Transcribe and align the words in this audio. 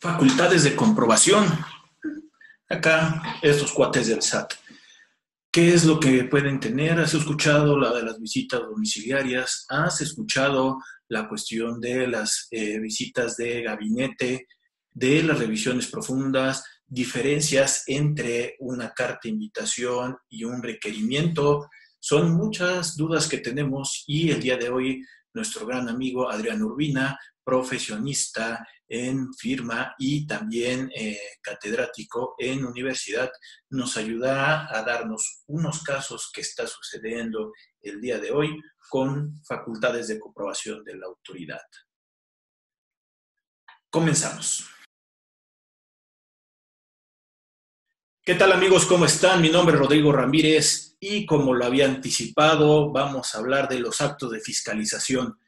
Facultades 0.00 0.62
de 0.62 0.76
comprobación. 0.76 1.44
Acá, 2.68 3.20
estos 3.42 3.72
cuates 3.72 4.06
del 4.06 4.22
SAT. 4.22 4.54
¿Qué 5.50 5.74
es 5.74 5.84
lo 5.84 5.98
que 5.98 6.22
pueden 6.22 6.60
tener? 6.60 7.00
¿Has 7.00 7.14
escuchado 7.14 7.76
la 7.76 7.92
de 7.92 8.04
las 8.04 8.20
visitas 8.20 8.60
domiciliarias? 8.60 9.66
¿Has 9.68 10.00
escuchado 10.00 10.78
la 11.08 11.28
cuestión 11.28 11.80
de 11.80 12.06
las 12.06 12.46
eh, 12.52 12.78
visitas 12.78 13.36
de 13.36 13.62
gabinete, 13.62 14.46
de 14.92 15.24
las 15.24 15.40
revisiones 15.40 15.88
profundas, 15.88 16.62
diferencias 16.86 17.82
entre 17.88 18.54
una 18.60 18.90
carta 18.90 19.22
de 19.24 19.30
invitación 19.30 20.16
y 20.28 20.44
un 20.44 20.62
requerimiento? 20.62 21.68
Son 21.98 22.36
muchas 22.36 22.96
dudas 22.96 23.26
que 23.26 23.38
tenemos 23.38 24.04
y 24.06 24.30
el 24.30 24.40
día 24.40 24.56
de 24.56 24.68
hoy 24.68 25.04
nuestro 25.34 25.66
gran 25.66 25.88
amigo 25.88 26.30
Adrián 26.30 26.62
Urbina, 26.62 27.18
profesionista 27.42 28.64
en 28.88 29.32
firma 29.34 29.94
y 29.98 30.26
también 30.26 30.90
eh, 30.94 31.18
catedrático 31.42 32.34
en 32.38 32.64
universidad, 32.64 33.30
nos 33.70 33.96
ayudará 33.96 34.74
a 34.74 34.82
darnos 34.82 35.42
unos 35.46 35.82
casos 35.82 36.30
que 36.32 36.40
está 36.40 36.66
sucediendo 36.66 37.52
el 37.82 38.00
día 38.00 38.18
de 38.18 38.30
hoy 38.30 38.58
con 38.88 39.40
facultades 39.44 40.08
de 40.08 40.18
comprobación 40.18 40.82
de 40.84 40.96
la 40.96 41.06
autoridad. 41.06 41.60
Comenzamos. 43.90 44.68
¿Qué 48.22 48.34
tal 48.34 48.52
amigos? 48.52 48.84
¿Cómo 48.84 49.06
están? 49.06 49.40
Mi 49.40 49.48
nombre 49.48 49.74
es 49.74 49.80
Rodrigo 49.80 50.12
Ramírez 50.12 50.96
y 51.00 51.24
como 51.24 51.54
lo 51.54 51.64
había 51.64 51.86
anticipado, 51.86 52.92
vamos 52.92 53.34
a 53.34 53.38
hablar 53.38 53.68
de 53.68 53.80
los 53.80 54.02
actos 54.02 54.30
de 54.30 54.40
fiscalización. 54.40 55.38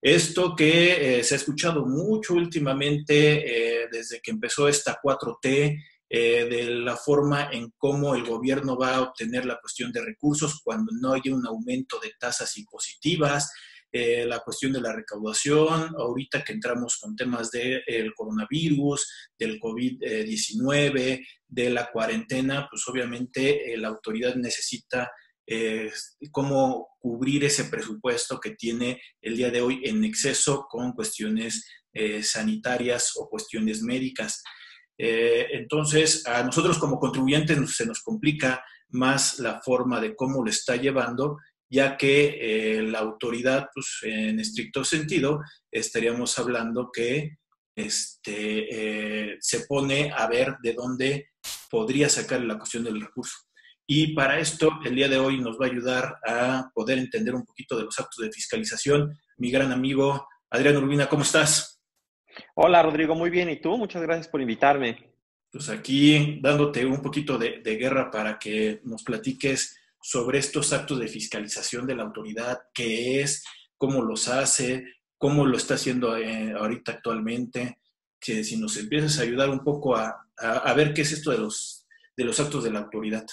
Esto 0.00 0.54
que 0.54 1.18
eh, 1.18 1.24
se 1.24 1.34
ha 1.34 1.38
escuchado 1.38 1.84
mucho 1.84 2.34
últimamente 2.34 3.82
eh, 3.82 3.88
desde 3.90 4.20
que 4.20 4.30
empezó 4.30 4.68
esta 4.68 5.00
4T, 5.02 5.82
eh, 6.10 6.46
de 6.48 6.70
la 6.70 6.96
forma 6.96 7.50
en 7.52 7.72
cómo 7.76 8.14
el 8.14 8.24
gobierno 8.24 8.78
va 8.78 8.94
a 8.94 9.02
obtener 9.02 9.44
la 9.44 9.58
cuestión 9.60 9.90
de 9.90 10.04
recursos 10.04 10.60
cuando 10.62 10.92
no 11.00 11.12
haya 11.12 11.34
un 11.34 11.46
aumento 11.46 11.98
de 12.00 12.12
tasas 12.18 12.56
impositivas, 12.56 13.50
la 13.90 14.40
cuestión 14.40 14.74
de 14.74 14.82
la 14.82 14.92
recaudación, 14.92 15.94
ahorita 15.96 16.44
que 16.44 16.52
entramos 16.52 16.98
con 17.00 17.16
temas 17.16 17.50
del 17.50 18.12
coronavirus, 18.14 19.30
del 19.38 19.58
COVID-19, 19.58 21.26
de 21.48 21.70
la 21.70 21.90
cuarentena, 21.90 22.68
pues 22.70 22.86
obviamente 22.86 23.74
la 23.78 23.88
autoridad 23.88 24.34
necesita 24.34 25.10
eh, 25.50 25.90
cómo 26.30 26.88
cubrir 26.98 27.42
ese 27.42 27.64
presupuesto 27.64 28.38
que 28.38 28.50
tiene 28.50 29.00
el 29.22 29.34
día 29.34 29.50
de 29.50 29.62
hoy 29.62 29.80
en 29.84 30.04
exceso 30.04 30.66
con 30.68 30.92
cuestiones 30.92 31.66
eh, 31.94 32.22
sanitarias 32.22 33.12
o 33.16 33.30
cuestiones 33.30 33.80
médicas. 33.80 34.42
Eh, 34.98 35.46
entonces, 35.52 36.26
a 36.26 36.42
nosotros 36.42 36.78
como 36.78 36.98
contribuyentes 36.98 37.74
se 37.74 37.86
nos 37.86 38.02
complica 38.02 38.62
más 38.90 39.38
la 39.38 39.62
forma 39.62 40.02
de 40.02 40.14
cómo 40.14 40.44
lo 40.44 40.50
está 40.50 40.76
llevando, 40.76 41.38
ya 41.70 41.96
que 41.96 42.82
la 42.82 42.98
autoridad, 42.98 43.68
pues 43.74 43.98
en 44.02 44.40
estricto 44.40 44.84
sentido, 44.84 45.40
estaríamos 45.70 46.38
hablando 46.38 46.90
que 46.92 47.36
este, 47.74 49.36
se 49.40 49.60
pone 49.66 50.10
a 50.14 50.26
ver 50.26 50.56
de 50.62 50.72
dónde 50.72 51.30
podría 51.70 52.08
sacar 52.08 52.40
la 52.40 52.56
cuestión 52.56 52.84
del 52.84 53.00
recurso. 53.00 53.47
Y 53.90 54.12
para 54.12 54.38
esto, 54.38 54.78
el 54.84 54.94
día 54.94 55.08
de 55.08 55.16
hoy 55.16 55.40
nos 55.40 55.58
va 55.58 55.64
a 55.64 55.70
ayudar 55.70 56.18
a 56.26 56.70
poder 56.74 56.98
entender 56.98 57.34
un 57.34 57.46
poquito 57.46 57.74
de 57.74 57.84
los 57.84 57.98
actos 57.98 58.22
de 58.22 58.30
fiscalización 58.30 59.18
mi 59.38 59.50
gran 59.50 59.72
amigo 59.72 60.28
Adrián 60.50 60.76
Urbina. 60.76 61.08
¿Cómo 61.08 61.22
estás? 61.22 61.80
Hola, 62.54 62.82
Rodrigo. 62.82 63.14
Muy 63.14 63.30
bien. 63.30 63.48
¿Y 63.48 63.62
tú? 63.62 63.78
Muchas 63.78 64.02
gracias 64.02 64.28
por 64.28 64.42
invitarme. 64.42 65.14
Pues 65.50 65.70
aquí 65.70 66.38
dándote 66.42 66.84
un 66.84 67.00
poquito 67.00 67.38
de, 67.38 67.62
guerra 67.62 68.10
para 68.10 68.38
que 68.38 68.82
nos 68.84 69.02
platiques 69.02 69.74
sobre 70.02 70.38
estos 70.38 70.70
actos 70.74 71.00
de 71.00 71.08
fiscalización 71.08 71.86
de 71.86 71.96
la 71.96 72.02
autoridad, 72.02 72.58
qué 72.74 73.22
es, 73.22 73.42
cómo 73.78 74.02
los 74.02 74.28
hace, 74.28 74.84
cómo 75.16 75.46
lo 75.46 75.56
está 75.56 75.74
haciendo 75.74 76.14
eh, 76.14 76.52
ahorita 76.52 76.92
actualmente, 76.92 77.78
que 78.20 78.44
si 78.44 78.58
nos 78.58 78.76
empiezas 78.76 79.18
a 79.18 79.22
ayudar 79.22 79.48
un 79.48 79.64
poco 79.64 79.96
a, 79.96 80.28
a 80.36 80.74
ver 80.74 80.92
qué 80.92 81.00
es 81.00 81.12
esto 81.12 81.30
de 81.30 81.38
los, 81.38 81.86
de 82.14 82.24
los 82.24 82.38
actos 82.38 82.64
de 82.64 82.70
la 82.70 82.80
autoridad. 82.80 83.24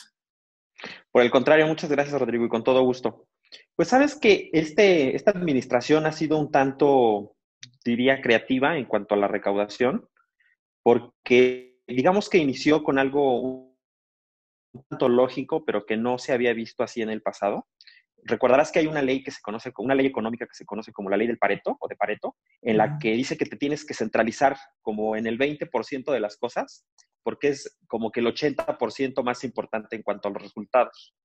Por 1.12 1.22
el 1.24 1.32
contrario, 1.32 1.68
muchas 1.68 1.90
gracias, 1.90 2.20
Rodrigo, 2.20 2.46
y 2.46 2.50
con 2.50 2.64
todo 2.64 2.84
gusto. 2.84 3.28
Pues 3.76 3.88
sabes 3.90 4.16
que 4.16 4.50
este, 4.54 5.16
esta 5.16 5.32
administración 5.32 6.06
ha 6.06 6.12
sido 6.12 6.38
un 6.38 6.52
tanto, 6.52 7.36
diría, 7.84 8.22
creativa 8.22 8.78
en 8.78 8.86
cuanto 8.86 9.16
a 9.16 9.18
la 9.18 9.28
recaudación, 9.28 10.08
porque 10.84 11.78
digamos 11.88 12.30
que 12.30 12.38
inició 12.38 12.84
con 12.84 13.00
algo 13.00 13.76
un 14.74 14.84
tanto 14.90 15.10
lógico, 15.10 15.64
pero 15.66 15.86
que 15.86 15.98
no 15.98 16.18
se 16.18 16.34
había 16.34 16.54
visto 16.54 16.84
así 16.84 17.02
en 17.02 17.10
el 17.10 17.22
pasado. 17.22 17.68
Recordarás 18.24 18.72
que 18.72 18.80
hay 18.80 18.88
una 18.88 19.02
ley 19.02 19.24
que 19.24 19.32
se 19.32 19.42
conoce 19.42 19.72
como 19.72 19.86
una 19.86 19.96
ley 19.96 20.08
económica 20.08 20.48
que 20.48 20.56
se 20.56 20.66
conoce 20.66 20.92
como 20.92 21.10
la 21.10 21.18
ley 21.18 21.28
del 21.28 21.38
Pareto 21.38 21.78
o 21.80 21.88
de 21.88 21.96
Pareto, 21.96 22.36
en 22.62 22.78
la 22.78 22.98
que 22.98 23.12
dice 23.12 23.38
que 23.38 23.46
te 23.46 23.56
tienes 23.56 23.86
que 23.86 23.94
centralizar 23.94 24.58
como 24.82 25.16
en 25.16 25.28
el 25.28 25.38
20% 25.38 26.12
de 26.12 26.20
las 26.20 26.36
cosas 26.38 26.86
porque 27.26 27.50
es 27.50 27.76
como 27.88 28.12
que 28.12 28.20
el 28.20 28.28
80% 28.28 29.24
más 29.24 29.44
importante 29.44 29.96
en 29.96 30.04
cuanto 30.04 30.30
a 30.30 30.32
los 30.32 30.44
resultados. 30.44 31.16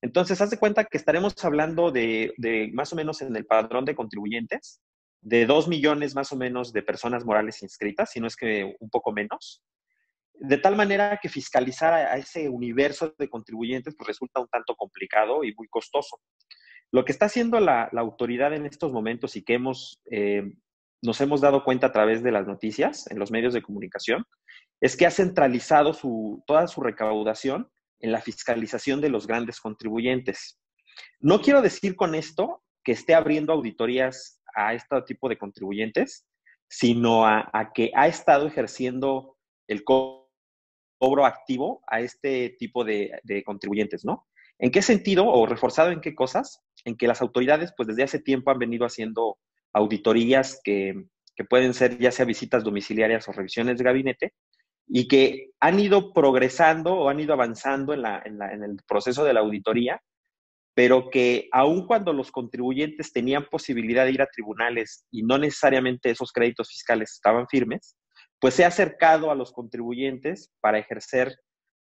Entonces, 0.00 0.40
haz 0.40 0.50
de 0.50 0.58
cuenta 0.58 0.84
que 0.84 0.96
estaremos 0.96 1.34
hablando 1.44 1.90
de, 1.90 2.32
más 2.72 2.92
o 2.92 2.96
menos 2.96 3.20
en 3.22 3.34
el 3.34 3.44
padrón 3.44 3.84
de 3.84 3.96
contribuyentes, 3.96 4.80
de 5.20 5.44
2 5.44 5.66
millones 5.66 6.14
más 6.14 6.32
o 6.32 6.36
menos 6.36 6.72
de 6.72 6.82
personas 6.82 7.24
morales 7.24 7.60
inscritas, 7.62 8.10
si 8.10 8.20
no 8.20 8.28
es 8.28 8.36
que 8.36 8.76
un 8.78 8.88
poco 8.88 9.12
menos. 9.12 9.64
De 10.34 10.58
tal 10.58 10.76
manera 10.76 11.18
que 11.20 11.28
fiscalizar 11.28 11.92
a, 11.92 12.16
ese 12.16 12.48
universo 12.48 13.12
de 13.18 13.28
contribuyentes 13.28 13.94
pues 13.96 14.06
resulta 14.06 14.40
un 14.40 14.48
tanto 14.48 14.76
complicado 14.76 15.42
y 15.42 15.54
muy 15.56 15.66
costoso. 15.68 16.20
Lo 16.92 17.04
que 17.04 17.12
está 17.12 17.26
haciendo 17.26 17.58
la, 17.58 17.90
autoridad 17.96 18.54
en 18.54 18.66
estos 18.66 18.92
momentos 18.92 19.34
y 19.34 19.42
que 19.42 19.54
hemos, 19.54 20.00
eh, 20.08 20.52
nos 21.02 21.20
hemos 21.20 21.40
dado 21.40 21.64
cuenta 21.64 21.88
a 21.88 21.92
través 21.92 22.22
de 22.22 22.30
las 22.30 22.46
noticias 22.46 23.10
en 23.10 23.18
los 23.18 23.32
medios 23.32 23.54
de 23.54 23.62
comunicación 23.62 24.24
es 24.82 24.96
que 24.96 25.06
ha 25.06 25.12
centralizado 25.12 25.96
toda 26.44 26.66
su 26.66 26.80
recaudación 26.80 27.70
en 28.00 28.10
la 28.10 28.20
fiscalización 28.20 29.00
de 29.00 29.10
los 29.10 29.28
grandes 29.28 29.60
contribuyentes. 29.60 30.60
No 31.20 31.40
quiero 31.40 31.62
decir 31.62 31.94
con 31.94 32.16
esto 32.16 32.64
que 32.82 32.90
esté 32.90 33.14
abriendo 33.14 33.52
auditorías 33.52 34.42
a 34.56 34.74
este 34.74 35.00
tipo 35.02 35.28
de 35.28 35.38
contribuyentes, 35.38 36.26
sino 36.68 37.24
a, 37.24 37.70
que 37.72 37.92
ha 37.94 38.08
estado 38.08 38.48
ejerciendo 38.48 39.36
el 39.68 39.84
cobro 39.84 41.26
activo 41.26 41.80
a 41.86 42.00
este 42.00 42.56
tipo 42.58 42.84
de, 42.84 43.12
contribuyentes, 43.46 44.04
¿no? 44.04 44.26
¿En 44.58 44.72
qué 44.72 44.82
sentido 44.82 45.28
o 45.28 45.46
reforzado 45.46 45.92
en 45.92 46.00
qué 46.00 46.12
cosas? 46.16 46.60
En 46.84 46.96
que 46.96 47.06
las 47.06 47.22
autoridades, 47.22 47.72
pues 47.76 47.86
desde 47.86 48.02
hace 48.02 48.18
tiempo 48.18 48.50
han 48.50 48.58
venido 48.58 48.84
haciendo 48.84 49.38
auditorías 49.72 50.60
que, 50.64 51.04
que 51.36 51.44
pueden 51.44 51.72
ser 51.72 51.98
ya 51.98 52.10
sea 52.10 52.24
visitas 52.24 52.64
domiciliarias 52.64 53.28
o 53.28 53.32
revisiones 53.32 53.78
de 53.78 53.84
gabinete, 53.84 54.34
y 54.86 55.08
que 55.08 55.50
han 55.60 55.80
ido 55.80 56.12
progresando 56.12 56.94
o 56.94 57.08
han 57.08 57.20
ido 57.20 57.32
avanzando 57.32 57.94
en, 57.94 58.04
el 58.04 58.76
proceso 58.86 59.24
de 59.24 59.32
la 59.32 59.40
auditoría, 59.40 60.00
pero 60.74 61.10
que 61.10 61.48
aun 61.52 61.86
cuando 61.86 62.12
los 62.12 62.30
contribuyentes 62.30 63.12
tenían 63.12 63.46
posibilidad 63.50 64.04
de 64.04 64.12
ir 64.12 64.22
a 64.22 64.26
tribunales 64.26 65.04
y 65.10 65.22
no 65.22 65.38
necesariamente 65.38 66.10
esos 66.10 66.32
créditos 66.32 66.68
fiscales 66.68 67.12
estaban 67.12 67.46
firmes, 67.48 67.96
pues 68.40 68.54
se 68.54 68.64
ha 68.64 68.68
acercado 68.68 69.30
a 69.30 69.34
los 69.34 69.52
contribuyentes 69.52 70.50
para 70.60 70.78
ejercer 70.78 71.36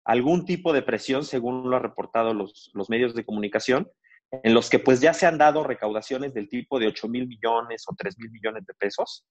algún 0.05 0.45
tipo 0.45 0.73
de 0.73 0.81
presión, 0.81 1.23
según 1.23 1.69
lo 1.69 1.75
han 1.75 1.83
reportado 1.83 2.33
los, 2.33 2.69
los 2.73 2.89
medios 2.89 3.15
de 3.15 3.25
comunicación, 3.25 3.89
en 4.31 4.53
los 4.53 4.69
que 4.69 4.79
pues 4.79 5.01
ya 5.01 5.13
se 5.13 5.25
han 5.25 5.37
dado 5.37 5.63
recaudaciones 5.63 6.33
del 6.33 6.47
tipo 6.49 6.79
de 6.79 6.87
8 6.87 7.07
mil 7.07 7.27
millones 7.27 7.83
o 7.87 7.95
3 7.97 8.17
mil 8.17 8.31
millones 8.31 8.65
de 8.65 8.73
pesos 8.73 9.25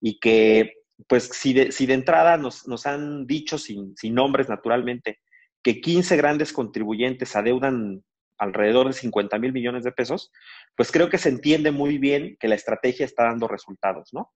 y 0.00 0.18
que 0.18 0.74
pues 1.08 1.24
si 1.32 1.52
de, 1.52 1.72
si 1.72 1.86
de 1.86 1.94
entrada 1.94 2.36
nos, 2.36 2.86
han 2.86 3.26
dicho, 3.26 3.58
sin, 3.58 3.94
nombres 4.10 4.48
naturalmente, 4.48 5.20
que 5.62 5.80
15 5.80 6.16
grandes 6.16 6.52
contribuyentes 6.52 7.34
adeudan 7.36 8.02
alrededor 8.38 8.88
de 8.88 8.92
50 8.92 9.38
mil 9.38 9.52
millones 9.52 9.84
de 9.84 9.92
pesos, 9.92 10.32
pues 10.76 10.90
creo 10.90 11.08
que 11.08 11.18
se 11.18 11.28
entiende 11.28 11.70
muy 11.70 11.98
bien 11.98 12.36
que 12.40 12.48
la 12.48 12.56
estrategia 12.56 13.06
está 13.06 13.24
dando 13.24 13.46
resultados, 13.46 14.08
¿no? 14.12 14.32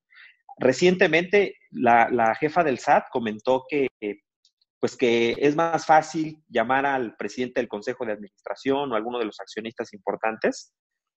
Recientemente, 0.58 1.56
la, 1.70 2.34
jefa 2.38 2.64
del 2.64 2.78
SAT 2.78 3.08
comentó 3.10 3.64
que, 3.68 3.88
pues 4.80 4.96
que 4.96 5.34
es 5.38 5.56
más 5.56 5.84
fácil 5.84 6.42
llamar 6.48 6.86
al 6.86 7.16
presidente 7.16 7.60
del 7.60 7.68
Consejo 7.68 8.06
de 8.06 8.12
Administración 8.12 8.92
o 8.92 8.94
alguno 8.94 9.18
de 9.18 9.26
los 9.26 9.40
accionistas 9.40 9.92
importantes 9.92 10.72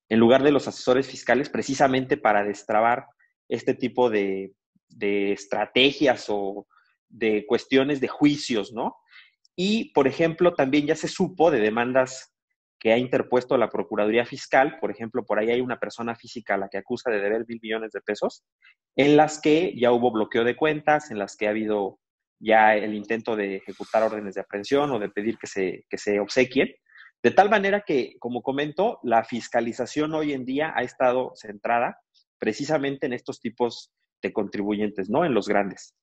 en 0.09 0.19
lugar 0.19 0.43
de 0.43 0.51
los 0.51 0.67
asesores 0.67 1.07
fiscales, 1.07 1.49
precisamente 1.49 2.17
para 2.17 2.43
destrabar 2.43 3.05
este 3.47 3.75
tipo 3.75 4.09
de, 4.09 4.53
de 4.89 5.31
estrategias 5.31 6.25
o 6.29 6.67
de 7.07 7.45
cuestiones 7.47 8.01
de 8.01 8.07
juicios, 8.07 8.73
¿no? 8.73 8.97
Y, 9.55 9.91
por 9.93 10.07
ejemplo, 10.07 10.53
también 10.53 10.87
ya 10.87 10.95
se 10.95 11.07
supo 11.07 11.51
de 11.51 11.59
demandas 11.59 12.33
que 12.79 12.93
ha 12.93 12.97
interpuesto 12.97 13.57
la 13.57 13.69
Procuraduría 13.69 14.25
Fiscal, 14.25 14.79
por 14.79 14.89
ejemplo, 14.89 15.25
por 15.25 15.37
ahí 15.37 15.51
hay 15.51 15.59
una 15.59 15.79
persona 15.79 16.15
física 16.15 16.53
a 16.53 16.57
la 16.57 16.69
que 16.69 16.77
acusa 16.77 17.11
de 17.11 17.19
deber 17.19 17.45
mil 17.45 17.59
millones 17.61 17.91
de 17.91 17.99
pesos, 17.99 18.45
en 18.95 19.17
las 19.17 19.41
que 19.41 19.73
ya 19.77 19.91
hubo 19.91 20.11
bloqueo 20.11 20.45
de 20.45 20.55
cuentas, 20.55 21.11
en 21.11 21.19
las 21.19 21.35
que 21.35 21.47
ha 21.47 21.49
habido 21.49 21.99
ya 22.39 22.75
el 22.75 22.93
intento 22.93 23.35
de 23.35 23.57
ejecutar 23.57 24.03
órdenes 24.03 24.35
de 24.35 24.41
aprehensión 24.41 24.91
o 24.91 24.99
de 24.99 25.09
pedir 25.09 25.37
que 25.37 25.47
se, 25.47 25.85
que 25.89 25.97
se 25.97 26.21
obsequien. 26.21 26.69
De 27.21 27.31
tal 27.31 27.49
manera 27.49 27.83
que, 27.85 28.15
como 28.17 28.41
comento, 28.41 28.99
la 29.03 29.25
fiscalización 29.25 30.13
hoy 30.13 30.31
en 30.31 30.45
día 30.45 30.71
ha 30.73 30.83
estado 30.83 31.33
centrada 31.35 31.99
precisamente 32.37 33.07
en 33.07 33.13
estos 33.13 33.41
tipos 33.41 33.91
de 34.21 34.33
contribuyentes, 34.33 35.09
¿no? 35.09 35.25
En 35.25 35.33
los 35.33 35.47
grandes. 35.47 35.95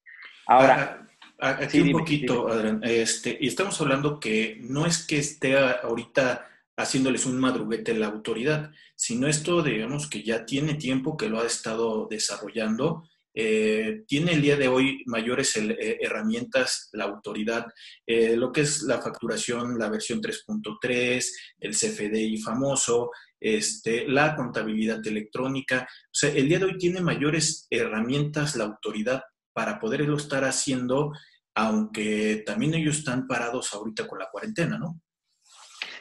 Ahora. 0.47 1.07
Ah, 1.39 1.59
ah, 1.59 1.59
aquí 1.63 1.81
un 1.81 1.93
poquito, 1.93 2.49
Adrián. 2.49 2.81
Este, 2.83 3.37
y 3.41 3.49
estamos 3.49 3.81
hablando 3.81 4.21
que 4.21 4.59
no 4.63 4.87
es 4.87 5.07
que 5.07 5.19
esté 5.19 5.57
ahorita 5.57 6.47
haciéndoles 6.77 7.27
un 7.27 7.39
madruguete 7.39 7.95
la 7.95 8.07
autoridad, 8.07 8.71
sino 8.95 9.27
esto, 9.27 9.63
digamos, 9.63 10.09
que 10.09 10.23
ya 10.23 10.45
tiene 10.45 10.75
tiempo 10.75 11.17
que 11.17 11.29
lo 11.29 11.41
ha 11.41 11.47
estado 11.47 12.07
desarrollando. 12.09 13.05
Eh, 13.39 14.05
tiene 14.07 14.33
el 14.33 14.41
día 14.41 14.57
de 14.57 14.69
hoy 14.69 15.03
mayores 15.05 15.55
eh, 15.57 15.99
herramientas 16.01 16.89
la 16.93 17.05
autoridad, 17.05 17.67
eh, 18.07 18.35
lo 18.35 18.51
que 18.51 18.63
es 18.63 18.83
la 18.83 19.03
facturación, 19.03 19.79
la 19.79 19.91
versión 19.91 20.23
3.3, 20.23 21.27
el 21.61 21.73
CFDI 21.73 22.39
famoso, 22.39 23.11
este, 23.41 24.09
la 24.09 24.35
contabilidad 24.35 25.07
electrónica. 25.07 25.87
O 25.89 26.15
sea, 26.15 26.31
el 26.31 26.49
día 26.49 26.59
de 26.59 26.67
hoy 26.67 26.79
tiene 26.79 27.01
mayores 27.01 27.67
herramientas 27.71 28.57
la 28.57 28.65
autoridad 28.65 29.23
para 29.53 29.79
poderlo 29.79 30.17
estar 30.17 30.45
haciendo, 30.45 31.13
aunque 31.55 32.43
también 32.45 32.75
ellos 32.75 32.99
están 32.99 33.27
parados 33.27 33.73
ahorita 33.73 34.07
con 34.07 34.19
la 34.19 34.29
cuarentena, 34.31 34.79
¿no? 34.79 35.01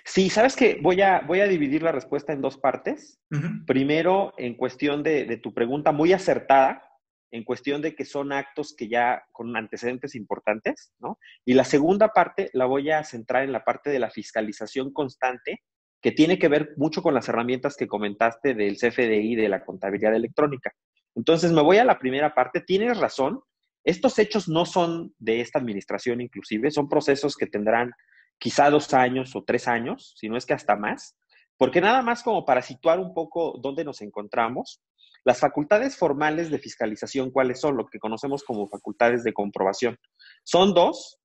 Sí, 0.08 0.30
sabes 0.30 0.56
que 0.56 0.80
voy 0.84 1.02
a, 1.02 1.22
voy 1.22 1.40
a 1.40 1.48
dividir 1.48 1.82
la 1.82 1.92
respuesta 1.92 2.32
en 2.32 2.42
dos 2.42 2.58
partes. 2.58 3.20
Primero, 3.66 4.34
en 4.38 4.56
cuestión 4.56 5.02
de, 5.02 5.26
de, 5.26 5.38
tu 5.38 5.52
pregunta 5.52 5.92
muy 5.92 6.14
acertada, 6.14 6.84
en 7.32 7.44
cuestión 7.44 7.82
de 7.82 7.96
que 7.96 8.06
son 8.06 8.32
actos 8.32 8.76
que 8.78 8.88
ya 8.88 9.24
con 9.32 9.58
antecedentes 9.58 10.14
importantes, 10.14 10.94
¿no? 11.00 11.18
Y 11.44 11.54
la 11.54 11.64
segunda 11.64 12.10
parte 12.10 12.50
la 12.54 12.66
voy 12.66 12.92
a 12.92 13.04
centrar 13.04 13.44
en 13.44 13.52
la 13.52 13.66
parte 13.66 13.90
de 13.90 14.00
la 14.00 14.12
fiscalización 14.12 14.94
constante, 14.94 15.64
que 16.06 16.12
tiene 16.12 16.38
que 16.38 16.50
ver 16.50 16.76
mucho 16.78 17.02
con 17.02 17.16
las 17.16 17.30
herramientas 17.30 17.76
que 17.76 17.88
comentaste 17.88 18.54
del 18.54 18.78
CFDI, 18.78 19.34
de 19.34 19.50
la 19.50 19.66
contabilidad 19.66 20.14
electrónica. 20.14 20.72
Entonces, 21.16 21.52
me 21.52 21.64
voy 21.64 21.78
a 21.78 21.84
la 21.84 21.98
primera 21.98 22.36
parte. 22.36 22.62
Tienes 22.62 23.00
razón, 23.00 23.42
estos 23.84 24.20
hechos 24.20 24.48
no 24.48 24.68
son 24.68 25.16
de 25.18 25.42
esta 25.42 25.58
administración 25.58 26.22
inclusive, 26.22 26.70
son 26.70 26.90
procesos 26.90 27.36
que 27.36 27.48
tendrán 27.48 27.92
quizá 28.38 28.70
dos 28.70 28.94
años 28.94 29.36
o 29.36 29.44
tres 29.46 29.68
años, 29.68 30.14
si 30.16 30.30
no 30.30 30.38
es 30.38 30.46
que 30.46 30.54
hasta 30.54 30.76
más, 30.76 31.18
porque 31.58 31.82
nada 31.82 32.04
más 32.04 32.22
como 32.22 32.46
para 32.46 32.62
situar 32.62 33.00
un 33.00 33.16
poco 33.16 33.60
dónde 33.60 33.84
nos 33.84 34.04
encontramos, 34.04 34.84
las 35.24 35.40
facultades 35.40 35.98
formales 35.98 36.52
de 36.52 36.60
fiscalización, 36.60 37.32
¿cuáles 37.32 37.60
son? 37.60 37.78
Lo 37.78 37.88
que 37.88 37.98
conocemos 37.98 38.44
como 38.44 38.68
facultades 38.68 39.24
de 39.24 39.34
comprobación. 39.34 39.98
Son 40.44 40.76
dos 40.76 41.18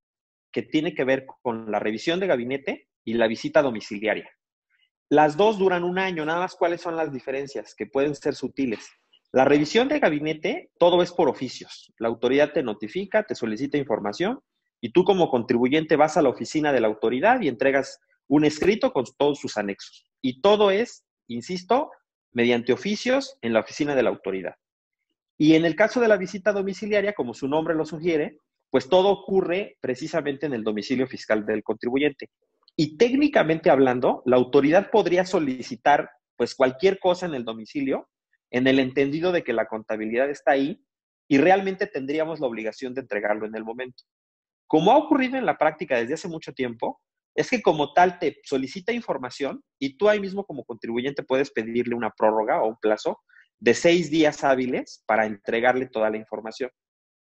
que 0.50 0.62
tienen 0.62 0.94
que 0.94 1.04
ver 1.04 1.26
con 1.42 1.70
la 1.70 1.80
revisión 1.80 2.18
de 2.18 2.28
gabinete 2.28 2.88
y 3.04 3.12
la 3.12 3.26
visita 3.26 3.60
domiciliaria. 3.60 4.30
Las 5.10 5.36
dos 5.36 5.58
duran 5.58 5.82
un 5.82 5.98
año, 5.98 6.24
nada 6.24 6.38
más 6.38 6.54
cuáles 6.54 6.80
son 6.80 6.94
las 6.94 7.12
diferencias, 7.12 7.74
que 7.74 7.84
pueden 7.84 8.14
ser 8.14 8.36
sutiles. 8.36 8.88
La 9.32 9.44
revisión 9.44 9.88
de 9.88 9.98
gabinete, 9.98 10.70
todo 10.78 11.02
es 11.02 11.10
por 11.10 11.28
oficios. 11.28 11.92
La 11.98 12.06
autoridad 12.06 12.52
te 12.52 12.62
notifica, 12.62 13.24
te 13.24 13.34
solicita 13.34 13.76
información 13.76 14.40
y 14.80 14.92
tú 14.92 15.02
como 15.02 15.28
contribuyente 15.28 15.96
vas 15.96 16.16
a 16.16 16.22
la 16.22 16.28
oficina 16.28 16.72
de 16.72 16.80
la 16.80 16.86
autoridad 16.86 17.40
y 17.40 17.48
entregas 17.48 17.98
un 18.28 18.44
escrito 18.44 18.92
con 18.92 19.04
todos 19.18 19.40
sus 19.40 19.56
anexos. 19.56 20.06
Y 20.22 20.40
todo 20.42 20.70
es, 20.70 21.04
insisto, 21.26 21.90
mediante 22.30 22.72
oficios 22.72 23.36
en 23.42 23.52
la 23.52 23.60
oficina 23.60 23.96
de 23.96 24.04
la 24.04 24.10
autoridad. 24.10 24.54
Y 25.36 25.56
en 25.56 25.64
el 25.64 25.74
caso 25.74 25.98
de 25.98 26.06
la 26.06 26.18
visita 26.18 26.52
domiciliaria, 26.52 27.14
como 27.14 27.34
su 27.34 27.48
nombre 27.48 27.74
lo 27.74 27.84
sugiere, 27.84 28.38
pues 28.70 28.88
todo 28.88 29.08
ocurre 29.08 29.76
precisamente 29.80 30.46
en 30.46 30.54
el 30.54 30.62
domicilio 30.62 31.08
fiscal 31.08 31.44
del 31.44 31.64
contribuyente. 31.64 32.30
Y 32.76 32.96
técnicamente 32.96 33.70
hablando, 33.70 34.22
la 34.26 34.36
autoridad 34.36 34.90
podría 34.90 35.24
solicitar 35.24 36.10
pues 36.36 36.54
cualquier 36.54 36.98
cosa 36.98 37.26
en 37.26 37.34
el 37.34 37.44
domicilio, 37.44 38.08
en 38.50 38.66
el 38.66 38.78
entendido 38.78 39.32
de 39.32 39.44
que 39.44 39.52
la 39.52 39.66
contabilidad 39.66 40.30
está 40.30 40.52
ahí 40.52 40.82
y 41.28 41.38
realmente 41.38 41.86
tendríamos 41.86 42.40
la 42.40 42.46
obligación 42.46 42.94
de 42.94 43.02
entregarlo 43.02 43.46
en 43.46 43.54
el 43.54 43.64
momento. 43.64 44.04
Como 44.66 44.92
ha 44.92 44.96
ocurrido 44.96 45.36
en 45.36 45.46
la 45.46 45.58
práctica 45.58 45.96
desde 45.96 46.14
hace 46.14 46.28
mucho 46.28 46.52
tiempo, 46.52 47.00
es 47.34 47.50
que 47.50 47.62
como 47.62 47.92
tal 47.92 48.18
te 48.18 48.40
solicita 48.44 48.92
información 48.92 49.62
y 49.78 49.96
tú 49.96 50.08
ahí 50.08 50.20
mismo 50.20 50.44
como 50.44 50.64
contribuyente 50.64 51.22
puedes 51.22 51.50
pedirle 51.50 51.94
una 51.94 52.10
prórroga 52.10 52.62
o 52.62 52.68
un 52.68 52.76
plazo 52.80 53.18
de 53.58 53.74
seis 53.74 54.10
días 54.10 54.42
hábiles 54.42 55.04
para 55.06 55.26
entregarle 55.26 55.86
toda 55.86 56.10
la 56.10 56.16
información. 56.16 56.70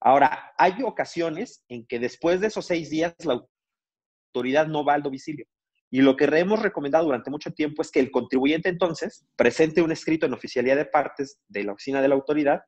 Ahora, 0.01 0.53
hay 0.57 0.83
ocasiones 0.85 1.65
en 1.69 1.85
que 1.87 1.99
después 1.99 2.41
de 2.41 2.47
esos 2.47 2.67
seis 2.67 2.89
días 2.89 3.15
la 3.25 3.43
autoridad 4.29 4.67
no 4.67 4.85
va 4.85 4.95
al 4.95 5.03
domicilio. 5.03 5.47
Y 5.91 6.03
lo 6.03 6.17
que 6.17 6.25
hemos 6.25 6.61
recomendado 6.61 7.07
durante 7.07 7.31
mucho 7.31 7.53
tiempo 7.53 7.83
es 7.83 7.91
que 7.91 8.01
el 8.01 8.11
contribuyente 8.11 8.69
entonces 8.69 9.27
presente 9.37 9.83
un 9.83 9.93
escrito 9.93 10.27
en 10.27 10.35
oficialidad 10.35 10.77
de 10.77 10.85
partes 10.85 11.41
de 11.49 11.65
la 11.65 11.73
oficina 11.73 12.03
de 12.03 12.09
la 12.09 12.15
autoridad 12.15 12.61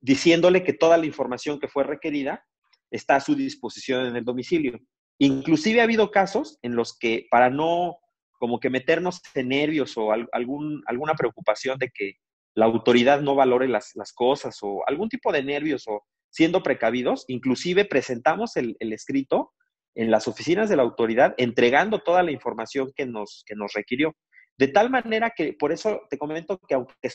diciéndole 0.00 0.62
que 0.62 0.72
toda 0.72 0.98
la 0.98 1.06
información 1.06 1.58
que 1.58 1.68
fue 1.68 1.84
requerida 1.84 2.44
está 2.90 3.16
a 3.16 3.20
su 3.20 3.34
disposición 3.34 4.06
en 4.06 4.16
el 4.16 4.24
domicilio. 4.24 4.78
Inclusive 5.18 5.80
ha 5.80 5.84
habido 5.84 6.10
casos 6.10 6.58
en 6.62 6.76
los 6.76 6.96
que 6.98 7.26
para 7.30 7.50
no 7.50 7.98
como 8.38 8.58
que 8.58 8.70
meternos 8.70 9.20
en 9.34 9.48
nervios 9.48 9.96
o 9.96 10.10
algún, 10.10 10.82
alguna 10.86 11.14
preocupación 11.14 11.78
de 11.78 11.90
que 11.94 12.16
la 12.54 12.66
autoridad 12.66 13.20
no 13.20 13.34
valore 13.34 13.68
las, 13.68 13.94
cosas 14.14 14.58
o 14.62 14.82
algún 14.86 15.08
tipo 15.08 15.32
de 15.32 15.42
nervios 15.42 15.84
o 15.86 16.04
siendo 16.28 16.62
precavidos, 16.62 17.24
inclusive 17.28 17.84
presentamos 17.84 18.56
el, 18.56 18.76
escrito 18.80 19.52
en 19.94 20.10
las 20.10 20.28
oficinas 20.28 20.68
de 20.68 20.76
la 20.76 20.82
autoridad 20.82 21.34
entregando 21.36 22.00
toda 22.00 22.22
la 22.22 22.30
información 22.30 22.92
que 22.94 23.06
nos, 23.06 23.44
que 23.46 23.54
nos 23.54 23.72
requirió. 23.72 24.14
De 24.58 24.68
tal 24.68 24.90
manera 24.90 25.32
que, 25.36 25.52
por 25.52 25.72
eso 25.72 26.02
te 26.10 26.18
comento 26.18 26.58
que 26.58 26.74
aunque 26.74 27.10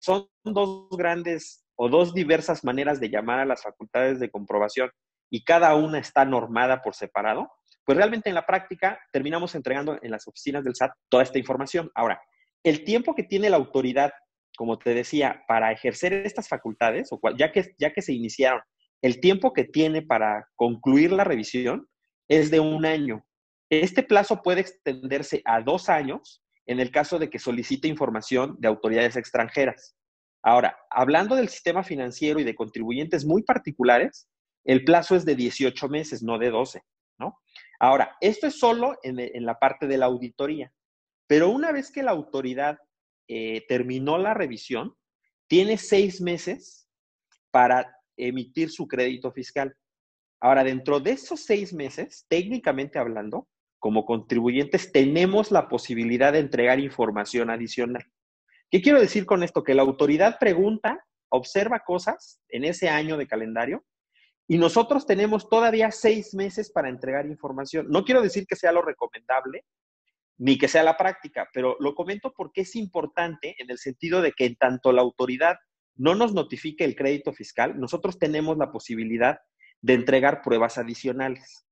son 0.00 0.28
dos 0.44 0.88
grandes 0.90 1.64
o 1.76 1.88
dos 1.88 2.14
diversas 2.14 2.64
maneras 2.64 3.00
de 3.00 3.10
llamar 3.10 3.40
a 3.40 3.44
las 3.44 3.62
facultades 3.62 4.20
de 4.20 4.30
comprobación 4.30 4.90
y 5.30 5.44
cada 5.44 5.74
una 5.74 5.98
está 5.98 6.24
normada 6.24 6.82
por 6.82 6.94
separado, 6.94 7.50
pues 7.84 7.96
realmente 7.96 8.28
en 8.28 8.34
la 8.34 8.46
práctica 8.46 9.00
terminamos 9.12 9.54
entregando 9.54 9.98
en 10.02 10.10
las 10.10 10.26
oficinas 10.28 10.64
del 10.64 10.74
SAT 10.74 10.92
toda 11.08 11.22
esta 11.22 11.38
información. 11.38 11.90
Ahora, 11.94 12.20
el 12.62 12.84
tiempo 12.84 13.14
que 13.14 13.22
tiene 13.22 13.50
la 13.50 13.56
autoridad, 13.56 14.12
como 14.56 14.78
te 14.78 14.94
decía, 14.94 15.44
para 15.48 15.72
ejercer 15.72 16.12
estas 16.12 16.48
facultades, 16.48 17.08
o 17.10 17.18
ya 17.36 17.52
que, 17.52 17.74
ya 17.78 17.92
que 17.92 18.02
se 18.02 18.12
iniciaron, 18.12 18.60
el 19.02 19.20
tiempo 19.20 19.52
que 19.52 19.64
tiene 19.64 20.02
para 20.02 20.46
concluir 20.56 21.12
la 21.12 21.24
revisión 21.24 21.88
es 22.30 22.50
de 22.50 22.60
un 22.60 22.86
año. 22.86 23.26
Este 23.68 24.04
plazo 24.04 24.40
puede 24.40 24.60
extenderse 24.60 25.42
a 25.44 25.60
dos 25.60 25.88
años 25.88 26.42
en 26.64 26.78
el 26.78 26.92
caso 26.92 27.18
de 27.18 27.28
que 27.28 27.40
solicite 27.40 27.88
información 27.88 28.56
de 28.60 28.68
autoridades 28.68 29.16
extranjeras. 29.16 29.96
Ahora, 30.42 30.78
hablando 30.90 31.34
del 31.34 31.48
sistema 31.48 31.82
financiero 31.82 32.38
y 32.38 32.44
de 32.44 32.54
contribuyentes 32.54 33.26
muy 33.26 33.42
particulares, 33.42 34.28
el 34.64 34.84
plazo 34.84 35.16
es 35.16 35.24
de 35.24 35.34
18 35.34 35.88
meses, 35.88 36.22
no 36.22 36.38
de 36.38 36.50
12, 36.50 36.82
¿no? 37.18 37.40
Ahora, 37.80 38.16
esto 38.20 38.46
es 38.46 38.58
solo 38.58 38.96
en, 39.02 39.44
la 39.44 39.58
parte 39.58 39.88
de 39.88 39.98
la 39.98 40.06
auditoría, 40.06 40.72
pero 41.26 41.48
una 41.48 41.72
vez 41.72 41.90
que 41.90 42.04
la 42.04 42.12
autoridad 42.12 42.78
eh, 43.26 43.64
terminó 43.66 44.18
la 44.18 44.34
revisión, 44.34 44.94
tiene 45.48 45.78
seis 45.78 46.20
meses 46.20 46.88
para 47.50 47.96
emitir 48.16 48.70
su 48.70 48.86
crédito 48.86 49.32
fiscal. 49.32 49.74
Ahora, 50.40 50.64
dentro 50.64 51.00
de 51.00 51.12
esos 51.12 51.40
seis 51.44 51.72
meses, 51.72 52.24
técnicamente 52.28 52.98
hablando, 52.98 53.48
como 53.78 54.04
contribuyentes, 54.04 54.92
tenemos 54.92 55.50
la 55.50 55.68
posibilidad 55.68 56.32
de 56.32 56.38
entregar 56.38 56.80
información 56.80 57.50
adicional. 57.50 58.04
¿Qué 58.70 58.80
quiero 58.80 59.00
decir 59.00 59.26
con 59.26 59.42
esto? 59.42 59.64
Que 59.64 59.74
la 59.74 59.82
autoridad 59.82 60.38
pregunta, 60.38 61.04
observa 61.30 61.80
cosas 61.80 62.40
en 62.48 62.64
ese 62.64 62.88
año 62.88 63.16
de 63.16 63.26
calendario 63.26 63.84
y 64.48 64.58
nosotros 64.58 65.06
tenemos 65.06 65.48
todavía 65.48 65.90
seis 65.90 66.34
meses 66.34 66.70
para 66.70 66.88
entregar 66.88 67.26
información. 67.26 67.86
No 67.88 68.04
quiero 68.04 68.20
decir 68.20 68.46
que 68.46 68.56
sea 68.56 68.72
lo 68.72 68.82
recomendable, 68.82 69.64
ni 70.38 70.58
que 70.58 70.68
sea 70.68 70.82
la 70.82 70.96
práctica, 70.96 71.48
pero 71.52 71.76
lo 71.80 71.94
comento 71.94 72.32
porque 72.36 72.62
es 72.62 72.74
importante 72.74 73.54
en 73.58 73.70
el 73.70 73.78
sentido 73.78 74.22
de 74.22 74.32
que 74.32 74.46
en 74.46 74.56
tanto 74.56 74.90
la 74.92 75.02
autoridad 75.02 75.56
no 75.96 76.14
nos 76.14 76.32
notifique 76.32 76.84
el 76.84 76.96
crédito 76.96 77.32
fiscal, 77.32 77.78
nosotros 77.78 78.18
tenemos 78.18 78.56
la 78.56 78.72
posibilidad 78.72 79.38
de 79.82 79.94
entregar 79.94 80.42
pruebas 80.42 80.78
adicionales. 80.78 81.66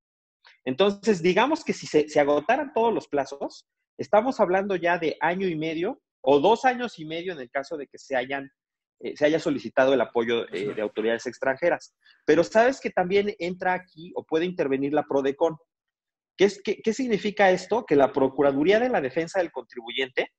Entonces, 0.65 1.23
digamos 1.23 1.65
que 1.65 1.73
si 1.73 1.87
se, 1.87 2.21
agotaran 2.21 2.73
todos 2.73 2.93
los 2.93 3.09
plazos, 3.09 3.67
estamos 3.99 4.41
hablando 4.41 4.77
ya 4.77 4.99
de 4.99 5.17
año 5.21 5.47
y 5.49 5.57
medio 5.57 6.01
o 6.21 6.41
dos 6.41 6.65
años 6.65 6.99
y 6.99 7.05
medio 7.05 7.33
en 7.33 7.41
el 7.41 7.51
caso 7.51 7.77
de 7.77 7.87
que 7.87 7.99
se 7.99 8.17
hayan 8.17 8.51
eh, 9.01 9.17
se 9.17 9.27
haya 9.27 9.39
solicitado 9.39 9.95
el 9.95 10.01
apoyo 10.01 10.53
eh, 10.53 10.75
de 10.75 10.83
autoridades 10.83 11.27
extranjeras. 11.27 11.95
Pero 12.25 12.43
sabes 12.43 12.81
que 12.81 12.91
también 12.91 13.35
entra 13.39 13.73
aquí 13.73 14.13
o 14.17 14.25
puede 14.25 14.45
intervenir 14.45 14.93
la 14.93 15.05
PRODECON. 15.05 15.57
¿Qué, 16.37 16.45
es, 16.47 16.61
qué, 16.63 16.93
significa 16.93 17.51
esto? 17.51 17.87
Que 17.87 17.95
la 17.95 18.13
Procuraduría 18.13 18.81
de 18.81 18.89
la 18.89 19.01
Defensa 19.01 19.39
del 19.39 19.53
Contribuyente 19.53 20.33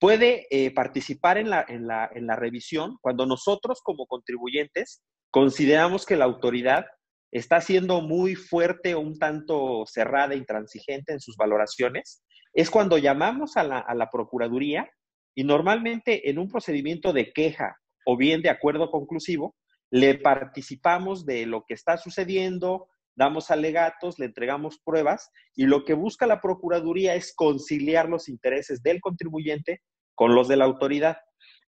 puede 0.00 0.48
eh, 0.50 0.72
participar 0.72 1.38
en 1.38 1.48
la, 1.48 1.64
en, 1.68 1.86
la, 1.86 2.10
en 2.12 2.26
la 2.26 2.34
revisión 2.34 2.98
cuando 3.00 3.24
nosotros 3.24 3.80
como 3.84 4.06
contribuyentes 4.06 5.00
consideramos 5.30 6.04
que 6.04 6.16
la 6.16 6.24
autoridad 6.24 6.86
está 7.32 7.60
siendo 7.60 8.02
muy 8.02 8.34
fuerte 8.34 8.94
o 8.94 9.00
un 9.00 9.18
tanto 9.18 9.84
cerrada, 9.86 10.34
intransigente 10.34 11.12
en 11.12 11.20
sus 11.20 11.36
valoraciones, 11.36 12.22
es 12.52 12.70
cuando 12.70 12.98
llamamos 12.98 13.56
a 13.56 13.64
la, 13.64 13.78
a 13.78 13.94
la 13.94 14.10
Procuraduría 14.10 14.88
y 15.34 15.44
normalmente 15.44 16.28
en 16.28 16.38
un 16.38 16.48
procedimiento 16.48 17.12
de 17.12 17.32
queja 17.32 17.76
o 18.04 18.16
bien 18.16 18.42
de 18.42 18.50
acuerdo 18.50 18.90
conclusivo, 18.90 19.56
le 19.90 20.14
participamos 20.16 21.24
de 21.24 21.46
lo 21.46 21.64
que 21.66 21.74
está 21.74 21.96
sucediendo, 21.96 22.88
damos 23.14 23.50
alegatos, 23.50 24.18
le 24.18 24.26
entregamos 24.26 24.78
pruebas 24.84 25.30
y 25.54 25.66
lo 25.66 25.84
que 25.84 25.94
busca 25.94 26.26
la 26.26 26.40
Procuraduría 26.40 27.14
es 27.14 27.34
conciliar 27.34 28.08
los 28.08 28.28
intereses 28.28 28.82
del 28.82 29.00
contribuyente 29.00 29.82
con 30.14 30.34
los 30.34 30.48
de 30.48 30.56
la 30.56 30.64
autoridad. 30.64 31.18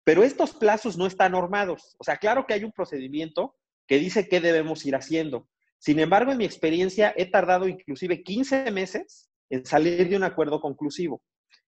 Pero 0.03 0.23
estos 0.23 0.53
plazos 0.53 0.97
no 0.97 1.05
están 1.05 1.31
normados. 1.31 1.95
O 1.97 2.03
sea, 2.03 2.17
claro 2.17 2.45
que 2.45 2.53
hay 2.53 2.63
un 2.63 2.71
procedimiento 2.71 3.55
que 3.87 3.99
dice 3.99 4.27
qué 4.27 4.41
debemos 4.41 4.85
ir 4.85 4.95
haciendo. 4.95 5.47
Sin 5.83 5.99
embargo, 5.99 6.31
en 6.31 6.37
mi 6.37 6.45
experiencia 6.45 7.13
he 7.17 7.25
tardado 7.25 7.67
inclusive 7.67 8.23
15 8.23 8.71
meses 8.71 9.29
en 9.49 9.65
salir 9.65 10.07
de 10.07 10.15
un 10.15 10.23
acuerdo 10.23 10.61
conclusivo. 10.61 11.21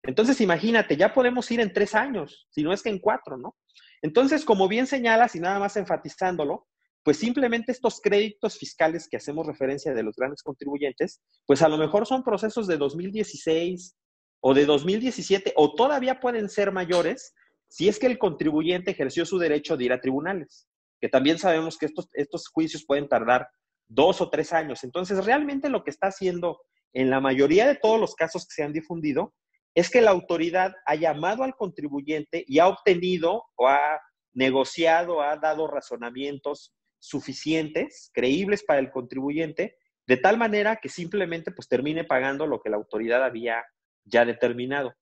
Entonces, 0.03 0.39
imagínate, 0.39 0.95
ya 0.95 1.13
podemos 1.13 1.51
ir 1.51 1.59
en 1.59 1.73
tres 1.73 1.93
años, 1.93 2.47
si 2.49 2.63
no 2.63 2.71
es 2.71 2.81
que 2.81 2.87
en 2.87 2.99
cuatro, 2.99 3.35
¿no? 3.35 3.57
Entonces, 4.01 4.45
como 4.45 4.69
bien 4.69 4.87
señalas 4.87 5.35
y 5.35 5.41
nada 5.41 5.59
más 5.59 5.75
enfatizándolo, 5.75 6.65
pues 7.03 7.17
simplemente 7.17 7.73
estos 7.73 7.99
créditos 7.99 8.57
fiscales 8.57 9.09
que 9.09 9.17
hacemos 9.17 9.47
referencia 9.47 9.93
de 9.93 10.03
los 10.03 10.15
grandes 10.15 10.43
contribuyentes, 10.43 11.21
pues 11.45 11.61
a 11.61 11.67
lo 11.67 11.77
mejor 11.77 12.07
son 12.07 12.23
procesos 12.23 12.67
de 12.67 12.77
2016 12.77 13.97
o 14.39 14.53
de 14.53 14.65
2017 14.65 15.51
o 15.57 15.75
todavía 15.75 16.21
pueden 16.21 16.47
ser 16.47 16.71
mayores 16.71 17.33
si 17.67 17.89
es 17.89 17.99
que 17.99 18.07
el 18.07 18.17
contribuyente 18.17 18.91
ejerció 18.91 19.25
su 19.25 19.39
derecho 19.39 19.75
de 19.75 19.83
ir 19.83 19.91
a 19.91 19.99
tribunales, 19.99 20.69
que 21.01 21.09
también 21.09 21.37
sabemos 21.37 21.77
que 21.77 21.87
estos, 21.87 22.07
estos 22.13 22.47
juicios 22.47 22.85
pueden 22.85 23.09
tardar 23.09 23.49
dos 23.87 24.21
o 24.21 24.29
tres 24.29 24.53
años. 24.53 24.83
Entonces, 24.83 25.25
realmente 25.25 25.69
lo 25.69 25.83
que 25.83 25.91
está 25.91 26.07
haciendo 26.07 26.59
en 26.93 27.09
la 27.09 27.19
mayoría 27.19 27.67
de 27.67 27.75
todos 27.75 27.99
los 27.99 28.15
casos 28.15 28.47
que 28.47 28.55
se 28.55 28.63
han 28.63 28.73
difundido 28.73 29.33
es 29.75 29.89
que 29.89 30.01
la 30.01 30.11
autoridad 30.11 30.73
ha 30.85 30.95
llamado 30.95 31.43
al 31.43 31.55
contribuyente 31.55 32.45
y 32.47 32.59
ha 32.59 32.67
obtenido 32.67 33.43
o 33.55 33.67
ha 33.67 33.99
negociado, 34.33 35.21
ha 35.21 35.35
dado 35.37 35.67
razonamientos 35.67 36.73
suficientes, 36.99 38.09
creíbles 38.13 38.63
para 38.63 38.79
el 38.79 38.91
contribuyente, 38.91 39.77
de 40.07 40.17
tal 40.17 40.37
manera 40.37 40.77
que 40.77 40.89
simplemente 40.89 41.51
pues 41.51 41.67
termine 41.67 42.03
pagando 42.03 42.47
lo 42.47 42.61
que 42.61 42.69
la 42.69 42.77
autoridad 42.77 43.23
había 43.23 43.63
ya 44.05 44.23
determinado. 44.23 44.93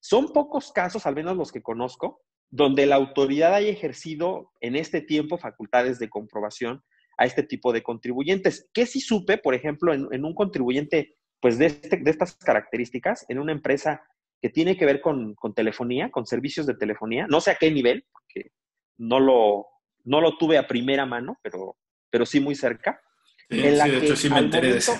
Son 0.00 0.32
pocos 0.32 0.72
casos, 0.72 1.06
al 1.06 1.14
menos 1.14 1.36
los 1.36 1.50
que 1.52 1.62
conozco, 1.62 2.22
donde 2.50 2.86
la 2.86 2.96
autoridad 2.96 3.54
haya 3.54 3.70
ejercido 3.70 4.52
en 4.60 4.76
este 4.76 5.00
tiempo 5.00 5.38
facultades 5.38 5.98
de 5.98 6.08
comprobación 6.08 6.82
a 7.20 7.26
este 7.26 7.42
tipo 7.42 7.70
de 7.70 7.82
contribuyentes. 7.82 8.70
¿Qué 8.72 8.86
si 8.86 8.98
supe, 8.98 9.36
por 9.36 9.54
ejemplo, 9.54 9.92
en, 9.92 10.24
un 10.24 10.34
contribuyente 10.34 11.18
pues 11.38 11.58
de, 11.58 11.66
este, 11.66 11.98
de, 11.98 12.10
estas 12.10 12.34
características, 12.34 13.26
en 13.28 13.38
una 13.38 13.52
empresa 13.52 14.02
que 14.40 14.48
tiene 14.48 14.78
que 14.78 14.86
ver 14.86 15.02
con, 15.02 15.36
telefonía, 15.54 16.10
con 16.10 16.24
servicios 16.24 16.64
de 16.66 16.74
telefonía, 16.74 17.26
no 17.28 17.42
sé 17.42 17.50
a 17.50 17.56
qué 17.56 17.70
nivel, 17.70 18.06
porque 18.10 18.52
no 18.96 19.20
lo, 19.20 19.66
no 20.04 20.22
lo 20.22 20.38
tuve 20.38 20.56
a 20.56 20.66
primera 20.66 21.04
mano, 21.04 21.38
pero, 21.42 21.76
pero 22.08 22.24
sí 22.24 22.40
muy 22.40 22.54
cerca. 22.54 23.02
Sí, 23.50 23.66
en 23.66 23.76
la 23.76 23.84
de 23.84 23.98
hecho 23.98 24.16
sí 24.16 24.30
me 24.30 24.38
enteré 24.38 24.72
de 24.72 24.78
eso. 24.78 24.94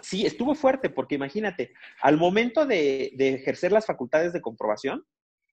Sí, 0.00 0.24
estuvo 0.24 0.54
fuerte, 0.54 0.88
porque 0.88 1.16
imagínate, 1.16 1.74
al 2.00 2.16
momento 2.16 2.64
de, 2.64 3.12
de 3.16 3.34
ejercer 3.34 3.70
las 3.70 3.84
facultades 3.84 4.32
de 4.32 4.40
comprobación, 4.40 5.04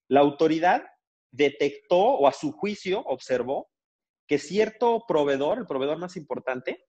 la 0.07 0.21
autoridad 0.21 0.85
detectó 1.31 1.97
o 1.97 2.29
a 2.29 2.31
su 2.31 2.53
juicio 2.53 3.01
observó 3.01 3.67
que 4.27 4.39
cierto 4.39 5.03
proveedor, 5.07 5.59
el 5.59 5.67
proveedor 5.67 5.97
más 5.97 6.17
importante, 6.17 6.85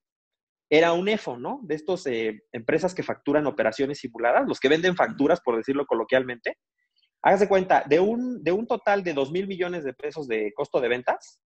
era 0.69 0.93
un 0.93 1.09
EFO, 1.09 1.39
¿no? 1.39 1.61
De 1.63 1.75
estas 1.75 2.07
eh, 2.07 2.43
empresas 2.53 2.95
que 2.95 3.03
facturan 3.03 3.47
operaciones 3.47 3.99
simuladas, 3.99 4.49
los 4.49 4.59
que 4.59 4.69
venden 4.69 4.97
facturas, 4.97 5.41
por 5.41 5.57
decirlo 5.57 5.87
coloquialmente. 5.87 6.59
Hágase 7.23 7.49
cuenta, 7.49 7.85
de 7.89 8.01
un, 8.01 8.43
de 8.43 8.53
un 8.53 8.67
total 8.67 9.03
de 9.05 9.15
2 9.15 9.31
mil 9.33 9.47
millones 9.47 9.85
de 9.85 9.95
pesos 9.95 10.27
de 10.27 10.53
costo 10.55 10.81
de 10.81 10.89
ventas, 10.89 11.41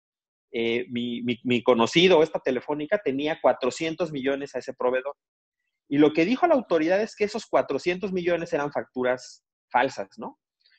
eh, 0.53 0.87
mi, 0.91 1.23
mi, 1.45 1.63
conocido, 1.63 2.23
esta 2.23 2.41
telefónica, 2.41 3.01
tenía 3.05 3.41
400 3.41 4.11
millones 4.11 4.55
a 4.55 4.59
ese 4.59 4.75
proveedor. 4.75 5.15
Y 5.89 5.99
lo 5.99 6.13
que 6.13 6.25
dijo 6.25 6.47
la 6.47 6.55
autoridad 6.55 7.01
es 7.01 7.15
que 7.15 7.25
esos 7.25 7.47
400 7.47 8.13
millones 8.13 8.53
eran 8.53 8.73
facturas 8.73 9.45
falsas, 9.71 10.09
¿no? 10.17 10.39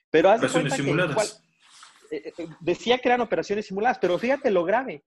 Pero 0.09 0.29
haz 0.29 0.39
operaciones 0.39 0.73
simuladas. 0.73 1.43
Eh, 2.11 2.33
decía 2.59 2.99
que 2.99 3.07
eran 3.07 3.21
operaciones 3.21 3.65
simuladas, 3.65 3.97
pero 3.99 4.19
fíjate 4.19 4.51
lo 4.51 4.63
grave, 4.63 5.03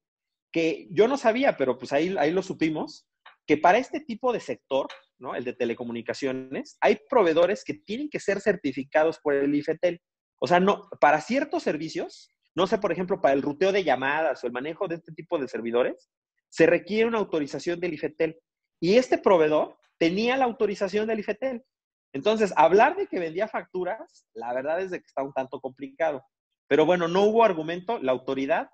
que 0.51 0.89
yo 0.91 1.07
no 1.07 1.17
sabía, 1.17 1.57
pero 1.57 1.79
pues 1.79 1.93
ahí, 1.93 2.15
ahí 2.19 2.33
lo 2.33 2.43
supimos, 2.43 3.07
que 3.47 3.59
para 3.59 3.79
este 3.79 4.01
tipo 4.01 4.33
de 4.33 4.41
sector, 4.41 4.89
¿no? 5.19 5.35
el 5.35 5.45
de 5.45 5.53
telecomunicaciones, 5.53 6.79
hay 6.81 6.99
proveedores 7.09 7.63
que 7.65 7.75
tienen 7.75 8.09
que 8.09 8.21
ser 8.21 8.41
certificados 8.41 9.19
por 9.19 9.35
el 9.35 9.55
IFETEL. 9.55 10.01
O 10.41 10.47
sea, 10.47 10.61
no, 10.61 10.89
para 11.01 11.21
ciertos 11.21 11.63
servicios, 11.63 12.35
no 12.55 12.67
sé, 12.67 12.79
por 12.79 12.93
ejemplo, 12.93 13.21
para 13.21 13.35
el 13.35 13.43
ruteo 13.43 13.73
de 13.73 13.85
llamadas 13.85 14.43
o 14.43 14.47
el 14.47 14.53
manejo 14.53 14.89
de 14.89 14.97
este 14.97 15.13
tipo 15.13 15.39
de 15.39 15.49
servidores, 15.49 16.11
se 16.49 16.67
requiere 16.67 17.07
una 17.07 17.19
autorización 17.19 17.81
del 17.81 17.95
IFETEL. 17.95 18.39
Y 18.81 18.97
este 18.97 19.19
proveedor 19.19 19.77
tenía 19.99 20.37
la 20.37 20.45
autorización 20.45 21.07
del 21.07 21.19
IFETEL. 21.19 21.65
Entonces, 22.13 22.53
hablar 22.57 22.97
de 22.97 23.09
que 23.09 23.19
vendía 23.19 23.49
facturas, 23.49 24.27
la 24.35 24.55
verdad 24.55 24.81
es 24.81 24.91
de 24.93 25.01
que 25.01 25.07
está 25.07 25.23
un 25.23 25.33
tanto 25.33 25.61
complicado. 25.61 26.25
Pero 26.69 26.87
bueno, 26.87 27.09
no 27.09 27.23
hubo 27.23 27.45
argumento. 27.45 27.99
La 27.99 28.13
autoridad 28.13 28.69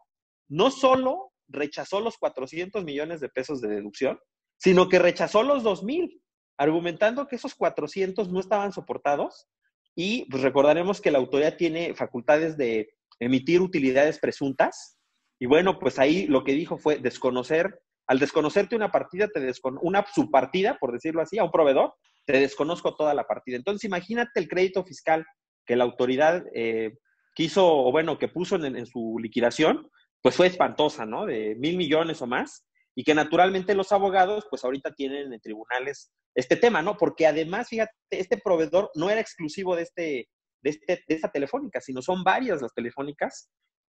no 0.48 0.70
solo 0.70 1.32
rechazó 1.48 2.00
los 2.00 2.16
400 2.18 2.84
millones 2.84 3.20
de 3.20 3.28
pesos 3.28 3.60
de 3.60 3.68
deducción, 3.68 4.18
sino 4.56 4.88
que 4.88 4.98
rechazó 4.98 5.42
los 5.42 5.64
2.000, 5.64 6.20
argumentando 6.58 7.26
que 7.26 7.36
esos 7.36 7.54
400 7.54 8.28
no 8.30 8.40
estaban 8.40 8.72
soportados 8.72 9.48
y 9.96 10.26
pues 10.30 10.42
recordaremos 10.42 11.00
que 11.00 11.10
la 11.10 11.18
autoridad 11.18 11.56
tiene 11.56 11.94
facultades 11.94 12.56
de 12.56 12.90
emitir 13.18 13.60
utilidades 13.60 14.18
presuntas 14.18 14.98
y 15.40 15.46
bueno, 15.46 15.78
pues 15.78 15.98
ahí 15.98 16.26
lo 16.26 16.44
que 16.44 16.52
dijo 16.52 16.76
fue 16.76 16.98
desconocer, 16.98 17.80
al 18.06 18.18
desconocerte 18.18 18.76
una 18.76 18.92
partida, 18.92 19.28
te 19.28 19.40
descon 19.40 19.78
una 19.80 20.04
subpartida, 20.12 20.78
por 20.78 20.92
decirlo 20.92 21.22
así, 21.22 21.38
a 21.38 21.44
un 21.44 21.50
proveedor, 21.50 21.94
te 22.26 22.38
desconozco 22.38 22.94
toda 22.94 23.14
la 23.14 23.24
partida. 23.24 23.56
Entonces 23.56 23.84
imagínate 23.84 24.38
el 24.38 24.48
crédito 24.48 24.84
fiscal 24.84 25.24
que 25.64 25.76
la 25.76 25.84
autoridad 25.84 26.44
eh, 26.54 26.92
quiso, 27.40 27.66
o 27.66 27.90
bueno, 27.90 28.18
que 28.18 28.28
puso 28.28 28.56
en, 28.56 28.84
su 28.84 29.16
liquidación, 29.18 29.90
pues 30.20 30.36
fue 30.36 30.46
espantosa, 30.46 31.06
¿no? 31.06 31.24
De 31.24 31.54
mil 31.54 31.78
millones 31.78 32.20
o 32.20 32.26
más 32.26 32.66
y 32.94 33.02
que 33.02 33.14
naturalmente 33.14 33.74
los 33.74 33.92
abogados, 33.92 34.44
pues 34.50 34.62
ahorita 34.62 34.92
tienen 34.92 35.32
en 35.32 35.40
tribunales 35.40 36.12
este 36.34 36.56
tema, 36.56 36.82
¿no? 36.82 36.98
Porque 36.98 37.26
además, 37.26 37.70
fíjate, 37.70 37.94
este 38.10 38.36
proveedor 38.36 38.90
no 38.94 39.08
era 39.08 39.22
exclusivo 39.22 39.74
de, 39.74 39.84
este, 39.84 40.28
de, 40.62 40.70
este, 40.70 41.02
de 41.08 41.14
esta 41.14 41.32
telefónica, 41.32 41.80
sino 41.80 42.02
son 42.02 42.22
varias 42.24 42.60
las 42.60 42.74
telefónicas 42.74 43.48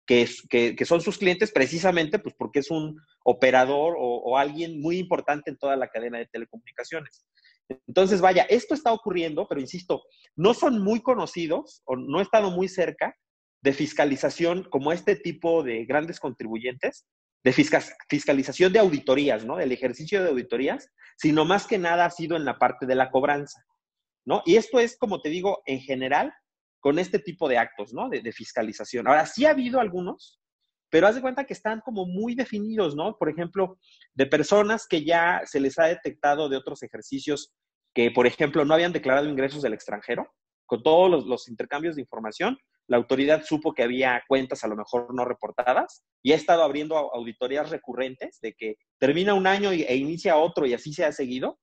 que, 0.07 0.27
que, 0.49 0.75
que, 0.75 0.85
son 0.85 1.01
sus 1.01 1.19
clientes 1.19 1.51
precisamente 1.51 2.17
pues 2.17 2.33
porque 2.35 2.59
es 2.59 2.71
un 2.71 2.99
operador 3.23 3.95
o, 3.95 4.23
o, 4.25 4.37
alguien 4.39 4.81
muy 4.81 4.97
importante 4.97 5.51
en 5.51 5.57
toda 5.57 5.75
la 5.75 5.89
cadena 5.89 6.17
de 6.17 6.25
telecomunicaciones. 6.25 7.27
Entonces, 7.87 8.21
vaya, 8.21 8.43
esto 8.49 8.73
está 8.73 8.91
ocurriendo, 8.91 9.47
pero 9.47 9.61
insisto, 9.61 10.01
no 10.35 10.55
son 10.55 10.81
muy 10.81 11.01
conocidos 11.01 11.83
o 11.85 11.95
no 11.95 12.19
he 12.19 12.23
estado 12.23 12.49
muy 12.49 12.67
cerca 12.69 13.15
de 13.65 13.73
fiscalización 13.73 14.63
como 14.69 14.91
este 14.91 15.15
tipo 15.15 15.63
de 15.63 15.85
grandes 15.85 16.19
contribuyentes, 16.19 17.07
de 17.43 17.51
fiscalización 17.51 18.71
de 18.71 18.77
auditorías, 18.77 19.43
¿no? 19.43 19.57
Del 19.57 19.71
ejercicio 19.71 20.21
de 20.21 20.29
auditorías, 20.29 20.91
sino 21.17 21.45
más 21.45 21.65
que 21.65 21.79
nada 21.79 22.05
ha 22.05 22.11
sido 22.11 22.37
en 22.37 22.45
la 22.45 22.59
parte 22.59 22.85
de 22.85 22.93
la 22.93 23.09
cobranza, 23.09 23.65
¿no? 24.23 24.43
Y 24.45 24.57
esto 24.57 24.79
es, 24.79 24.97
como 24.99 25.19
te 25.19 25.29
digo, 25.29 25.63
en 25.65 25.79
general, 25.79 26.31
con 26.79 26.99
este 26.99 27.17
tipo 27.17 27.49
de 27.49 27.57
actos, 27.57 27.91
¿no? 27.91 28.07
De, 28.07 28.31
fiscalización. 28.31 29.07
Ahora, 29.07 29.25
sí 29.25 29.47
ha 29.47 29.49
habido 29.49 29.79
algunos, 29.79 30.39
pero 30.91 31.07
haz 31.07 31.15
de 31.15 31.21
cuenta 31.21 31.45
que 31.45 31.53
están 31.53 31.81
como 31.81 32.05
muy 32.05 32.35
definidos, 32.35 32.95
¿no? 32.95 33.17
Por 33.17 33.29
ejemplo, 33.29 33.79
de 34.13 34.27
personas 34.27 34.85
que 34.87 35.03
ya 35.03 35.41
se 35.45 35.59
les 35.59 35.79
ha 35.79 35.85
detectado 35.85 36.49
de 36.49 36.57
otros 36.57 36.83
ejercicios 36.83 37.51
que, 37.95 38.11
por 38.11 38.27
ejemplo, 38.27 38.63
no 38.63 38.75
habían 38.75 38.93
declarado 38.93 39.27
ingresos 39.27 39.63
del 39.63 39.73
extranjero, 39.73 40.31
con 40.67 40.83
todos 40.83 41.25
los 41.25 41.47
intercambios 41.47 41.95
de 41.95 42.03
información, 42.03 42.59
la 42.87 42.97
autoridad 42.97 43.43
supo 43.43 43.73
que 43.73 43.83
había 43.83 44.23
cuentas 44.27 44.63
a 44.63 44.67
lo 44.67 44.75
mejor 44.75 45.13
no 45.13 45.25
reportadas 45.25 46.03
y 46.21 46.33
ha 46.33 46.35
estado 46.35 46.63
abriendo 46.63 46.97
auditorías 46.97 47.69
recurrentes 47.69 48.39
de 48.41 48.53
que 48.53 48.75
termina 48.99 49.33
un 49.33 49.47
año 49.47 49.71
e 49.71 49.95
inicia 49.95 50.37
otro 50.37 50.65
y 50.65 50.73
así 50.73 50.93
se 50.93 51.05
ha 51.05 51.11
seguido. 51.11 51.59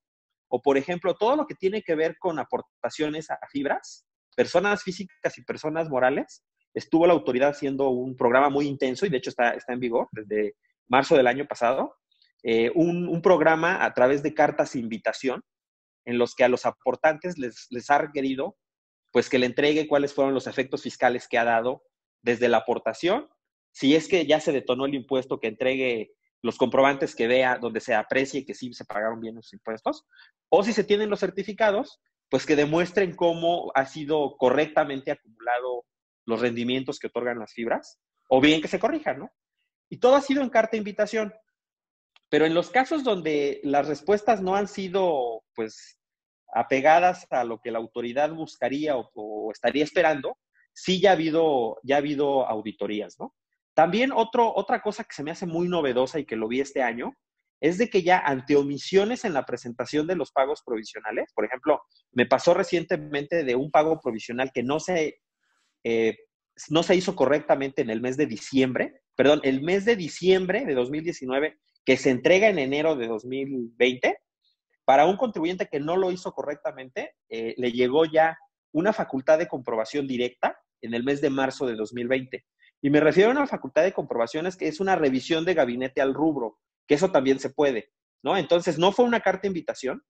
O, 0.49 0.61
por 0.61 0.77
ejemplo, 0.77 1.15
todo 1.15 1.37
lo 1.37 1.47
que 1.47 1.55
tiene 1.55 1.83
que 1.83 1.95
ver 1.95 2.17
con 2.19 2.39
aportaciones 2.39 3.31
a 3.31 3.39
fibras, 3.51 4.07
personas 4.37 4.83
físicas 4.83 5.39
y 5.39 5.45
personas 5.45 5.89
morales, 5.89 6.45
estuvo 6.75 7.07
la 7.07 7.13
autoridad 7.13 7.51
haciendo 7.51 7.91
un 7.91 8.17
programa 8.17 8.49
muy 8.49 8.67
intenso 8.67 9.07
y 9.07 9.09
de 9.09 9.19
hecho 9.19 9.31
está, 9.31 9.51
está 9.51 9.73
en 9.73 9.81
vigor 9.81 10.09
desde 10.13 10.57
marzo 10.89 11.17
del 11.17 11.27
año 11.27 11.47
pasado, 11.47 11.97
eh, 12.43 12.71
un, 12.75 13.23
programa 13.23 13.85
a 13.85 13.95
través 13.95 14.23
de 14.23 14.35
cartas 14.35 14.73
de 14.73 14.81
invitación 14.81 15.43
en 16.05 16.19
los 16.19 16.35
que 16.35 16.45
a 16.45 16.49
los 16.49 16.67
aportantes 16.67 17.39
les, 17.39 17.67
les 17.71 17.89
ha 17.89 17.99
requerido 17.99 18.57
pues 19.13 19.29
que 19.29 19.39
le 19.39 19.47
entregue 19.47 19.87
cuáles 19.87 20.15
fueron 20.15 20.35
los 20.35 20.47
efectos 20.47 20.83
fiscales 20.83 21.29
que 21.29 21.39
ha 21.39 21.45
dado 21.45 21.85
desde 22.23 22.49
la 22.49 22.59
aportación, 22.59 23.29
si 23.73 23.95
es 23.95 24.09
que 24.09 24.27
ya 24.27 24.41
se 24.41 24.53
detonó 24.53 24.87
el 24.87 24.95
impuesto, 24.95 25.39
que 25.39 25.49
entregue 25.49 26.15
los 26.43 26.57
comprobantes 26.57 27.15
que 27.15 27.29
vea 27.29 27.59
donde 27.59 27.81
se 27.81 27.95
aprecie 27.95 28.45
que 28.45 28.55
sí 28.55 28.73
se 28.75 28.85
pagaron 28.85 29.21
bien 29.21 29.37
los 29.37 29.53
impuestos, 29.53 30.05
o 30.49 30.65
si 30.65 30.73
se 30.73 30.85
tienen 30.85 31.11
los 31.11 31.21
certificados, 31.21 32.01
pues 32.29 32.47
que 32.47 32.57
demuestren 32.57 33.15
cómo 33.15 33.71
ha 33.75 33.87
sido 33.87 34.37
correctamente 34.39 35.11
acumulado 35.11 35.85
los 36.27 36.41
rendimientos 36.41 36.99
que 36.99 37.09
otorgan 37.09 37.39
las 37.39 37.53
fibras, 37.53 38.01
o 38.29 38.41
bien 38.41 38.63
que 38.63 38.69
se 38.69 38.81
corrijan, 38.81 39.19
¿no? 39.19 39.33
Y 39.91 39.99
todo 39.99 40.17
ha 40.17 40.21
sido 40.21 40.43
en 40.43 40.49
carta 40.49 40.73
de 40.73 40.79
invitación. 40.79 41.35
Pero 42.31 42.47
en 42.47 42.55
los 42.55 42.71
casos 42.71 43.05
donde 43.05 43.61
las 43.63 43.87
respuestas 43.87 44.41
no 44.41 44.57
han 44.57 44.67
sido, 44.67 45.45
pues, 45.55 45.99
apegadas 46.53 47.27
a 47.31 47.45
lo 47.45 47.61
que 47.61 47.71
la 47.71 47.79
autoridad 47.79 48.31
buscaría 48.33 48.97
o, 48.97 49.51
estaría 49.51 49.85
esperando, 49.85 50.39
sí 50.73 51.01
ya 51.01 51.11
ha 51.11 51.13
habido, 51.15 51.79
ya 51.83 51.97
ha 51.97 51.99
habido 51.99 52.47
auditorías, 52.47 53.17
¿no? 53.19 53.35
También 53.75 54.13
otro, 54.13 54.53
otra 54.55 54.83
cosa 54.83 55.05
que 55.05 55.15
se 55.15 55.23
me 55.23 55.31
hace 55.31 55.47
muy 55.47 55.67
novedosa 55.69 56.19
y 56.19 56.27
que 56.27 56.37
lo 56.37 56.49
vi 56.49 56.61
este 56.61 56.83
año 56.83 57.17
es 57.61 57.79
de 57.79 57.89
que 57.89 58.03
ya 58.03 58.19
ante 58.19 58.57
omisiones 58.57 59.25
en 59.25 59.33
la 59.33 59.47
presentación 59.47 60.07
de 60.07 60.17
los 60.17 60.33
pagos 60.33 60.63
provisionales, 60.67 61.33
por 61.33 61.45
ejemplo, 61.45 61.81
me 62.11 62.27
pasó 62.27 62.55
recientemente 62.55 63.45
de 63.45 63.55
un 63.55 63.71
pago 63.71 63.99
provisional 64.01 64.51
que 64.53 64.63
no 64.63 64.81
se, 64.81 65.21
eh, 65.85 66.19
no 66.69 66.83
se 66.83 66.97
hizo 66.97 67.15
correctamente 67.15 67.81
en 67.81 67.91
el 67.91 68.01
mes 68.01 68.17
de 68.17 68.27
diciembre, 68.27 69.01
perdón, 69.15 69.41
el 69.45 69.63
mes 69.63 69.85
de 69.85 69.97
diciembre 69.97 70.67
de 70.67 70.75
2019 70.75 71.59
que 71.85 71.97
se 71.97 72.11
entrega 72.11 72.49
en 72.49 72.59
enero 72.59 72.97
de 72.97 73.07
2020, 73.07 74.19
para 74.85 75.07
un 75.07 75.17
contribuyente 75.17 75.69
que 75.69 75.81
no 75.81 75.97
lo 75.97 76.11
hizo 76.11 76.33
correctamente, 76.33 77.15
eh, 77.29 77.55
le 77.57 77.73
llegó 77.73 78.05
ya 78.05 78.37
una 78.73 78.93
facultad 78.93 79.39
de 79.39 79.49
comprobación 79.49 80.07
directa 80.07 80.59
en 80.81 80.95
el 80.95 81.05
mes 81.05 81.21
de 81.21 81.31
marzo 81.31 81.67
de 81.67 81.77
2020. 81.77 82.45
Y 82.83 82.91
me 82.91 83.01
refiero 83.01 83.31
a 83.31 83.33
una 83.33 83.47
facultad 83.47 83.83
de 83.83 83.93
comprobaciones 83.93 84.57
que 84.57 84.67
es 84.67 84.81
una 84.81 84.97
revisión 84.97 85.45
de 85.45 85.55
gabinete 85.55 86.01
al 86.01 86.15
rubro, 86.15 86.59
que 86.87 86.95
eso 86.95 87.13
también 87.13 87.39
se 87.39 87.51
puede, 87.51 87.91
¿no? 88.25 88.37
Entonces, 88.37 88.79
no 88.79 88.91
fue 88.91 89.05
una 89.05 89.21
carta 89.21 89.43
de 89.43 89.49
invitación, 89.49 90.03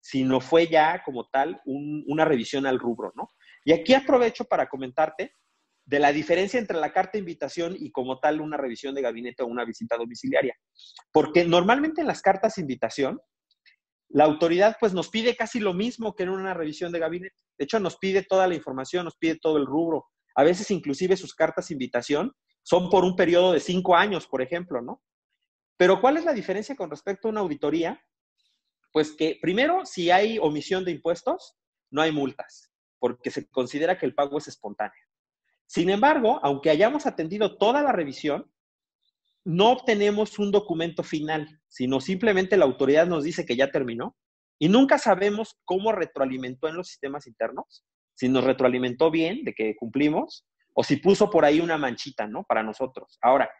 sino 0.00 0.40
fue 0.40 0.68
ya 0.68 1.02
como 1.04 1.28
tal 1.28 1.60
una 1.64 2.24
revisión 2.24 2.66
al 2.66 2.78
rubro, 2.78 3.12
¿no? 3.16 3.28
Y 3.64 3.72
aquí 3.72 3.94
aprovecho 3.94 4.44
para 4.44 4.68
comentarte 4.68 5.34
de 5.84 5.98
la 5.98 6.12
diferencia 6.12 6.60
entre 6.60 6.78
la 6.78 6.92
carta 6.92 7.12
de 7.14 7.18
invitación 7.18 7.74
y 7.76 7.90
como 7.90 8.20
tal 8.20 8.40
una 8.40 8.56
revisión 8.56 8.94
de 8.94 9.02
gabinete 9.02 9.42
o 9.42 9.46
una 9.46 9.64
visita 9.64 9.96
domiciliaria. 9.96 10.54
Porque 11.12 11.44
normalmente 11.44 12.00
en 12.00 12.06
las 12.06 12.22
cartas 12.22 12.54
de 12.54 12.62
invitación 12.62 13.20
la 14.10 14.24
autoridad 14.24 14.76
pues 14.80 14.92
nos 14.92 15.08
pide 15.08 15.36
casi 15.36 15.60
lo 15.60 15.72
mismo 15.72 16.14
que 16.14 16.24
en 16.24 16.30
una 16.30 16.52
revisión 16.52 16.92
de 16.92 16.98
gabinete. 16.98 17.36
De 17.56 17.64
hecho, 17.64 17.78
nos 17.78 17.96
pide 17.96 18.24
toda 18.24 18.46
la 18.46 18.54
información, 18.54 19.04
nos 19.04 19.16
pide 19.16 19.38
todo 19.40 19.56
el 19.56 19.66
rubro. 19.66 20.06
A 20.34 20.42
veces 20.42 20.70
inclusive 20.70 21.16
sus 21.16 21.34
cartas 21.34 21.68
de 21.68 21.74
invitación 21.74 22.32
son 22.62 22.90
por 22.90 23.04
un 23.04 23.16
periodo 23.16 23.52
de 23.52 23.60
cinco 23.60 23.96
años, 23.96 24.26
por 24.26 24.42
ejemplo, 24.42 24.82
¿no? 24.82 25.02
Pero 25.76 26.00
¿cuál 26.00 26.16
es 26.16 26.24
la 26.24 26.32
diferencia 26.32 26.76
con 26.76 26.90
respecto 26.90 27.28
a 27.28 27.30
una 27.30 27.40
auditoría? 27.40 28.02
Pues 28.92 29.12
que 29.12 29.38
primero, 29.40 29.86
si 29.86 30.10
hay 30.10 30.38
omisión 30.38 30.84
de 30.84 30.90
impuestos, 30.90 31.56
no 31.90 32.02
hay 32.02 32.12
multas, 32.12 32.72
porque 32.98 33.30
se 33.30 33.48
considera 33.48 33.96
que 33.96 34.06
el 34.06 34.14
pago 34.14 34.38
es 34.38 34.48
espontáneo. 34.48 35.02
Sin 35.66 35.88
embargo, 35.88 36.40
aunque 36.42 36.70
hayamos 36.70 37.06
atendido 37.06 37.56
toda 37.56 37.80
la 37.82 37.92
revisión, 37.92 38.52
no 39.44 39.70
obtenemos 39.70 40.38
un 40.38 40.50
documento 40.50 41.02
final, 41.02 41.60
sino 41.68 42.00
simplemente 42.00 42.56
la 42.56 42.64
autoridad 42.64 43.06
nos 43.06 43.24
dice 43.24 43.44
que 43.44 43.56
ya 43.56 43.70
terminó 43.70 44.16
y 44.58 44.68
nunca 44.68 44.98
sabemos 44.98 45.58
cómo 45.64 45.92
retroalimentó 45.92 46.68
en 46.68 46.76
los 46.76 46.88
sistemas 46.88 47.26
internos, 47.26 47.84
si 48.14 48.28
nos 48.28 48.44
retroalimentó 48.44 49.10
bien 49.10 49.44
de 49.44 49.54
que 49.54 49.74
cumplimos 49.76 50.46
o 50.74 50.84
si 50.84 50.96
puso 50.96 51.30
por 51.30 51.44
ahí 51.44 51.60
una 51.60 51.78
manchita, 51.78 52.26
¿no? 52.26 52.44
Para 52.44 52.62
nosotros. 52.62 53.18
Ahora, 53.22 53.50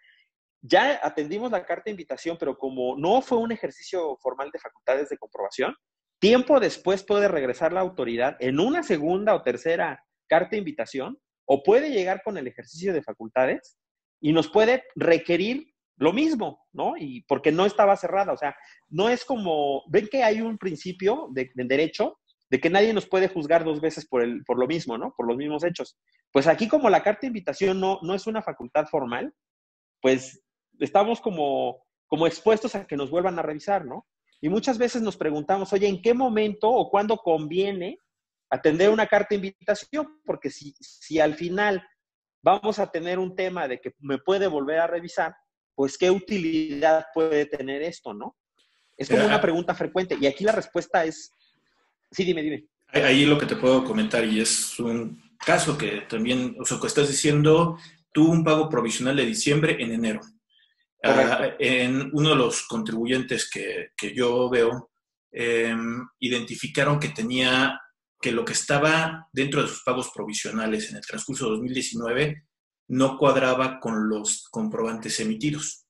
ya 0.63 1.01
atendimos 1.03 1.51
la 1.51 1.65
carta 1.65 1.85
de 1.87 1.93
invitación, 1.93 2.37
pero 2.39 2.59
como 2.59 2.97
no 2.99 3.23
fue 3.23 3.39
un 3.39 3.51
ejercicio 3.51 4.17
formal 4.19 4.51
de 4.53 4.59
facultades 4.59 5.09
de 5.09 5.17
comprobación, 5.17 5.75
tiempo 6.19 6.61
después 6.61 7.03
puede 7.03 7.29
regresar 7.29 7.73
la 7.73 7.81
autoridad 7.81 8.37
en 8.41 8.61
una 8.61 8.83
segunda 8.83 9.35
o 9.35 9.43
tercera 9.43 10.05
carta 10.29 10.51
de 10.51 10.59
invitación 10.59 11.19
o 11.47 11.63
puede 11.63 11.91
llegar 11.91 12.23
con 12.23 12.37
el 12.37 12.47
ejercicio 12.47 12.93
de 12.93 13.03
facultades 13.03 13.79
y 14.21 14.33
nos 14.33 14.49
puede 14.49 14.85
requerir 14.95 15.70
lo 16.01 16.15
mismo, 16.15 16.67
¿no? 16.73 16.95
Y 16.97 17.23
porque 17.29 17.53
no 17.53 17.67
estaba 17.67 17.95
cerrada, 17.95 18.33
o 18.33 18.37
sea, 18.37 18.57
no 18.89 19.11
es 19.11 19.23
como, 19.23 19.83
ven 19.89 20.09
que 20.11 20.25
hay 20.25 20.41
un 20.41 20.57
principio 20.57 21.29
de, 21.31 21.51
derecho 21.55 22.19
de 22.49 22.59
que 22.59 22.71
nadie 22.71 22.95
nos 22.95 23.07
puede 23.07 23.29
juzgar 23.29 23.65
dos 23.65 23.83
veces 23.83 24.07
por, 24.09 24.23
el, 24.23 24.43
por 24.45 24.59
lo 24.59 24.67
mismo, 24.67 24.97
¿no? 24.97 25.13
Por 25.15 25.29
los 25.29 25.37
mismos 25.37 25.63
hechos. 25.63 25.99
Pues 26.33 26.47
aquí 26.47 26.69
como 26.69 26.89
la 26.89 27.03
carta 27.03 27.21
de 27.21 27.27
invitación 27.29 27.79
no, 27.79 27.99
no 28.03 28.15
es 28.15 28.27
una 28.27 28.41
facultad 28.41 28.87
formal, 28.87 29.35
pues 30.01 30.43
estamos 30.79 31.21
como, 31.21 31.85
como 32.07 32.27
expuestos 32.27 32.75
a 32.75 32.87
que 32.87 32.97
nos 32.97 33.11
vuelvan 33.11 33.39
a 33.39 33.43
revisar, 33.43 33.85
¿no? 33.85 34.07
Y 34.41 34.49
muchas 34.49 34.79
veces 34.79 35.03
nos 35.03 35.19
preguntamos, 35.19 35.71
oye, 35.75 35.87
¿en 35.87 36.01
qué 36.01 36.15
momento 36.15 36.71
o 36.71 36.89
cuándo 36.89 37.19
conviene 37.19 37.99
atender 38.49 38.89
una 38.89 39.07
carta 39.07 39.29
de 39.31 39.37
invitación? 39.37 40.19
Porque 40.25 40.49
si, 40.49 40.75
si 40.81 41.21
al 41.21 41.35
final 41.35 41.87
vamos 42.43 42.79
a 42.79 42.91
tener 42.91 43.19
un 43.19 43.37
tema 43.37 43.69
de 43.69 43.83
que 43.83 43.93
me 43.99 44.17
puede 44.17 44.47
volver 44.47 44.79
a 44.79 44.87
revisar, 44.87 45.35
pues 45.81 45.97
qué 45.97 46.11
utilidad 46.11 47.07
puede 47.15 47.47
tener 47.47 47.81
esto, 47.81 48.13
¿no? 48.13 48.37
Es 48.99 49.09
como 49.09 49.25
una 49.25 49.41
pregunta 49.41 49.75
frecuente 49.75 50.15
y 50.21 50.27
aquí 50.27 50.45
la 50.45 50.53
respuesta 50.53 51.07
es, 51.07 51.33
sí, 52.11 52.23
dime, 52.23 52.43
dime. 52.43 52.67
Ahí 52.89 53.25
lo 53.25 53.39
que 53.39 53.47
te 53.47 53.57
puedo 53.57 53.83
comentar 53.83 54.23
y 54.27 54.41
es 54.41 54.79
un 54.79 55.23
caso 55.39 55.79
que 55.79 56.03
también, 56.03 56.55
o 56.61 56.67
sea, 56.67 56.79
que 56.79 56.87
estás 56.87 57.09
diciendo, 57.09 57.79
tuvo 58.13 58.31
un 58.31 58.45
pago 58.45 58.69
provisional 58.69 59.17
de 59.17 59.25
diciembre 59.25 59.83
en 59.83 59.93
enero. 59.93 60.21
Ah, 61.03 61.49
en 61.59 62.11
uno 62.13 62.29
de 62.29 62.37
los 62.37 62.67
contribuyentes 62.67 63.49
que, 63.49 64.15
yo 64.15 64.51
veo, 64.51 64.91
em, 65.33 66.07
identificaron 66.19 67.01
que 67.01 67.09
tenía 67.09 67.81
que 68.21 68.33
lo 68.33 68.45
que 68.45 68.53
estaba 68.53 69.29
dentro 69.33 69.63
de 69.63 69.69
sus 69.69 69.83
pagos 69.83 70.11
provisionales 70.15 70.91
en 70.91 70.97
el 70.97 71.07
transcurso 71.07 71.47
de 71.47 71.53
2019 71.53 72.50
no 72.91 73.17
cuadraba 73.17 73.79
con 73.79 74.09
los 74.09 74.49
comprobantes 74.51 75.21
emitidos. 75.21 75.87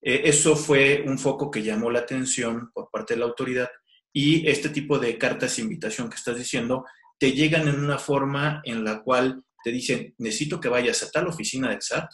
Eh, 0.00 0.22
eso 0.24 0.56
fue 0.56 1.04
un 1.06 1.18
foco 1.18 1.50
que 1.50 1.62
llamó 1.62 1.90
la 1.90 2.00
atención 2.00 2.70
por 2.72 2.90
parte 2.90 3.14
de 3.14 3.20
la 3.20 3.26
autoridad 3.26 3.68
y 4.12 4.48
este 4.48 4.70
tipo 4.70 4.98
de 4.98 5.18
cartas 5.18 5.56
de 5.56 5.62
invitación 5.62 6.08
que 6.08 6.16
estás 6.16 6.36
diciendo 6.36 6.84
te 7.18 7.32
llegan 7.32 7.68
en 7.68 7.78
una 7.78 7.98
forma 7.98 8.62
en 8.64 8.82
la 8.82 9.02
cual 9.02 9.42
te 9.62 9.70
dicen, 9.70 10.14
necesito 10.18 10.58
que 10.60 10.68
vayas 10.68 11.02
a 11.02 11.10
tal 11.10 11.28
oficina 11.28 11.70
del 11.70 11.82
SAT 11.82 12.10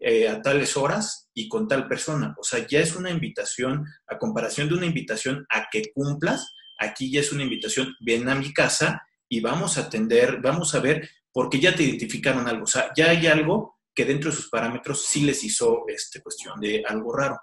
eh, 0.00 0.28
a 0.28 0.42
tales 0.42 0.76
horas 0.76 1.28
y 1.34 1.48
con 1.48 1.68
tal 1.68 1.86
persona. 1.86 2.34
O 2.38 2.42
sea, 2.42 2.66
ya 2.66 2.80
es 2.80 2.96
una 2.96 3.10
invitación, 3.10 3.84
a 4.08 4.18
comparación 4.18 4.68
de 4.68 4.74
una 4.74 4.86
invitación 4.86 5.46
a 5.50 5.68
que 5.70 5.92
cumplas, 5.92 6.54
aquí 6.78 7.10
ya 7.10 7.20
es 7.20 7.32
una 7.32 7.42
invitación, 7.44 7.94
ven 8.00 8.28
a 8.28 8.34
mi 8.34 8.52
casa 8.52 9.02
y 9.28 9.40
vamos 9.40 9.76
a 9.76 9.82
atender, 9.82 10.40
vamos 10.40 10.74
a 10.74 10.80
ver 10.80 11.08
porque 11.38 11.60
ya 11.60 11.72
te 11.72 11.84
identificaron 11.84 12.48
algo, 12.48 12.64
o 12.64 12.66
sea, 12.66 12.90
ya 12.96 13.10
hay 13.10 13.28
algo 13.28 13.78
que 13.94 14.04
dentro 14.04 14.28
de 14.28 14.36
sus 14.36 14.48
parámetros 14.48 15.06
sí 15.06 15.20
les 15.20 15.44
hizo 15.44 15.84
este, 15.86 16.20
cuestión 16.20 16.58
de 16.58 16.82
algo 16.84 17.14
raro. 17.14 17.38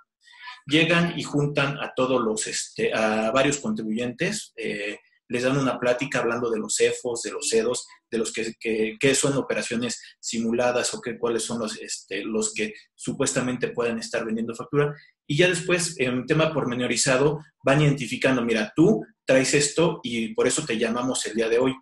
Llegan 0.65 1.17
y 1.17 1.23
juntan 1.23 1.77
a 1.77 1.93
todos 1.95 2.21
los, 2.21 2.45
este, 2.45 2.93
a 2.93 3.31
varios 3.31 3.59
contribuyentes, 3.59 4.51
eh, 4.57 4.99
les 5.29 5.43
dan 5.43 5.57
una 5.57 5.79
plática 5.79 6.19
hablando 6.19 6.51
de 6.51 6.59
los 6.59 6.75
CEFOS, 6.75 7.21
de 7.21 7.31
los 7.31 7.47
CEDOS, 7.49 7.87
de 8.11 8.17
los 8.17 8.33
que, 8.33 8.97
que, 8.99 9.15
son 9.15 9.37
operaciones 9.37 10.01
simuladas 10.19 10.93
o 10.93 10.99
que, 10.99 11.17
cuáles 11.17 11.43
son 11.43 11.59
los, 11.59 11.77
este, 11.77 12.25
los 12.25 12.53
que 12.53 12.73
supuestamente 12.95 13.69
pueden 13.69 13.97
estar 13.97 14.25
vendiendo 14.25 14.53
factura. 14.55 14.93
Y 15.25 15.37
ya 15.37 15.47
después, 15.47 15.97
en 16.01 16.25
tema 16.25 16.53
pormenorizado, 16.53 17.39
van 17.63 17.81
identificando, 17.81 18.41
mira, 18.43 18.73
tú 18.75 19.05
traes 19.25 19.53
esto 19.53 20.01
y 20.03 20.33
por 20.33 20.47
eso 20.47 20.65
te 20.65 20.77
llamamos 20.77 21.25
el 21.27 21.35
día 21.35 21.47
de 21.47 21.59
hoy. 21.59 21.73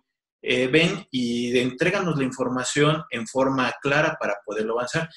Eh, 0.46 0.66
ven 0.66 1.06
y 1.10 1.56
entréganos 1.58 2.18
la 2.18 2.24
información 2.24 3.02
en 3.10 3.26
forma 3.26 3.72
clara 3.80 4.16
para 4.20 4.36
poderlo 4.44 4.74
avanzar. 4.74 5.08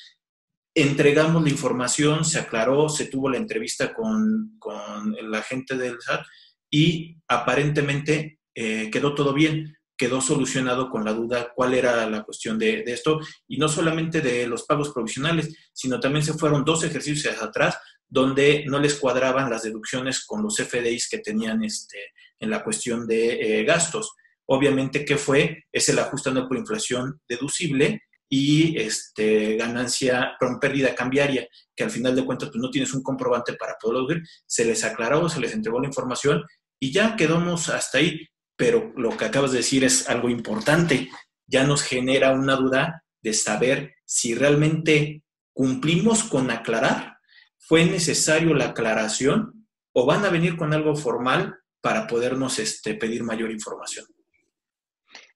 Entregamos 0.73 1.43
la 1.43 1.49
información, 1.49 2.23
se 2.23 2.39
aclaró, 2.39 2.87
se 2.87 3.07
tuvo 3.07 3.29
la 3.29 3.37
entrevista 3.37 3.93
con, 3.93 4.55
con 4.57 5.15
la 5.29 5.41
gente 5.41 5.75
del 5.75 5.99
SAT 5.99 6.25
y 6.69 7.17
aparentemente 7.27 8.39
eh, 8.55 8.89
quedó 8.89 9.15
todo 9.15 9.33
bien, 9.33 9.75
quedó 9.97 10.21
solucionado 10.21 10.89
con 10.89 11.03
la 11.03 11.13
duda 11.13 11.51
cuál 11.53 11.73
era 11.73 12.07
la 12.09 12.23
cuestión 12.23 12.57
de, 12.57 12.83
de, 12.83 12.93
esto, 12.93 13.19
y 13.47 13.57
no 13.57 13.67
solamente 13.67 14.21
de 14.21 14.47
los 14.47 14.63
pagos 14.63 14.91
provisionales, 14.91 15.53
sino 15.73 15.99
también 15.99 16.23
se 16.23 16.33
fueron 16.33 16.63
dos 16.63 16.83
ejercicios 16.83 17.41
atrás 17.41 17.77
donde 18.07 18.63
no 18.67 18.79
les 18.79 18.95
cuadraban 18.95 19.49
las 19.49 19.63
deducciones 19.63 20.25
con 20.25 20.41
los 20.41 20.55
FDIs 20.57 21.09
que 21.09 21.19
tenían 21.19 21.63
este, 21.63 21.97
en 22.39 22.49
la 22.49 22.63
cuestión 22.63 23.05
de 23.05 23.59
eh, 23.59 23.63
gastos. 23.65 24.13
Obviamente, 24.49 25.05
¿qué 25.05 25.17
fue? 25.17 25.65
Es 25.71 25.89
el 25.89 25.99
ajuste 25.99 26.29
anual 26.29 26.47
por 26.47 26.57
inflación 26.57 27.19
deducible 27.27 28.01
y 28.29 28.77
este, 28.79 29.55
ganancia, 29.55 30.35
con 30.39 30.59
pérdida 30.59 30.95
cambiaria, 30.95 31.47
que 31.75 31.83
al 31.83 31.91
final 31.91 32.15
de 32.15 32.25
cuentas 32.25 32.49
pues, 32.49 32.61
no 32.61 32.69
tienes 32.69 32.93
un 32.93 33.03
comprobante 33.03 33.53
para 33.53 33.75
poderlo 33.79 34.07
ver. 34.07 34.21
Se 34.45 34.65
les 34.65 34.83
aclaró, 34.83 35.29
se 35.29 35.39
les 35.39 35.53
entregó 35.53 35.79
la 35.79 35.87
información 35.87 36.43
y 36.79 36.91
ya 36.91 37.15
quedamos 37.15 37.69
hasta 37.69 37.99
ahí. 37.99 38.27
Pero 38.55 38.91
lo 38.95 39.15
que 39.15 39.25
acabas 39.25 39.51
de 39.51 39.57
decir 39.57 39.83
es 39.83 40.09
algo 40.09 40.29
importante. 40.29 41.09
Ya 41.45 41.63
nos 41.63 41.83
genera 41.83 42.31
una 42.31 42.55
duda 42.55 43.03
de 43.21 43.33
saber 43.33 43.93
si 44.05 44.33
realmente 44.33 45.23
cumplimos 45.53 46.23
con 46.23 46.51
aclarar, 46.51 47.17
fue 47.57 47.85
necesario 47.85 48.53
la 48.53 48.69
aclaración 48.69 49.67
o 49.93 50.05
van 50.05 50.23
a 50.23 50.29
venir 50.29 50.55
con 50.55 50.73
algo 50.73 50.95
formal 50.95 51.55
para 51.81 52.07
podernos 52.07 52.59
este, 52.59 52.93
pedir 52.93 53.23
mayor 53.23 53.51
información. 53.51 54.05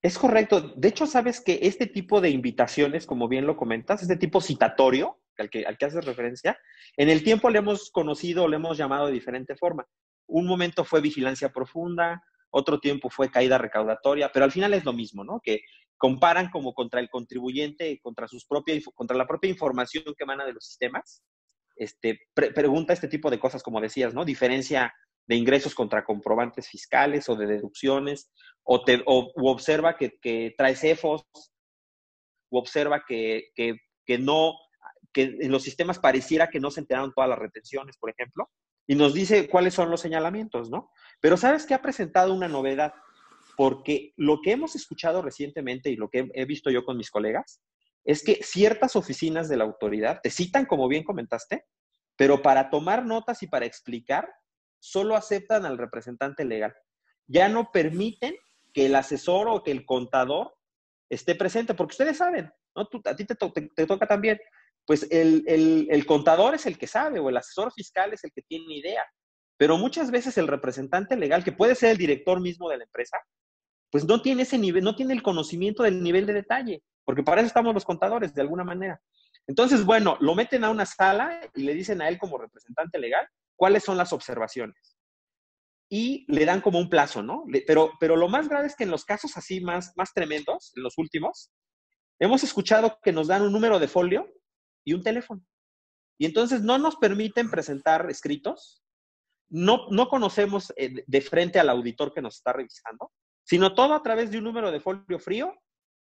Es 0.02 0.18
correcto. 0.18 0.62
De 0.76 0.88
hecho, 0.88 1.06
sabes 1.06 1.42
que 1.42 1.60
este 1.62 1.86
tipo 1.86 2.22
de 2.22 2.30
invitaciones, 2.30 3.06
como 3.06 3.28
bien 3.28 3.46
lo 3.46 3.56
comentas, 3.56 4.02
este 4.02 4.18
tipo 4.18 4.42
citatorio, 4.42 5.20
al 5.38 5.50
que, 5.50 5.66
al 5.66 5.78
que 5.78 5.86
haces 5.86 6.06
referencia, 6.06 6.58
en 6.98 7.10
el 7.10 7.24
tiempo 7.24 7.50
le 7.50 7.60
hemos 7.60 7.92
conocido, 7.92 8.48
le 8.48 8.56
hemos 8.56 8.78
llamado 8.78 9.08
de 9.08 9.14
diferente 9.14 9.56
forma. 9.56 9.88
Un 10.28 10.48
momento 10.48 10.84
fue 10.86 11.02
vigilancia 11.02 11.50
profunda, 11.50 12.24
otro 12.50 12.80
tiempo 12.80 13.10
fue 13.10 13.30
caída 13.30 13.58
recaudatoria, 13.58 14.32
pero 14.32 14.46
al 14.46 14.52
final 14.52 14.74
es 14.74 14.86
lo 14.86 14.94
mismo, 14.94 15.24
¿no? 15.24 15.40
Que 15.40 15.62
comparan 15.98 16.50
como 16.50 16.74
contra 16.74 17.00
el 17.00 17.10
contribuyente, 17.10 18.00
contra, 18.02 18.28
sus 18.28 18.46
propias, 18.46 18.84
contra 18.96 19.16
la 19.16 19.28
propia 19.28 19.52
información 19.52 20.04
que 20.18 20.24
emana 20.24 20.46
de 20.46 20.54
los 20.54 20.66
sistemas. 20.66 21.24
Este, 21.76 22.20
pregunta 22.34 22.94
este 22.94 23.08
tipo 23.08 23.30
de 23.30 23.40
cosas, 23.40 23.62
como 23.62 23.80
decías, 23.80 24.14
¿no? 24.14 24.26
Diferencia 24.26 24.94
de 25.28 25.36
ingresos 25.36 25.76
contra 25.76 26.04
comprobantes 26.04 26.68
fiscales 26.68 27.30
o 27.30 27.36
de 27.36 27.48
deducciones, 27.48 28.32
o, 28.64 28.84
te, 28.84 29.02
o 29.06 29.32
observa 29.50 29.98
que, 29.98 30.20
que 30.22 30.54
trae 30.58 30.76
CEFOS, 30.76 31.24
o 32.52 32.60
observa 32.60 33.04
que, 33.08 33.50
que, 33.56 33.76
que, 34.06 34.18
no, 34.18 34.54
que 35.14 35.24
en 35.40 35.52
los 35.52 35.64
sistemas 35.64 36.00
pareciera 36.00 36.50
que 36.50 36.60
no 36.60 36.72
se 36.72 36.82
enteraron 36.82 37.14
todas 37.14 37.30
las 37.30 37.40
retenciones, 37.40 37.98
por 37.98 38.10
ejemplo, 38.10 38.50
y 38.88 38.96
nos 38.96 39.14
dice 39.14 39.50
cuáles 39.50 39.74
son 39.74 39.90
los 39.90 40.02
señalamientos, 40.02 40.70
¿no? 40.70 40.92
Pero 41.22 41.38
¿sabes 41.38 41.66
que 41.66 41.74
ha 41.74 41.82
presentado 41.82 42.34
una 42.34 42.48
novedad? 42.48 42.94
Porque 43.56 44.14
lo 44.18 44.42
que 44.42 44.52
hemos 44.52 44.76
escuchado 44.76 45.22
recientemente 45.22 45.90
y 45.90 45.96
lo 45.96 46.10
que 46.10 46.30
he 46.34 46.46
visto 46.46 46.70
yo 46.72 46.84
con 46.84 46.98
mis 46.98 47.12
colegas 47.12 47.62
es 48.04 48.24
que 48.24 48.40
ciertas 48.42 48.96
oficinas 48.96 49.48
de 49.48 49.58
la 49.58 49.64
autoridad 49.64 50.20
te 50.22 50.30
citan, 50.30 50.66
como 50.66 50.88
bien 50.88 51.04
comentaste, 51.04 51.66
pero 52.18 52.42
para 52.42 52.70
tomar 52.70 53.06
notas 53.06 53.44
y 53.44 53.48
para 53.48 53.66
explicar, 53.66 54.30
solo 54.82 55.16
aceptan 55.16 55.66
al 55.66 55.78
representante 55.78 56.44
legal. 56.44 56.74
Ya 57.28 57.48
no 57.48 57.72
permiten 57.72 58.36
que 58.74 58.88
el 58.88 58.96
asesor 58.96 59.48
o 59.48 59.64
que 59.64 59.72
el 59.72 59.86
contador 59.86 60.54
esté 61.10 61.36
presente, 61.36 61.74
porque 61.74 61.94
ustedes 61.94 62.18
saben, 62.18 62.52
¿no? 62.76 62.90
a 63.06 63.16
ti 63.16 63.26
te, 63.26 63.36
toca 63.86 64.08
también. 64.08 64.40
Pues 64.86 65.08
el, 65.12 65.46
el, 65.48 66.06
contador 66.06 66.56
es 66.56 66.66
el 66.66 66.78
que 66.78 66.88
sabe 66.88 67.20
o 67.20 67.30
el 67.30 67.38
asesor 67.38 67.72
fiscal 67.72 68.14
es 68.14 68.24
el 68.24 68.32
que 68.34 68.42
tiene 68.42 68.76
idea. 68.76 69.06
Pero 69.58 69.78
muchas 69.78 70.10
veces 70.10 70.38
el 70.38 70.48
representante 70.48 71.16
legal, 71.16 71.44
que 71.44 71.52
puede 71.52 71.76
ser 71.76 71.92
el 71.92 71.98
director 71.98 72.42
mismo 72.42 72.68
de 72.70 72.78
la 72.78 72.84
empresa, 72.86 73.18
pues 73.92 74.06
no 74.06 74.22
tiene 74.22 74.44
ese 74.44 74.58
nivel, 74.58 74.84
no 74.84 74.96
tiene 74.96 75.14
el 75.14 75.22
conocimiento 75.22 75.84
del 75.84 76.02
nivel 76.02 76.26
de 76.26 76.34
detalle, 76.34 76.82
porque 77.06 77.24
para 77.24 77.42
eso 77.42 77.48
estamos 77.48 77.74
los 77.74 77.86
contadores, 77.86 78.34
de 78.34 78.42
alguna 78.42 78.64
manera. 78.64 79.00
Entonces, 79.48 79.86
bueno, 79.86 80.18
lo 80.20 80.36
meten 80.36 80.64
a 80.64 80.70
una 80.70 80.86
sala 80.86 81.42
y 81.56 81.64
le 81.64 81.74
dicen 81.74 82.02
a 82.02 82.10
él 82.10 82.18
como 82.18 82.38
representante 82.38 83.00
legal 83.00 83.28
cuáles 83.56 83.84
son 83.84 83.98
las 83.98 84.14
observaciones. 84.14 84.98
Y 85.90 86.26
le 86.32 86.46
dan 86.46 86.62
como 86.62 86.80
un 86.80 86.90
plazo, 86.90 87.22
¿no? 87.22 87.44
Pero, 87.68 87.92
pero 88.00 88.16
lo 88.16 88.30
más 88.30 88.48
grave 88.48 88.68
es 88.68 88.76
que 88.76 88.86
en 88.86 88.92
los 88.92 89.04
casos 89.04 89.36
así 89.36 89.60
más, 89.60 89.92
más 89.98 90.14
tremendos, 90.14 90.72
en 90.76 90.84
los 90.84 90.98
últimos, 90.98 91.52
hemos 92.20 92.44
escuchado 92.44 92.98
que 93.04 93.12
nos 93.12 93.28
dan 93.28 93.42
un 93.42 93.52
número 93.52 93.78
de 93.80 93.88
folio 93.88 94.28
y 94.86 94.94
un 94.94 95.04
teléfono. 95.04 95.44
Y 96.18 96.26
entonces 96.26 96.62
no 96.62 96.78
nos 96.78 96.96
permiten 96.96 97.50
presentar 97.50 98.10
escritos, 98.10 98.84
no, 99.50 99.88
no 99.90 100.08
conocemos 100.08 100.72
eh, 100.78 101.04
de 101.06 101.22
frente 101.22 101.60
al 101.60 101.70
auditor 101.70 102.14
que 102.14 102.22
nos 102.22 102.36
está 102.36 102.54
revisando, 102.54 103.12
sino 103.44 103.74
todo 103.74 103.94
a 103.94 104.04
través 104.04 104.32
de 104.32 104.38
un 104.38 104.46
número 104.46 104.72
de 104.72 104.80
folio 104.80 105.20
frío 105.20 105.54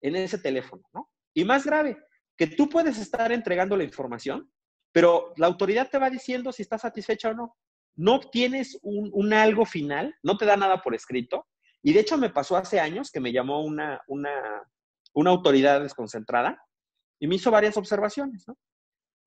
en 0.03 0.17
ese 0.17 0.39
teléfono, 0.39 0.83
¿no? 0.93 1.11
Y 1.35 1.45
más 1.45 1.65
grave, 1.65 1.97
que 2.39 2.47
tú 2.47 2.69
puedes 2.69 2.99
estar 2.99 3.31
entregando 3.33 3.77
la 3.77 3.85
información, 3.85 4.51
pero 4.93 5.35
la 5.37 5.49
autoridad 5.49 5.91
te 5.91 5.99
va 5.99 6.09
diciendo 6.09 6.53
si 6.53 6.63
está 6.63 6.79
satisfecha 6.79 7.31
o 7.31 7.35
no. 7.35 7.57
No 7.97 8.15
obtienes 8.15 8.79
un, 8.83 9.33
algo 9.33 9.67
final, 9.67 10.15
no 10.23 10.39
te 10.39 10.47
da 10.47 10.57
nada 10.57 10.81
por 10.81 10.95
escrito. 10.95 11.49
Y 11.83 11.93
de 11.93 12.01
hecho 12.01 12.17
me 12.17 12.31
pasó 12.31 12.57
hace 12.57 12.79
años 12.79 13.11
que 13.11 13.21
me 13.21 13.33
llamó 13.33 13.65
una, 13.65 14.01
una, 14.07 14.31
una 15.15 15.31
autoridad 15.31 15.83
desconcentrada 15.83 16.63
y 17.19 17.27
me 17.27 17.35
hizo 17.35 17.51
varias 17.51 17.77
observaciones. 17.77 18.47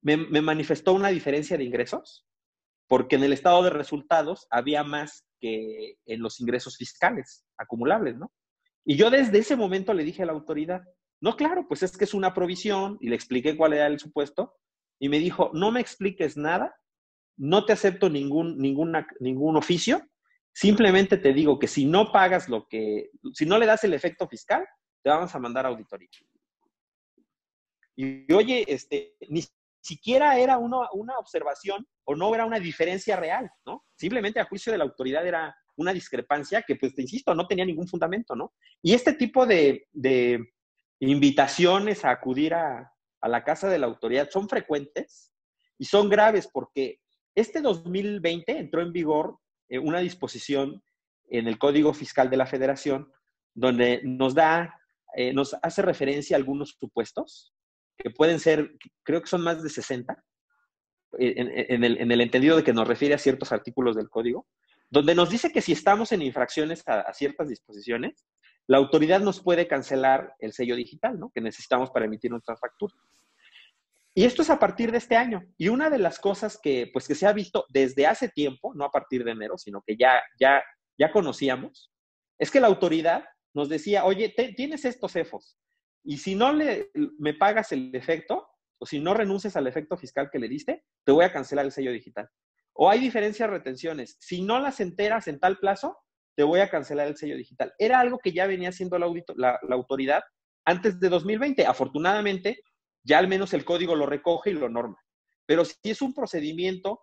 Me, 0.00 0.16
me 0.16 0.40
manifestó 0.40 0.94
una 0.94 1.08
diferencia 1.08 1.58
de 1.58 1.64
ingresos 1.64 2.26
porque 2.88 3.16
en 3.16 3.24
el 3.24 3.34
estado 3.34 3.62
de 3.62 3.70
resultados 3.70 4.46
había 4.50 4.84
más 4.84 5.26
que 5.38 5.96
en 6.06 6.22
los 6.22 6.40
ingresos 6.40 6.78
fiscales 6.78 7.44
acumulables, 7.58 8.16
¿no? 8.16 8.32
Y 8.84 8.96
yo 8.96 9.10
desde 9.10 9.38
ese 9.38 9.54
momento 9.54 9.92
le 9.92 10.02
dije 10.02 10.22
a 10.22 10.26
la 10.26 10.32
autoridad, 10.32 10.82
no, 11.22 11.36
claro, 11.36 11.66
pues 11.68 11.84
es 11.84 11.96
que 11.96 12.04
es 12.04 12.14
una 12.14 12.34
provisión 12.34 12.98
y 13.00 13.08
le 13.08 13.14
expliqué 13.14 13.56
cuál 13.56 13.72
era 13.74 13.86
el 13.86 14.00
supuesto 14.00 14.56
y 14.98 15.08
me 15.08 15.20
dijo, 15.20 15.52
no 15.54 15.70
me 15.70 15.80
expliques 15.80 16.36
nada, 16.36 16.74
no 17.36 17.64
te 17.64 17.72
acepto 17.72 18.10
ningún, 18.10 18.58
ningún 18.58 19.56
oficio, 19.56 20.02
simplemente 20.52 21.16
te 21.18 21.32
digo 21.32 21.60
que 21.60 21.68
si 21.68 21.86
no 21.86 22.10
pagas 22.10 22.48
lo 22.48 22.66
que, 22.68 23.10
si 23.34 23.46
no 23.46 23.56
le 23.56 23.66
das 23.66 23.84
el 23.84 23.94
efecto 23.94 24.26
fiscal, 24.26 24.66
te 25.00 25.10
vamos 25.10 25.32
a 25.32 25.38
mandar 25.38 25.64
a 25.64 25.68
auditoría. 25.68 26.08
Y 27.94 28.32
oye, 28.32 28.64
este, 28.66 29.14
ni 29.28 29.44
siquiera 29.80 30.38
era 30.38 30.58
una 30.58 31.18
observación 31.18 31.86
o 32.04 32.16
no 32.16 32.34
era 32.34 32.46
una 32.46 32.58
diferencia 32.58 33.14
real, 33.14 33.48
¿no? 33.64 33.84
Simplemente 33.94 34.40
a 34.40 34.46
juicio 34.46 34.72
de 34.72 34.78
la 34.78 34.84
autoridad 34.84 35.24
era 35.24 35.54
una 35.76 35.92
discrepancia 35.92 36.62
que, 36.62 36.76
pues, 36.76 36.94
te 36.94 37.02
insisto, 37.02 37.32
no 37.32 37.46
tenía 37.46 37.64
ningún 37.64 37.86
fundamento, 37.86 38.34
¿no? 38.34 38.54
Y 38.82 38.92
este 38.92 39.12
tipo 39.14 39.46
de, 39.46 39.86
invitaciones 41.10 42.04
a 42.04 42.10
acudir 42.10 42.54
a, 42.54 42.92
la 43.22 43.44
casa 43.44 43.68
de 43.68 43.78
la 43.78 43.86
autoridad 43.86 44.30
son 44.30 44.48
frecuentes 44.48 45.32
y 45.78 45.84
son 45.84 46.08
graves 46.08 46.48
porque 46.52 46.98
este 47.36 47.60
2020 47.60 48.58
entró 48.58 48.82
en 48.82 48.92
vigor 48.92 49.38
eh, 49.68 49.78
una 49.78 50.00
disposición 50.00 50.82
en 51.30 51.46
el 51.46 51.58
Código 51.58 51.94
Fiscal 51.94 52.30
de 52.30 52.36
la 52.36 52.46
Federación 52.46 53.10
donde 53.54 54.00
nos 54.02 54.34
da, 54.34 54.78
eh, 55.14 55.32
nos 55.32 55.54
hace 55.62 55.82
referencia 55.82 56.36
a 56.36 56.38
algunos 56.38 56.76
supuestos 56.78 57.54
que 57.96 58.10
pueden 58.10 58.40
ser, 58.40 58.72
creo 59.04 59.20
que 59.20 59.28
son 59.28 59.42
más 59.42 59.62
de 59.62 59.68
60, 59.68 60.22
en, 61.18 61.84
el, 61.84 62.20
entendido 62.20 62.56
de 62.56 62.64
que 62.64 62.72
nos 62.72 62.88
refiere 62.88 63.14
a 63.14 63.18
ciertos 63.18 63.52
artículos 63.52 63.96
del 63.96 64.08
código, 64.08 64.46
donde 64.90 65.14
nos 65.14 65.30
dice 65.30 65.50
que 65.50 65.60
si 65.60 65.72
estamos 65.72 66.12
en 66.12 66.22
infracciones 66.22 66.82
a, 66.86 67.12
ciertas 67.12 67.48
disposiciones, 67.48 68.24
la 68.66 68.78
autoridad 68.78 69.20
nos 69.20 69.42
puede 69.42 69.66
cancelar 69.66 70.34
el 70.38 70.52
sello 70.52 70.76
digital, 70.76 71.18
¿no? 71.18 71.30
Que 71.34 71.40
necesitamos 71.40 71.90
para 71.90 72.06
emitir 72.06 72.30
nuestra 72.30 72.56
factura. 72.56 72.94
Y 74.14 74.24
esto 74.24 74.42
es 74.42 74.50
a 74.50 74.58
partir 74.58 74.92
de 74.92 74.98
este 74.98 75.16
año. 75.16 75.42
Y 75.56 75.68
una 75.68 75.88
de 75.90 75.98
las 75.98 76.18
cosas 76.20 76.58
que, 76.62 76.90
pues, 76.92 77.08
que 77.08 77.14
se 77.14 77.26
ha 77.26 77.32
visto 77.32 77.64
desde 77.70 78.06
hace 78.06 78.28
tiempo, 78.28 78.74
no 78.74 78.84
a 78.84 78.90
partir 78.90 79.24
de 79.24 79.32
enero, 79.32 79.56
sino 79.56 79.82
que 79.86 79.96
ya, 79.96 80.22
ya, 80.38 80.62
ya 80.98 81.10
conocíamos, 81.10 81.90
es 82.38 82.50
que 82.50 82.60
la 82.60 82.66
autoridad 82.66 83.24
nos 83.54 83.68
decía, 83.68 84.04
oye, 84.04 84.34
tienes 84.56 84.84
estos 84.84 85.12
CEFOS, 85.12 85.58
y 86.04 86.18
si 86.18 86.34
no 86.34 86.52
le, 86.52 86.90
me 87.18 87.34
pagas 87.34 87.72
el 87.72 87.94
efecto, 87.94 88.48
o 88.78 88.86
si 88.86 88.98
no 88.98 89.14
renuncias 89.14 89.56
al 89.56 89.66
efecto 89.66 89.96
fiscal 89.96 90.30
que 90.30 90.38
le 90.38 90.48
diste, 90.48 90.84
te 91.04 91.12
voy 91.12 91.24
a 91.24 91.32
cancelar 91.32 91.64
el 91.64 91.72
sello 91.72 91.92
digital. 91.92 92.28
O 92.72 92.90
hay 92.90 92.98
diferencias 92.98 93.48
retenciones. 93.48 94.16
Si 94.18 94.42
no 94.42 94.58
las 94.58 94.80
enteras 94.80 95.28
en 95.28 95.38
tal 95.38 95.58
plazo, 95.58 95.98
te 96.34 96.42
voy 96.42 96.60
a 96.60 96.70
cancelar 96.70 97.08
el 97.08 97.16
sello 97.16 97.36
digital. 97.36 97.72
Era 97.78 98.00
algo 98.00 98.18
que 98.18 98.32
ya 98.32 98.46
venía 98.46 98.70
haciendo 98.70 98.98
la, 98.98 99.58
la, 99.62 99.74
autoridad 99.74 100.22
antes 100.64 100.98
de 100.98 101.08
2020. 101.08 101.66
Afortunadamente, 101.66 102.62
ya 103.04 103.18
al 103.18 103.28
menos 103.28 103.52
el 103.54 103.64
código 103.64 103.94
lo 103.94 104.06
recoge 104.06 104.50
y 104.50 104.54
lo 104.54 104.68
norma. 104.68 104.96
Pero 105.46 105.64
si 105.64 105.76
es 105.84 106.00
un 106.02 106.14
procedimiento 106.14 107.02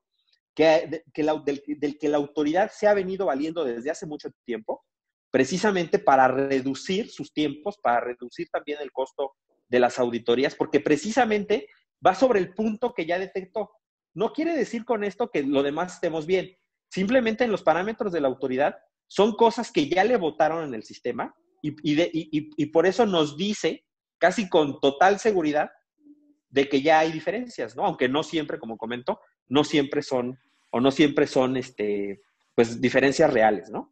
que, 0.56 1.04
del, 1.14 1.64
del 1.78 1.98
que 1.98 2.10
la 2.10 2.18
autoridad 2.18 2.72
se 2.74 2.88
ha 2.88 2.94
venido 2.94 3.28
valiendo 3.28 3.64
desde 3.64 3.92
hace 3.92 4.06
mucho 4.06 4.30
tiempo, 4.46 4.84
precisamente 5.32 6.00
para 6.00 6.28
reducir 6.28 7.10
sus 7.10 7.32
tiempos, 7.32 7.78
para 7.78 8.00
reducir 8.00 8.50
también 8.50 8.80
el 8.82 8.92
costo 8.92 9.36
de 9.68 9.80
las 9.80 10.00
auditorías, 10.00 10.56
porque 10.56 10.80
precisamente 10.80 11.68
va 12.06 12.16
sobre 12.16 12.40
el 12.40 12.54
punto 12.54 12.94
que 12.94 13.06
ya 13.06 13.20
detectó. 13.20 13.72
No 14.16 14.34
quiere 14.34 14.56
decir 14.56 14.86
con 14.86 15.04
esto 15.04 15.30
que 15.30 15.44
lo 15.44 15.62
demás 15.62 15.96
estemos 15.96 16.26
bien. 16.26 16.56
Simplemente 16.90 17.44
en 17.44 17.52
los 17.52 17.62
parámetros 17.62 18.12
de 18.12 18.22
la 18.22 18.28
autoridad 18.28 18.78
son 19.10 19.34
cosas 19.34 19.72
que 19.72 19.90
ya 19.90 20.04
le 20.06 20.16
votaron 20.16 20.64
en 20.64 20.74
el 20.74 20.84
sistema 20.84 21.36
y, 21.62 21.76
y, 21.84 22.66
por 22.68 22.86
eso 22.86 23.06
nos 23.06 23.36
dice 23.36 23.84
casi 24.18 24.48
con 24.48 24.80
total 24.80 25.20
seguridad 25.20 25.70
de 26.50 26.70
que 26.70 26.82
ya 26.82 27.00
hay 27.00 27.12
diferencias, 27.12 27.76
¿no? 27.76 27.86
Aunque 27.86 28.08
no 28.08 28.24
siempre, 28.24 28.60
como 28.60 28.78
comento, 28.78 29.20
no 29.50 29.66
siempre 29.66 30.02
son 30.02 30.40
o 30.70 30.80
no 30.80 30.92
siempre 30.92 31.28
son 31.28 31.58
este, 31.58 32.22
pues 32.56 32.80
diferencias 32.80 33.34
reales, 33.34 33.70
¿no? 33.70 33.92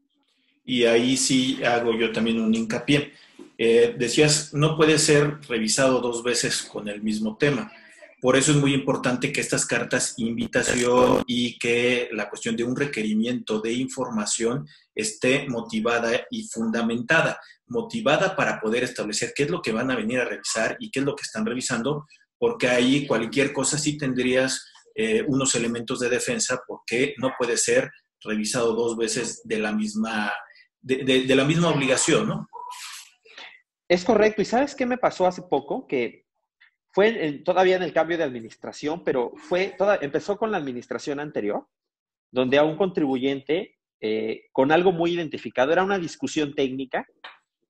Y 0.64 0.86
ahí 0.86 1.18
sí 1.18 1.62
hago 1.64 1.94
yo 1.94 2.12
también 2.12 2.40
un 2.40 2.54
hincapié. 2.54 3.14
Eh, 3.58 3.96
decías, 3.98 4.54
no 4.54 4.78
puede 4.78 5.00
ser 5.00 5.42
revisado 5.48 6.00
dos 6.00 6.24
veces 6.24 6.62
con 6.62 6.88
el 6.88 7.02
mismo 7.02 7.38
tema. 7.38 7.72
Por 8.20 8.36
eso 8.36 8.52
es 8.52 8.58
muy 8.58 8.74
importante 8.74 9.32
que 9.32 9.42
estas 9.42 9.66
cartas 9.66 10.16
invitación 10.18 11.24
y 11.28 11.60
que 11.60 12.10
la 12.12 12.30
cuestión 12.30 12.56
de 12.56 12.64
un 12.64 12.76
requerimiento 12.76 13.62
de 13.62 13.74
información 13.74 14.68
esté 14.96 15.48
motivada 15.48 16.26
y 16.32 16.48
fundamentada, 16.48 17.40
motivada 17.68 18.36
para 18.36 18.60
poder 18.60 18.84
establecer 18.84 19.34
qué 19.36 19.44
es 19.44 19.52
lo 19.52 19.62
que 19.62 19.72
van 19.72 19.92
a 19.92 19.96
venir 19.96 20.20
a 20.20 20.26
revisar 20.26 20.78
y 20.80 20.90
qué 20.90 21.00
es 21.00 21.06
lo 21.06 21.16
que 21.16 21.22
están 21.22 21.46
revisando, 21.46 22.08
porque 22.40 22.68
ahí 22.68 23.06
cualquier 23.06 23.54
cosa 23.54 23.78
sí 23.78 23.98
tendrías 23.98 24.66
eh, 24.96 25.24
unos 25.28 25.54
elementos 25.54 26.00
de 26.00 26.10
defensa, 26.10 26.60
porque 26.68 27.14
no 27.20 27.34
puede 27.38 27.56
ser 27.56 27.92
revisado 28.24 28.74
dos 28.74 28.98
veces 28.98 29.42
de 29.44 29.60
la 29.60 29.72
misma, 29.72 30.34
de, 30.82 31.24
la 31.36 31.46
misma 31.46 31.70
obligación, 31.70 32.28
¿no? 32.28 32.48
Es 33.88 34.04
correcto. 34.04 34.42
¿Y 34.42 34.46
sabes 34.46 34.74
qué 34.74 34.88
me 34.88 34.98
pasó 34.98 35.28
hace 35.28 35.44
poco? 35.44 35.86
Que 35.88 36.27
fue 36.98 37.44
todavía 37.46 37.76
en 37.76 37.84
el 37.84 37.94
cambio 37.94 38.18
de 38.18 38.24
administración, 38.24 39.04
pero 39.04 39.32
fue 39.36 39.76
toda, 39.78 40.00
empezó 40.02 40.36
con 40.36 40.50
la 40.50 40.58
administración 40.58 41.20
anterior, 41.20 41.68
donde 42.32 42.58
a 42.58 42.64
un 42.64 42.76
contribuyente 42.76 43.78
eh, 44.02 44.46
con 44.52 44.72
algo 44.72 44.92
muy 44.92 45.12
identificado, 45.12 45.72
era 45.72 45.84
una 45.84 46.00
discusión 46.00 46.56
técnica 46.56 47.06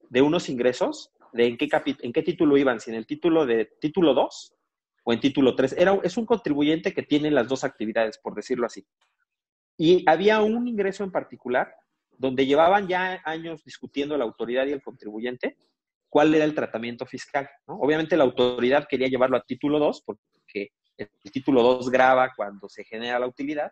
de 0.09 0.21
unos 0.21 0.47
ingresos, 0.47 1.11
de 1.33 1.45
en 1.45 1.57
qué, 1.57 1.67
en 2.03 2.13
qué 2.13 2.23
título 2.23 2.55
iban, 2.55 2.79
si 2.79 2.89
en 2.89 2.95
el 2.95 3.05
título 3.05 3.45
de 3.45 3.65
título 3.81 4.13
2 4.13 4.53
o 5.03 5.11
en 5.11 5.19
título 5.19 5.55
3. 5.55 5.75
Era, 5.77 5.99
es 6.03 6.15
un 6.15 6.25
contribuyente 6.25 6.93
que 6.93 7.03
tiene 7.03 7.29
las 7.29 7.49
dos 7.49 7.65
actividades, 7.65 8.17
por 8.19 8.33
decirlo 8.33 8.65
así. 8.65 8.87
Y 9.77 10.09
había 10.09 10.39
un 10.41 10.69
ingreso 10.69 11.03
en 11.03 11.11
particular 11.11 11.75
donde 12.17 12.45
llevaban 12.45 12.87
ya 12.87 13.21
años 13.25 13.61
discutiendo 13.65 14.17
la 14.17 14.23
autoridad 14.23 14.67
y 14.67 14.71
el 14.71 14.81
contribuyente 14.81 15.57
cuál 16.09 16.33
era 16.33 16.45
el 16.45 16.55
tratamiento 16.55 17.05
fiscal. 17.05 17.49
Obviamente 17.65 18.17
la 18.17 18.23
autoridad 18.23 18.87
quería 18.87 19.07
llevarlo 19.07 19.37
a 19.37 19.43
título 19.43 19.79
2 19.79 20.03
porque 20.05 20.71
el 20.97 21.31
título 21.31 21.61
2 21.61 21.89
graba 21.89 22.33
cuando 22.35 22.67
se 22.69 22.83
genera 22.83 23.19
la 23.19 23.27
utilidad 23.27 23.71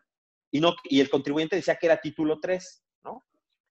y, 0.51 0.59
no, 0.59 0.75
y 0.85 1.01
el 1.01 1.09
contribuyente 1.09 1.55
decía 1.55 1.75
que 1.75 1.87
era 1.87 1.97
título 1.97 2.39
3, 2.39 2.83
¿no? 3.03 3.23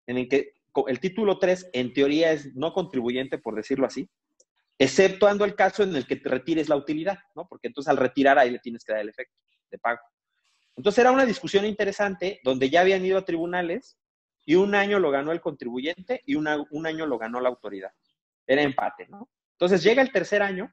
En 0.06 0.18
el 0.18 0.28
que 0.28 0.52
el 0.86 1.00
título 1.00 1.38
3 1.38 1.70
en 1.72 1.92
teoría 1.92 2.32
es 2.32 2.54
no 2.54 2.72
contribuyente, 2.72 3.38
por 3.38 3.54
decirlo 3.54 3.86
así, 3.86 4.08
exceptuando 4.78 5.44
el 5.44 5.54
caso 5.54 5.82
en 5.84 5.94
el 5.94 6.06
que 6.06 6.16
te 6.16 6.28
retires 6.28 6.68
la 6.68 6.76
utilidad, 6.76 7.18
¿no? 7.36 7.46
Porque 7.46 7.68
entonces 7.68 7.90
al 7.90 7.96
retirar 7.96 8.38
ahí 8.38 8.50
le 8.50 8.58
tienes 8.58 8.84
que 8.84 8.92
dar 8.92 9.02
el 9.02 9.08
efecto 9.08 9.34
de 9.70 9.78
pago. 9.78 10.00
Entonces 10.76 10.98
era 10.98 11.12
una 11.12 11.24
discusión 11.24 11.64
interesante 11.64 12.40
donde 12.42 12.68
ya 12.68 12.80
habían 12.80 13.04
ido 13.04 13.18
a 13.18 13.24
tribunales 13.24 13.96
y 14.44 14.56
un 14.56 14.74
año 14.74 14.98
lo 14.98 15.10
ganó 15.10 15.30
el 15.30 15.40
contribuyente 15.40 16.22
y 16.26 16.34
un 16.34 16.48
año 16.48 17.06
lo 17.06 17.18
ganó 17.18 17.40
la 17.40 17.48
autoridad. 17.48 17.92
Era 18.46 18.62
empate, 18.62 19.06
¿no? 19.08 19.30
Entonces 19.52 19.82
llega 19.82 20.02
el 20.02 20.12
tercer 20.12 20.42
año 20.42 20.72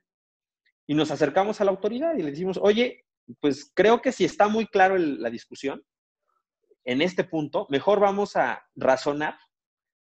y 0.88 0.94
nos 0.94 1.12
acercamos 1.12 1.62
a 1.62 1.66
la 1.66 1.72
autoridad 1.72 2.16
y 2.16 2.24
le 2.24 2.32
decimos, 2.32 2.60
oye, 2.62 3.06
pues 3.40 3.72
creo 3.74 4.02
que 4.02 4.12
si 4.12 4.26
está 4.26 4.48
muy 4.48 4.68
claro 4.68 4.98
la 4.98 5.30
discusión 5.30 5.84
en 6.84 7.02
este 7.02 7.24
punto, 7.24 7.68
mejor 7.70 8.00
vamos 8.00 8.36
a 8.36 8.66
razonar 8.76 9.38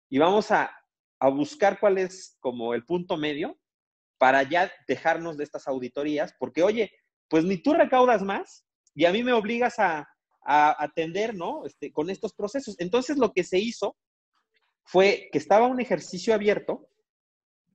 y 0.08 0.18
vamos 0.18 0.50
a, 0.50 0.74
a 1.20 1.28
buscar 1.28 1.78
cuál 1.78 1.98
es 1.98 2.36
como 2.40 2.74
el 2.74 2.84
punto 2.84 3.16
medio 3.16 3.58
para 4.18 4.42
ya 4.42 4.72
dejarnos 4.88 5.36
de 5.36 5.44
estas 5.44 5.68
auditorías, 5.68 6.34
porque 6.38 6.62
oye, 6.62 6.90
pues 7.28 7.44
ni 7.44 7.58
tú 7.58 7.74
recaudas 7.74 8.22
más 8.22 8.66
y 8.94 9.04
a 9.04 9.12
mí 9.12 9.22
me 9.22 9.32
obligas 9.32 9.78
a, 9.78 10.08
a 10.42 10.82
atender, 10.82 11.34
¿no? 11.34 11.64
Este, 11.64 11.92
con 11.92 12.10
estos 12.10 12.34
procesos. 12.34 12.74
Entonces 12.80 13.16
lo 13.18 13.32
que 13.32 13.44
se 13.44 13.58
hizo 13.58 13.96
fue 14.84 15.28
que 15.30 15.38
estaba 15.38 15.66
un 15.66 15.80
ejercicio 15.80 16.34
abierto 16.34 16.89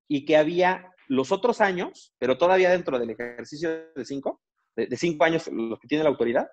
y 0.08 0.26
que 0.26 0.38
había 0.38 0.92
los 1.08 1.32
otros 1.32 1.62
años, 1.62 2.14
pero 2.18 2.38
todavía 2.38 2.70
dentro 2.70 3.00
del 3.00 3.12
ejercicio 3.12 3.92
de 3.96 4.06
cinco, 4.06 4.42
de, 4.76 4.96
cinco 4.98 5.24
años, 5.24 5.48
los 5.48 5.80
que 5.80 5.88
tiene 5.88 6.04
la 6.04 6.10
autoridad, 6.10 6.48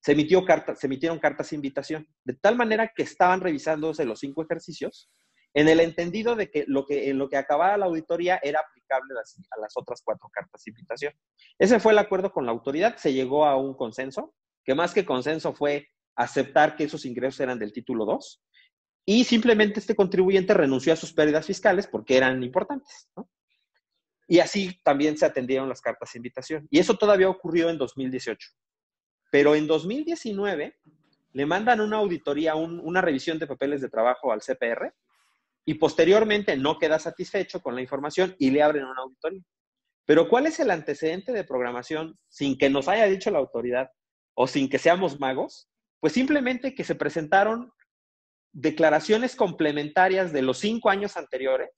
se, 0.00 0.12
emitió 0.12 0.44
carta, 0.44 0.76
se 0.76 0.86
emitieron 0.86 1.18
cartas 1.18 1.50
de 1.50 1.56
invitación, 1.56 2.06
de 2.24 2.34
tal 2.34 2.56
manera 2.56 2.92
que 2.94 3.02
estaban 3.02 3.40
revisándose 3.40 4.04
los 4.04 4.20
cinco 4.20 4.42
ejercicios 4.42 5.10
en 5.54 5.68
el 5.68 5.80
entendido 5.80 6.36
de 6.36 6.50
que 6.50 6.64
lo 6.68 6.86
que, 6.86 7.10
en 7.10 7.18
lo 7.18 7.28
que 7.28 7.36
acababa 7.36 7.76
la 7.76 7.86
auditoría 7.86 8.38
era 8.42 8.60
aplicable 8.60 9.14
a 9.14 9.60
las, 9.60 9.72
otras 9.76 10.02
cuatro 10.04 10.28
cartas 10.32 10.62
de 10.64 10.70
invitación. 10.70 11.12
Ese 11.58 11.80
fue 11.80 11.92
el 11.92 11.98
acuerdo 11.98 12.32
con 12.32 12.46
la 12.46 12.52
autoridad, 12.52 12.96
se 12.96 13.12
llegó 13.12 13.44
a 13.44 13.56
un 13.56 13.74
consenso, 13.74 14.34
que 14.64 14.74
más 14.74 14.92
que 14.92 15.04
consenso 15.04 15.54
fue 15.54 15.88
aceptar 16.14 16.76
que 16.76 16.84
esos 16.84 17.04
ingresos 17.06 17.40
eran 17.40 17.58
del 17.58 17.72
título 17.72 18.04
2 18.04 18.42
y 19.10 19.24
simplemente 19.24 19.80
este 19.80 19.96
contribuyente 19.96 20.52
renunció 20.52 20.92
a 20.92 20.96
sus 20.96 21.14
pérdidas 21.14 21.46
fiscales 21.46 21.86
porque 21.86 22.18
eran 22.18 22.42
importantes. 22.42 23.08
Y 24.26 24.40
así 24.40 24.78
también 24.84 25.16
se 25.16 25.24
atendieron 25.24 25.66
las 25.66 25.80
cartas 25.80 26.12
de 26.12 26.18
invitación. 26.18 26.68
Y 26.70 26.78
eso 26.78 26.94
todavía 26.94 27.30
ocurrió 27.30 27.70
en 27.70 27.78
2018. 27.78 28.50
Pero 29.30 29.54
en 29.54 29.66
2019 29.66 30.76
le 31.32 31.46
mandan 31.46 31.80
una 31.80 31.96
auditoría, 31.96 32.54
una 32.54 33.00
revisión 33.00 33.38
de 33.38 33.46
papeles 33.46 33.80
de 33.80 33.88
trabajo 33.88 34.30
al 34.30 34.42
CPR 34.42 34.92
y 35.64 35.72
posteriormente 35.76 36.54
no 36.58 36.78
queda 36.78 36.98
satisfecho 36.98 37.62
con 37.62 37.74
la 37.74 37.80
información 37.80 38.36
y 38.38 38.50
le 38.50 38.62
abren 38.62 38.84
una 38.84 39.00
auditoría. 39.00 39.42
Pero 40.04 40.28
¿cuál 40.28 40.48
es 40.48 40.60
el 40.60 40.70
antecedente 40.70 41.32
de 41.32 41.44
programación 41.44 42.18
sin 42.28 42.58
que 42.58 42.68
nos 42.68 42.88
haya 42.88 43.06
dicho 43.06 43.30
la 43.30 43.38
autoridad 43.38 43.90
o 44.34 44.46
sin 44.46 44.68
que 44.68 44.78
seamos 44.78 45.18
magos? 45.18 45.66
Pues 45.98 46.12
simplemente 46.12 46.74
que 46.74 46.84
se 46.84 46.94
presentaron 46.94 47.72
declaraciones 48.60 49.36
complementarias 49.36 50.32
de 50.32 50.42
los 50.42 50.58
cinco 50.58 50.90
años 50.90 51.16
anteriores, 51.16 51.70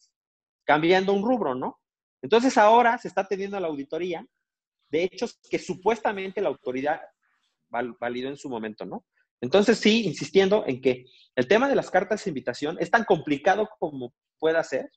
cambiando 0.64 1.12
un 1.12 1.22
rubro, 1.22 1.54
¿no? 1.54 1.78
Entonces 2.22 2.56
ahora 2.56 2.96
se 2.96 3.08
está 3.08 3.28
teniendo 3.28 3.60
la 3.60 3.68
auditoría 3.68 4.26
de 4.88 5.04
hechos 5.04 5.38
que 5.50 5.58
supuestamente 5.58 6.40
la 6.40 6.48
autoridad 6.48 7.00
validó 7.68 8.30
en 8.30 8.38
su 8.38 8.48
momento, 8.48 8.86
¿no? 8.86 9.04
Entonces 9.42 9.78
sí, 9.78 10.06
insistiendo 10.06 10.64
en 10.66 10.80
que 10.80 11.04
el 11.36 11.46
tema 11.46 11.68
de 11.68 11.74
las 11.74 11.90
cartas 11.90 12.24
de 12.24 12.30
invitación 12.30 12.78
es 12.80 12.90
tan 12.90 13.04
complicado 13.04 13.68
como 13.78 14.14
pueda 14.38 14.64
ser, 14.64 14.90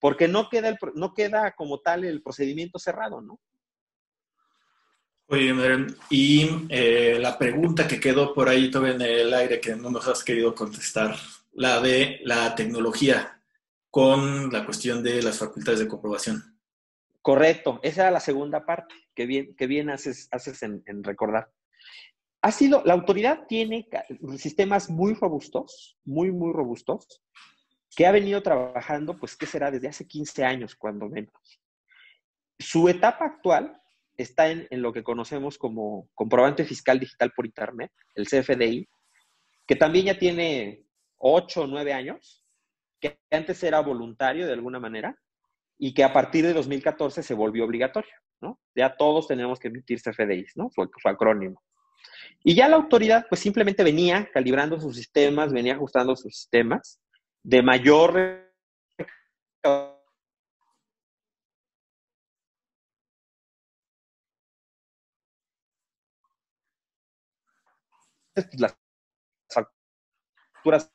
porque 0.00 0.28
no 0.28 0.48
queda, 0.48 0.68
el, 0.68 0.78
no 0.94 1.12
queda 1.12 1.54
como 1.56 1.80
tal 1.80 2.04
el 2.04 2.22
procedimiento 2.22 2.78
cerrado, 2.78 3.20
¿no? 3.20 3.38
Oye, 5.30 5.54
y 6.08 6.48
eh, 6.70 7.18
la 7.20 7.36
pregunta 7.36 7.86
que 7.86 8.00
quedó 8.00 8.32
por 8.32 8.48
ahí 8.48 8.70
todavía 8.70 8.94
en 8.94 9.02
el 9.02 9.34
aire 9.34 9.60
que 9.60 9.76
no 9.76 9.90
nos 9.90 10.08
has 10.08 10.24
querido 10.24 10.54
contestar, 10.54 11.16
la 11.52 11.80
de 11.80 12.20
la 12.24 12.54
tecnología 12.54 13.38
con 13.90 14.50
la 14.50 14.64
cuestión 14.64 15.02
de 15.02 15.22
las 15.22 15.38
facultades 15.38 15.80
de 15.80 15.88
comprobación. 15.88 16.58
Correcto, 17.20 17.78
esa 17.82 18.02
era 18.02 18.10
la 18.10 18.20
segunda 18.20 18.64
parte 18.64 18.94
que 19.14 19.26
bien, 19.26 19.54
que 19.54 19.66
bien 19.66 19.90
haces, 19.90 20.28
haces 20.30 20.62
en, 20.62 20.82
en 20.86 21.04
recordar. 21.04 21.50
Ha 22.40 22.50
sido, 22.50 22.82
la 22.86 22.94
autoridad 22.94 23.46
tiene 23.46 23.86
sistemas 24.38 24.88
muy 24.88 25.12
robustos, 25.12 25.98
muy, 26.06 26.30
muy 26.30 26.54
robustos, 26.54 27.22
que 27.94 28.06
ha 28.06 28.12
venido 28.12 28.42
trabajando, 28.42 29.18
pues, 29.18 29.36
¿qué 29.36 29.44
será? 29.44 29.70
Desde 29.70 29.88
hace 29.88 30.06
15 30.06 30.44
años, 30.44 30.74
cuando 30.74 31.06
menos. 31.06 31.60
Su 32.58 32.88
etapa 32.88 33.26
actual 33.26 33.78
está 34.18 34.50
en, 34.50 34.66
lo 34.70 34.92
que 34.92 35.02
conocemos 35.02 35.56
como 35.58 36.08
comprobante 36.14 36.64
fiscal 36.64 36.98
digital 36.98 37.32
por 37.34 37.46
Internet, 37.46 37.92
el 38.14 38.26
CFDI, 38.26 38.88
que 39.66 39.76
también 39.76 40.06
ya 40.06 40.18
tiene 40.18 40.84
ocho 41.18 41.62
o 41.62 41.66
nueve 41.66 41.92
años, 41.92 42.44
que 43.00 43.18
antes 43.30 43.62
era 43.62 43.80
voluntario 43.80 44.46
de 44.46 44.52
alguna 44.52 44.80
manera 44.80 45.16
y 45.78 45.94
que 45.94 46.02
a 46.02 46.12
partir 46.12 46.44
de 46.44 46.52
2014 46.52 47.22
se 47.22 47.34
volvió 47.34 47.64
obligatorio, 47.64 48.10
¿no? 48.40 48.58
Ya 48.74 48.96
todos 48.96 49.28
tenemos 49.28 49.60
que 49.60 49.68
emitir 49.68 50.00
CFDIs, 50.02 50.56
¿no? 50.56 50.68
Su, 50.74 50.90
su 51.00 51.08
acrónimo. 51.08 51.62
Y 52.42 52.54
ya 52.54 52.68
la 52.68 52.76
autoridad 52.76 53.26
pues 53.28 53.40
simplemente 53.40 53.84
venía 53.84 54.28
calibrando 54.32 54.80
sus 54.80 54.96
sistemas, 54.96 55.52
venía 55.52 55.74
ajustando 55.74 56.16
sus 56.16 56.36
sistemas 56.36 57.00
de 57.42 57.62
mayor 57.62 58.52
Pues, 68.46 68.60
las 68.60 68.76
facturas 69.48 70.92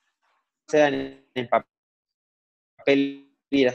sean 0.68 1.26
en 1.34 1.50
papel 1.50 3.34
y 3.50 3.66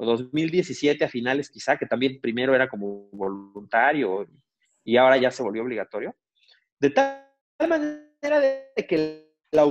o 0.00 0.06
2017 0.06 1.04
a 1.04 1.08
finales 1.08 1.50
quizá, 1.50 1.76
que 1.76 1.86
también 1.86 2.20
primero 2.20 2.54
era 2.54 2.68
como 2.68 3.08
voluntario 3.10 4.26
y 4.84 4.96
ahora 4.96 5.16
ya 5.16 5.30
se 5.30 5.42
volvió 5.42 5.62
obligatorio, 5.62 6.16
de 6.78 6.90
tal 6.90 7.26
manera 7.68 8.40
de 8.40 8.86
que 8.88 9.34
la 9.52 9.62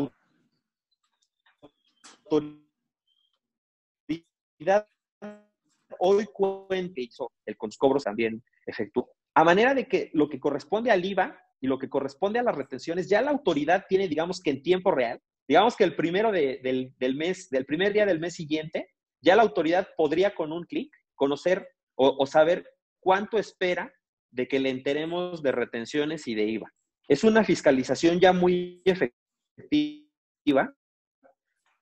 autoridad 2.30 4.88
hoy 6.00 6.26
cuente, 6.34 7.02
hizo 7.02 7.32
el 7.46 7.56
cobros 7.78 8.04
también 8.04 8.44
efectuó, 8.66 9.10
a 9.34 9.44
manera 9.44 9.74
de 9.74 9.88
que 9.88 10.12
lo 10.14 10.28
que 10.28 10.40
corresponde 10.40 10.92
al 10.92 11.04
IVA 11.04 11.47
y 11.62 11.68
lo 11.68 11.80
que 11.80 11.90
corresponde 11.90 12.40
a 12.40 12.44
las 12.44 12.56
retenciones, 12.56 13.10
ya 13.10 13.22
la 13.22 13.32
autoridad 13.32 13.86
tiene, 13.88 14.08
digamos 14.08 14.42
que 14.42 14.52
en 14.52 14.62
tiempo 14.62 14.92
real, 14.92 15.20
digamos 15.48 15.76
que 15.76 15.84
el 15.84 15.96
primero 15.96 16.32
del, 16.32 16.94
mes, 17.16 17.50
del 17.50 17.66
primer 17.66 17.94
día 17.94 18.06
del 18.06 18.20
mes 18.20 18.36
siguiente, 18.36 18.90
ya 19.22 19.36
la 19.36 19.44
autoridad 19.44 19.88
podría 19.96 20.36
con 20.36 20.52
un 20.52 20.66
clic 20.66 20.94
conocer 21.16 21.68
o, 21.96 22.26
saber 22.28 22.70
cuánto 23.00 23.40
espera 23.40 23.92
de 24.30 24.48
que 24.48 24.60
le 24.60 24.70
enteremos 24.70 25.42
de 25.42 25.52
retenciones 25.52 26.28
y 26.28 26.36
de 26.36 26.44
IVA. 26.44 26.72
Es 27.08 27.24
una 27.24 27.44
fiscalización 27.44 28.20
ya 28.20 28.34
muy 28.34 28.84
efectiva. 28.86 29.16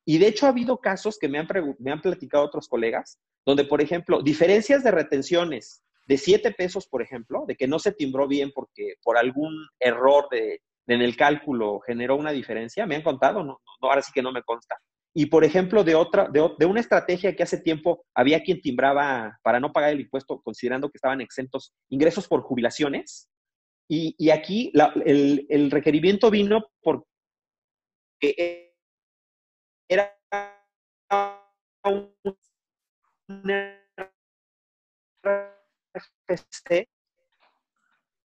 Y 0.08 0.18
de 0.20 0.28
hecho 0.28 0.46
ha 0.46 0.50
habido 0.50 0.78
casos 0.78 1.18
que 1.20 1.28
me 1.28 1.40
han, 1.40 1.48
me 1.80 1.92
han 1.92 2.02
platicado 2.02 2.46
otros 2.46 2.70
colegas, 2.70 3.20
donde, 3.46 3.66
por 3.66 3.82
ejemplo, 3.82 4.22
diferencias 4.22 4.84
de 4.84 4.92
retenciones 4.92 5.84
de 6.06 6.18
7 6.18 6.52
pesos, 6.52 6.88
por 6.88 7.02
ejemplo, 7.02 7.46
de 7.48 7.56
que 7.56 7.68
no 7.68 7.80
se 7.80 7.92
timbró 7.92 8.28
bien 8.28 8.52
porque 8.54 8.96
por 9.04 9.18
algún 9.18 9.54
error 9.80 10.28
de, 10.30 10.62
en 10.88 11.02
el 11.02 11.16
cálculo 11.16 11.80
generó 11.80 12.16
una 12.16 12.32
diferencia, 12.32 12.86
me 12.86 12.96
han 12.96 13.02
contado, 13.02 13.44
no, 13.44 13.60
ahora 13.82 14.02
sí 14.02 14.12
que 14.14 14.22
no 14.22 14.32
me 14.32 14.44
consta. 14.44 14.76
Y 15.18 15.28
por 15.28 15.46
ejemplo, 15.46 15.84
de 15.84 15.96
otra, 15.96 16.28
de, 16.28 16.66
una 16.66 16.82
estrategia 16.82 17.36
que 17.36 17.44
hace 17.44 17.62
tiempo 17.62 18.06
había 18.14 18.44
quien 18.44 18.60
timbraba 18.62 19.40
para 19.44 19.60
no 19.62 19.72
pagar 19.72 19.94
el 19.94 20.02
impuesto, 20.02 20.42
considerando 20.42 20.90
que 20.90 20.98
estaban 20.98 21.22
exentos 21.22 21.74
ingresos 21.90 22.28
por 22.28 22.42
jubilaciones. 22.42 23.30
Y, 23.88 24.30
aquí 24.32 24.74
el, 25.06 25.46
el, 25.48 25.72
requerimiento 25.72 26.32
vino 26.32 26.66
porque 26.82 28.74
era 29.88 30.12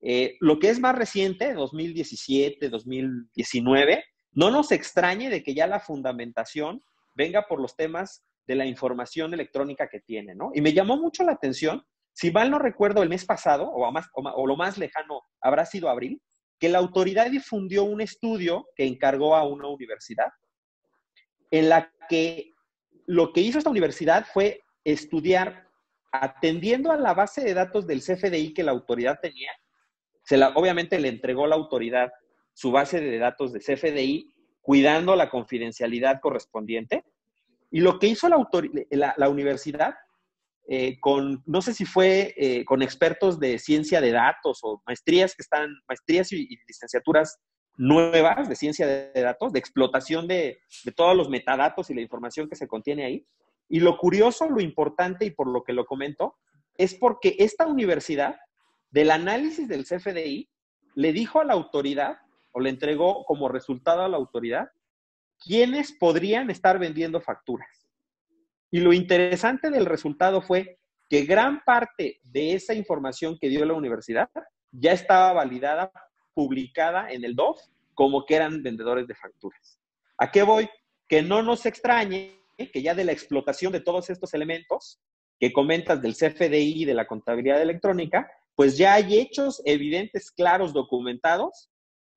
eh, 0.00 0.36
lo 0.40 0.58
que 0.58 0.70
es 0.70 0.80
más 0.80 0.96
reciente, 0.96 1.54
2017, 1.54 2.68
2019, 2.68 4.04
no 4.32 4.50
nos 4.50 4.70
extrañe 4.72 5.30
de 5.30 5.42
que 5.42 5.54
ya 5.54 5.66
la 5.66 5.80
fundamentación 5.80 6.82
venga 7.14 7.46
por 7.48 7.60
los 7.60 7.74
temas 7.76 8.24
de 8.46 8.54
la 8.54 8.66
información 8.66 9.34
electrónica 9.34 9.88
que 9.88 10.00
tiene, 10.00 10.34
¿no? 10.34 10.50
Y 10.54 10.60
me 10.60 10.72
llamó 10.72 10.96
mucho 10.96 11.24
la 11.24 11.32
atención, 11.32 11.84
si 12.12 12.30
mal 12.30 12.50
no 12.50 12.58
recuerdo, 12.58 13.02
el 13.02 13.08
mes 13.08 13.24
pasado, 13.24 13.68
o, 13.68 13.90
más, 13.90 14.06
o 14.14 14.46
lo 14.46 14.56
más 14.56 14.78
lejano, 14.78 15.22
habrá 15.40 15.66
sido 15.66 15.88
abril, 15.88 16.22
que 16.58 16.68
la 16.68 16.78
autoridad 16.78 17.30
difundió 17.30 17.84
un 17.84 18.00
estudio 18.00 18.66
que 18.74 18.86
encargó 18.86 19.36
a 19.36 19.46
una 19.46 19.68
universidad, 19.68 20.28
en 21.50 21.68
la 21.68 21.92
que 22.08 22.52
lo 23.06 23.32
que 23.32 23.40
hizo 23.40 23.58
esta 23.58 23.70
universidad 23.70 24.26
fue 24.32 24.60
estudiar, 24.84 25.66
atendiendo 26.12 26.90
a 26.90 26.96
la 26.96 27.14
base 27.14 27.42
de 27.42 27.54
datos 27.54 27.86
del 27.86 28.00
CFDI 28.00 28.54
que 28.54 28.62
la 28.62 28.72
autoridad 28.72 29.18
tenía, 29.20 29.50
obviamente 30.54 30.98
le 30.98 31.08
entregó 31.08 31.46
la 31.46 31.56
autoridad 31.56 32.10
su 32.52 32.72
base 32.72 33.00
de 33.00 33.18
datos 33.18 33.52
de 33.52 33.60
CFDI, 33.60 34.34
cuidando 34.60 35.14
la 35.14 35.30
confidencialidad 35.30 36.20
correspondiente. 36.20 37.04
Y 37.70 37.80
lo 37.80 37.98
que 37.98 38.08
hizo 38.08 38.28
la, 38.28 39.14
la, 39.16 39.28
universidad, 39.28 39.94
eh, 40.66 40.98
con, 40.98 41.42
no 41.46 41.62
sé 41.62 41.72
si 41.72 41.84
fue 41.84 42.34
eh, 42.36 42.64
con 42.64 42.82
expertos 42.82 43.38
de 43.38 43.58
ciencia 43.58 44.00
de 44.00 44.10
datos 44.10 44.58
o 44.62 44.82
maestrías 44.86 45.34
que 45.36 45.42
están, 45.42 45.70
maestrías 45.86 46.32
y, 46.32 46.48
licenciaturas 46.66 47.38
nuevas 47.76 48.48
de 48.48 48.56
ciencia 48.56 48.86
de 48.86 49.22
datos, 49.22 49.52
de 49.52 49.60
explotación 49.60 50.26
de, 50.26 50.58
de, 50.84 50.92
todos 50.92 51.16
los 51.16 51.28
metadatos 51.28 51.90
y 51.90 51.94
la 51.94 52.00
información 52.00 52.48
que 52.48 52.56
se 52.56 52.66
contiene 52.66 53.04
ahí. 53.04 53.24
Y 53.68 53.80
lo 53.80 53.96
curioso, 53.98 54.50
lo 54.50 54.60
importante 54.60 55.24
y 55.24 55.30
por 55.30 55.46
lo 55.46 55.62
que 55.62 55.74
lo 55.74 55.84
comento, 55.84 56.36
es 56.76 56.94
porque 56.94 57.36
esta 57.38 57.66
universidad 57.66 58.36
del 58.90 59.10
análisis 59.10 59.68
del 59.68 59.84
CFDI, 59.84 60.48
le 60.94 61.12
dijo 61.12 61.40
a 61.40 61.44
la 61.44 61.54
autoridad, 61.54 62.18
o 62.52 62.60
le 62.60 62.70
entregó 62.70 63.24
como 63.24 63.48
resultado 63.48 64.02
a 64.02 64.08
la 64.08 64.16
autoridad, 64.16 64.70
quiénes 65.38 65.92
podrían 65.92 66.50
estar 66.50 66.78
vendiendo 66.78 67.20
facturas. 67.20 67.88
Y 68.70 68.80
lo 68.80 68.92
interesante 68.92 69.70
del 69.70 69.86
resultado 69.86 70.42
fue 70.42 70.78
que 71.08 71.24
gran 71.24 71.62
parte 71.64 72.20
de 72.22 72.54
esa 72.54 72.74
información 72.74 73.38
que 73.40 73.48
dio 73.48 73.64
la 73.64 73.74
universidad 73.74 74.28
ya 74.70 74.92
estaba 74.92 75.32
validada, 75.32 75.90
publicada 76.34 77.10
en 77.10 77.24
el 77.24 77.34
DOF, 77.34 77.60
como 77.94 78.26
que 78.26 78.36
eran 78.36 78.62
vendedores 78.62 79.06
de 79.06 79.14
facturas. 79.14 79.80
¿A 80.18 80.30
qué 80.30 80.42
voy? 80.42 80.68
Que 81.08 81.22
no 81.22 81.42
nos 81.42 81.64
extrañe 81.66 82.38
que 82.56 82.82
ya 82.82 82.94
de 82.94 83.04
la 83.04 83.12
explotación 83.12 83.72
de 83.72 83.80
todos 83.80 84.10
estos 84.10 84.34
elementos 84.34 85.00
que 85.40 85.52
comentas 85.52 86.02
del 86.02 86.14
CFDI 86.14 86.82
y 86.82 86.84
de 86.84 86.94
la 86.94 87.06
contabilidad 87.06 87.62
electrónica, 87.62 88.30
pues 88.58 88.76
ya 88.76 88.94
hay 88.94 89.20
hechos 89.20 89.62
evidentes, 89.64 90.32
claros, 90.32 90.72
documentados, 90.72 91.70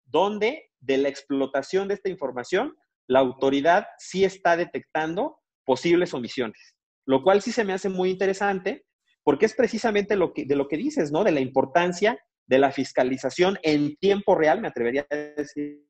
donde 0.06 0.72
de 0.80 0.98
la 0.98 1.08
explotación 1.08 1.88
de 1.88 1.94
esta 1.94 2.10
información, 2.10 2.76
la 3.08 3.20
autoridad 3.20 3.86
sí 4.00 4.26
está 4.26 4.58
detectando 4.58 5.38
posibles 5.66 6.16
omisiones, 6.16 6.76
lo 7.06 7.22
cual 7.22 7.44
sí 7.44 7.52
se 7.52 7.64
me 7.64 7.74
hace 7.74 7.90
muy 7.90 8.10
interesante 8.10 8.88
porque 9.24 9.46
es 9.46 9.54
precisamente 9.54 10.16
lo 10.16 10.34
que, 10.34 10.46
de 10.46 10.56
lo 10.56 10.68
que 10.68 10.78
dices, 10.78 11.12
¿no? 11.12 11.24
De 11.24 11.32
la 11.32 11.42
importancia 11.42 12.18
de 12.48 12.58
la 12.58 12.72
fiscalización 12.72 13.60
en 13.62 13.96
tiempo 13.98 14.34
real, 14.34 14.62
me 14.62 14.68
atrevería 14.70 15.06
a 15.12 15.16
decirlo, 15.16 15.86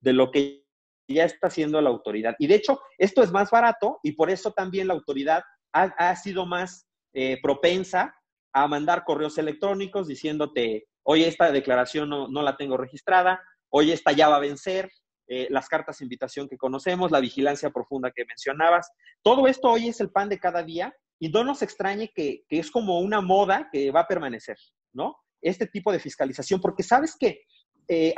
de 0.00 0.12
lo 0.12 0.32
que 0.32 0.66
ya 1.08 1.24
está 1.24 1.46
haciendo 1.46 1.80
la 1.80 1.90
autoridad. 1.90 2.34
Y 2.40 2.48
de 2.48 2.56
hecho, 2.56 2.80
esto 2.98 3.22
es 3.22 3.30
más 3.30 3.52
barato 3.52 4.00
y 4.02 4.10
por 4.10 4.28
eso 4.28 4.52
también 4.52 4.88
la 4.88 4.94
autoridad 4.94 5.44
ha, 5.72 6.16
sido 6.16 6.46
más 6.46 6.88
eh, 7.12 7.40
propensa 7.40 8.12
a 8.54 8.68
mandar 8.68 9.04
correos 9.04 9.36
electrónicos 9.36 10.06
diciéndote, 10.06 10.86
oye, 11.02 11.26
esta 11.26 11.50
declaración 11.50 12.08
no, 12.08 12.42
la 12.42 12.56
tengo 12.56 12.76
registrada, 12.76 13.42
oye, 13.68 13.92
esta 13.92 14.12
ya 14.12 14.28
va 14.28 14.36
a 14.36 14.40
vencer, 14.40 14.90
eh, 15.26 15.48
las 15.50 15.68
cartas 15.68 15.98
de 15.98 16.04
invitación 16.04 16.48
que 16.48 16.56
conocemos, 16.56 17.10
la 17.10 17.18
vigilancia 17.18 17.70
profunda 17.70 18.12
que 18.14 18.24
mencionabas. 18.24 18.90
Todo 19.22 19.48
esto 19.48 19.70
hoy 19.70 19.88
es 19.88 20.00
el 20.00 20.10
pan 20.10 20.28
de 20.28 20.38
cada 20.38 20.62
día 20.62 20.94
y 21.18 21.30
no 21.30 21.42
nos 21.42 21.62
extrañe 21.62 22.12
que, 22.14 22.44
es 22.48 22.70
como 22.70 23.00
una 23.00 23.20
moda 23.20 23.68
que 23.72 23.90
va 23.90 24.00
a 24.00 24.06
permanecer, 24.06 24.56
¿no? 24.92 25.16
Este 25.42 25.66
tipo 25.66 25.90
de 25.90 25.98
fiscalización, 25.98 26.60
porque 26.60 26.84
sabes 26.84 27.16
que 27.18 27.40
eh, 27.88 28.14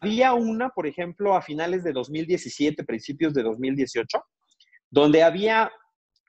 había 0.00 0.32
una, 0.34 0.68
por 0.70 0.86
ejemplo, 0.86 1.34
a 1.34 1.42
finales 1.42 1.82
de 1.82 1.92
2017, 1.92 2.84
principios 2.84 3.34
de 3.34 3.42
2018, 3.42 4.22
donde 4.90 5.24
había 5.24 5.72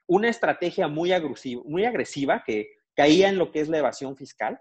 una 0.08 0.28
estrategia 0.28 0.88
muy 0.88 1.12
agresiva, 1.12 1.62
muy 1.64 1.84
agresiva 1.84 2.42
que 2.44 2.68
caía 2.94 3.28
en 3.28 3.38
lo 3.38 3.50
que 3.50 3.60
es 3.60 3.68
la 3.68 3.78
evasión 3.78 4.16
fiscal, 4.16 4.60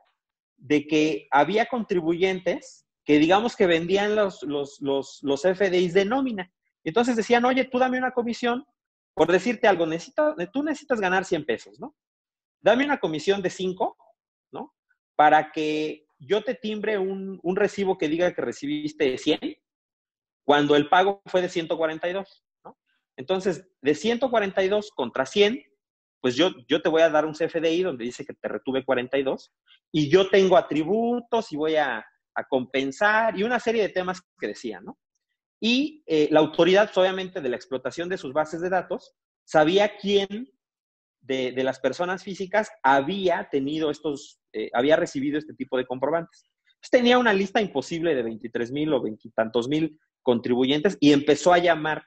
de 0.58 0.88
que 0.88 1.28
había 1.32 1.65
contribuyentes 1.65 2.86
que 3.06 3.19
digamos 3.19 3.56
que 3.56 3.67
vendían 3.67 4.15
los, 4.15 4.43
los, 4.43 4.80
los, 4.82 5.19
los 5.22 5.41
FDIs 5.41 5.93
de 5.93 6.06
nómina. 6.06 6.52
Entonces 6.84 7.15
decían, 7.15 7.46
oye, 7.46 7.65
tú 7.65 7.78
dame 7.80 7.98
una 7.98 8.12
comisión, 8.12 8.65
por 9.13 9.32
decirte 9.32 9.67
algo, 9.67 9.86
tú 10.52 10.63
necesitas 10.63 11.00
ganar 11.00 11.26
100 11.26 11.46
pesos, 11.46 11.80
¿no? 11.80 11.96
Dame 12.62 12.86
una 12.86 13.00
comisión 13.00 13.41
de 13.41 13.50
5, 13.50 13.98
¿no? 14.52 14.74
Para 15.15 15.52
que 15.52 16.06
yo 16.17 16.43
te 16.43 16.56
timbre 16.56 16.98
un, 16.98 17.39
un 17.43 17.56
recibo 17.56 17.98
que 17.98 18.08
diga 18.08 18.34
que 18.34 18.41
recibiste 18.41 19.17
100, 19.17 19.39
cuando 20.46 20.76
el 20.76 20.89
pago 20.89 21.22
fue 21.26 21.41
de 21.41 21.50
142, 21.50 22.43
¿no? 22.63 22.78
Entonces, 23.17 23.67
de 23.82 23.96
142 23.96 24.91
contra 24.91 25.26
100, 25.26 25.62
pues 26.23 26.38
yo, 26.38 26.51
yo 26.69 26.81
te 26.81 26.88
voy 26.88 27.01
a 27.01 27.09
dar 27.09 27.25
un 27.25 27.33
CFDI 27.33 27.83
donde 27.83 28.05
dice 28.05 28.23
que 28.23 28.33
te 28.33 28.47
retuve 28.47 28.86
42 28.86 29.51
y 29.91 30.09
yo 30.09 30.29
tengo 30.29 30.55
atributos 30.55 31.51
y 31.51 31.57
voy 31.57 31.75
a, 31.75 32.05
compensar 32.49 33.38
y 33.38 33.43
una 33.43 33.59
serie 33.59 33.83
de 33.83 33.89
temas 33.89 34.21
que 34.39 34.47
decían, 34.47 34.86
¿no? 34.86 34.97
Y 35.62 36.01
eh, 36.07 36.29
la 36.31 36.39
autoridad, 36.39 36.86
pues, 36.86 36.97
obviamente, 36.97 37.41
de 37.41 37.49
la 37.49 37.57
explotación 37.57 38.09
de 38.09 38.17
sus 38.17 38.33
bases 38.33 38.62
de 38.62 38.69
datos, 38.69 39.13
sabía 39.43 39.97
quién 39.97 40.49
de, 41.21 41.53
las 41.62 41.79
personas 41.79 42.23
físicas 42.23 42.71
había 42.81 43.49
tenido 43.51 43.91
estos, 43.91 44.39
eh, 44.53 44.71
había 44.73 44.95
recibido 44.95 45.38
este 45.38 45.53
tipo 45.53 45.77
de 45.77 45.86
comprobantes. 45.86 46.49
Pues, 46.80 46.89
tenía 46.89 47.19
una 47.19 47.34
lista 47.34 47.61
imposible 47.61 48.15
de 48.15 48.24
23 48.24 48.71
mil 48.71 48.93
o 48.93 49.01
veintitantos 49.01 49.67
mil 49.67 49.99
contribuyentes 50.24 50.97
y 50.99 51.11
empezó 51.11 51.53
a 51.53 51.59
llamar 51.59 52.03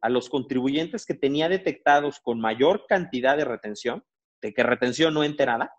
a 0.00 0.08
los 0.08 0.28
contribuyentes 0.28 1.04
que 1.04 1.14
tenía 1.14 1.48
detectados 1.48 2.20
con 2.20 2.40
mayor 2.40 2.84
cantidad 2.88 3.36
de 3.36 3.44
retención, 3.44 4.04
de 4.40 4.52
que 4.52 4.62
retención 4.62 5.14
no 5.14 5.24
enterada, 5.24 5.72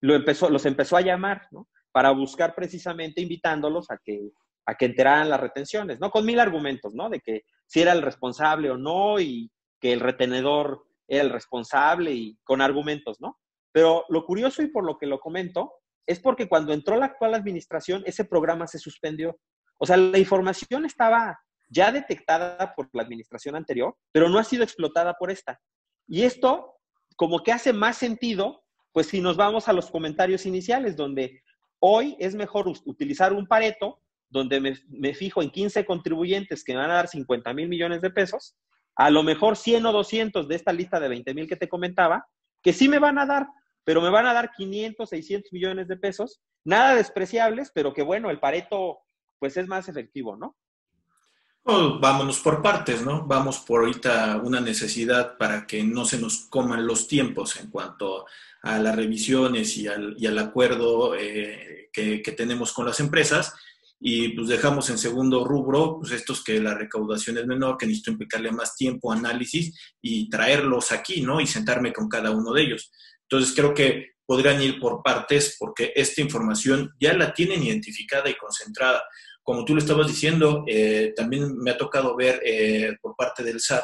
lo 0.00 0.14
empezó, 0.14 0.48
los 0.48 0.64
empezó 0.66 0.96
a 0.96 1.02
llamar, 1.02 1.46
¿no? 1.50 1.68
Para 1.92 2.10
buscar 2.12 2.54
precisamente 2.54 3.20
invitándolos 3.20 3.90
a 3.90 3.98
que, 4.02 4.30
a 4.66 4.74
que 4.74 4.86
enteraran 4.86 5.28
las 5.28 5.40
retenciones, 5.40 6.00
¿no? 6.00 6.10
Con 6.10 6.24
mil 6.24 6.40
argumentos, 6.40 6.94
¿no? 6.94 7.10
De 7.10 7.20
que 7.20 7.42
si 7.66 7.82
era 7.82 7.92
el 7.92 8.02
responsable 8.02 8.70
o 8.70 8.78
no 8.78 9.20
y 9.20 9.50
que 9.78 9.92
el 9.92 10.00
retenedor 10.00 10.84
era 11.06 11.24
el 11.24 11.30
responsable 11.30 12.12
y 12.12 12.38
con 12.44 12.62
argumentos, 12.62 13.20
¿no? 13.20 13.38
Pero 13.72 14.04
lo 14.08 14.24
curioso 14.24 14.62
y 14.62 14.68
por 14.68 14.84
lo 14.84 14.96
que 14.96 15.06
lo 15.06 15.20
comento 15.20 15.72
es 16.06 16.18
porque 16.18 16.48
cuando 16.48 16.72
entró 16.72 16.96
la 16.96 17.06
actual 17.06 17.34
administración, 17.34 18.02
ese 18.06 18.24
programa 18.24 18.66
se 18.66 18.78
suspendió. 18.78 19.38
O 19.78 19.86
sea, 19.86 19.96
la 19.96 20.18
información 20.18 20.84
estaba 20.84 21.38
ya 21.70 21.92
detectada 21.92 22.74
por 22.74 22.90
la 22.92 23.02
administración 23.02 23.56
anterior, 23.56 23.96
pero 24.12 24.28
no 24.28 24.38
ha 24.38 24.44
sido 24.44 24.64
explotada 24.64 25.14
por 25.14 25.30
esta. 25.30 25.58
Y 26.06 26.22
esto 26.22 26.74
como 27.16 27.42
que 27.42 27.52
hace 27.52 27.72
más 27.72 27.96
sentido, 27.96 28.64
pues 28.92 29.08
si 29.08 29.20
nos 29.20 29.36
vamos 29.36 29.68
a 29.68 29.72
los 29.72 29.90
comentarios 29.90 30.46
iniciales, 30.46 30.96
donde 30.96 31.42
hoy 31.78 32.16
es 32.18 32.34
mejor 32.34 32.66
utilizar 32.84 33.32
un 33.32 33.46
pareto, 33.46 34.00
donde 34.28 34.60
me, 34.88 35.14
fijo 35.14 35.42
en 35.42 35.50
15 35.50 35.84
contribuyentes 35.84 36.64
que 36.64 36.72
me 36.72 36.78
van 36.78 36.90
a 36.90 36.94
dar 36.94 37.08
50 37.08 37.52
mil 37.52 37.68
millones 37.68 38.00
de 38.00 38.10
pesos, 38.10 38.56
a 38.96 39.10
lo 39.10 39.22
mejor 39.22 39.56
100 39.56 39.86
o 39.86 39.92
200 39.92 40.48
de 40.48 40.54
esta 40.54 40.72
lista 40.72 41.00
de 41.00 41.08
20 41.08 41.34
mil 41.34 41.48
que 41.48 41.56
te 41.56 41.68
comentaba, 41.68 42.26
que 42.62 42.72
sí 42.72 42.88
me 42.88 42.98
van 42.98 43.18
a 43.18 43.26
dar, 43.26 43.48
pero 43.84 44.00
me 44.00 44.10
van 44.10 44.26
a 44.26 44.32
dar 44.32 44.52
500, 44.52 45.08
600 45.08 45.52
millones 45.52 45.88
de 45.88 45.96
pesos, 45.96 46.40
nada 46.64 46.94
despreciables, 46.94 47.70
pero 47.74 47.92
que 47.92 48.02
bueno, 48.02 48.30
el 48.30 48.40
pareto 48.40 49.00
pues 49.38 49.56
es 49.56 49.66
más 49.66 49.88
efectivo, 49.88 50.36
¿no? 50.36 50.56
Vámonos 51.64 52.40
por 52.40 52.62
partes, 52.62 53.02
¿no? 53.02 53.26
Vamos 53.26 53.58
por 53.58 53.80
ahorita 53.80 54.40
una 54.42 54.60
necesidad 54.60 55.36
para 55.36 55.66
que 55.66 55.82
no 55.82 56.04
se 56.04 56.18
nos 56.18 56.46
coman 56.48 56.86
los 56.86 57.06
tiempos 57.06 57.56
en 57.56 57.70
cuanto 57.70 58.26
a 58.62 58.78
las 58.78 58.96
revisiones 58.96 59.76
y 59.76 59.86
al, 59.86 60.38
acuerdo 60.38 61.14
eh, 61.16 61.88
que, 61.92 62.20
tenemos 62.36 62.72
con 62.72 62.86
las 62.86 63.00
empresas. 63.00 63.54
Y 64.02 64.30
pues 64.30 64.48
dejamos 64.48 64.88
en 64.88 64.96
segundo 64.96 65.44
rubro, 65.44 65.98
pues 65.98 66.12
estos 66.12 66.42
que 66.42 66.58
la 66.58 66.72
recaudación 66.74 67.36
es 67.36 67.46
menor, 67.46 67.76
que 67.76 67.86
necesito 67.86 68.12
implicarle 68.12 68.50
más 68.50 68.74
tiempo, 68.74 69.12
análisis 69.12 69.78
y 70.00 70.30
traerlos 70.30 70.90
aquí, 70.90 71.20
¿no? 71.20 71.38
Y 71.38 71.46
sentarme 71.46 71.92
con 71.92 72.08
cada 72.08 72.30
uno 72.30 72.52
de 72.54 72.62
ellos. 72.62 72.90
Entonces 73.28 73.54
creo 73.54 73.74
que 73.74 74.12
podrían 74.24 74.62
ir 74.62 74.80
por 74.80 75.02
partes 75.02 75.56
porque 75.58 75.92
esta 75.94 76.22
información 76.22 76.94
ya 76.98 77.12
la 77.12 77.34
tienen 77.34 77.62
identificada 77.62 78.30
y 78.30 78.36
concentrada 78.36 79.02
como 79.50 79.64
tú 79.64 79.74
lo 79.74 79.80
estabas 79.80 80.06
diciendo, 80.06 80.62
eh, 80.68 81.12
también 81.16 81.56
me 81.56 81.72
ha 81.72 81.76
tocado 81.76 82.14
ver 82.14 82.40
eh, 82.44 82.96
por 83.02 83.16
parte 83.16 83.42
del 83.42 83.58
SAT 83.58 83.82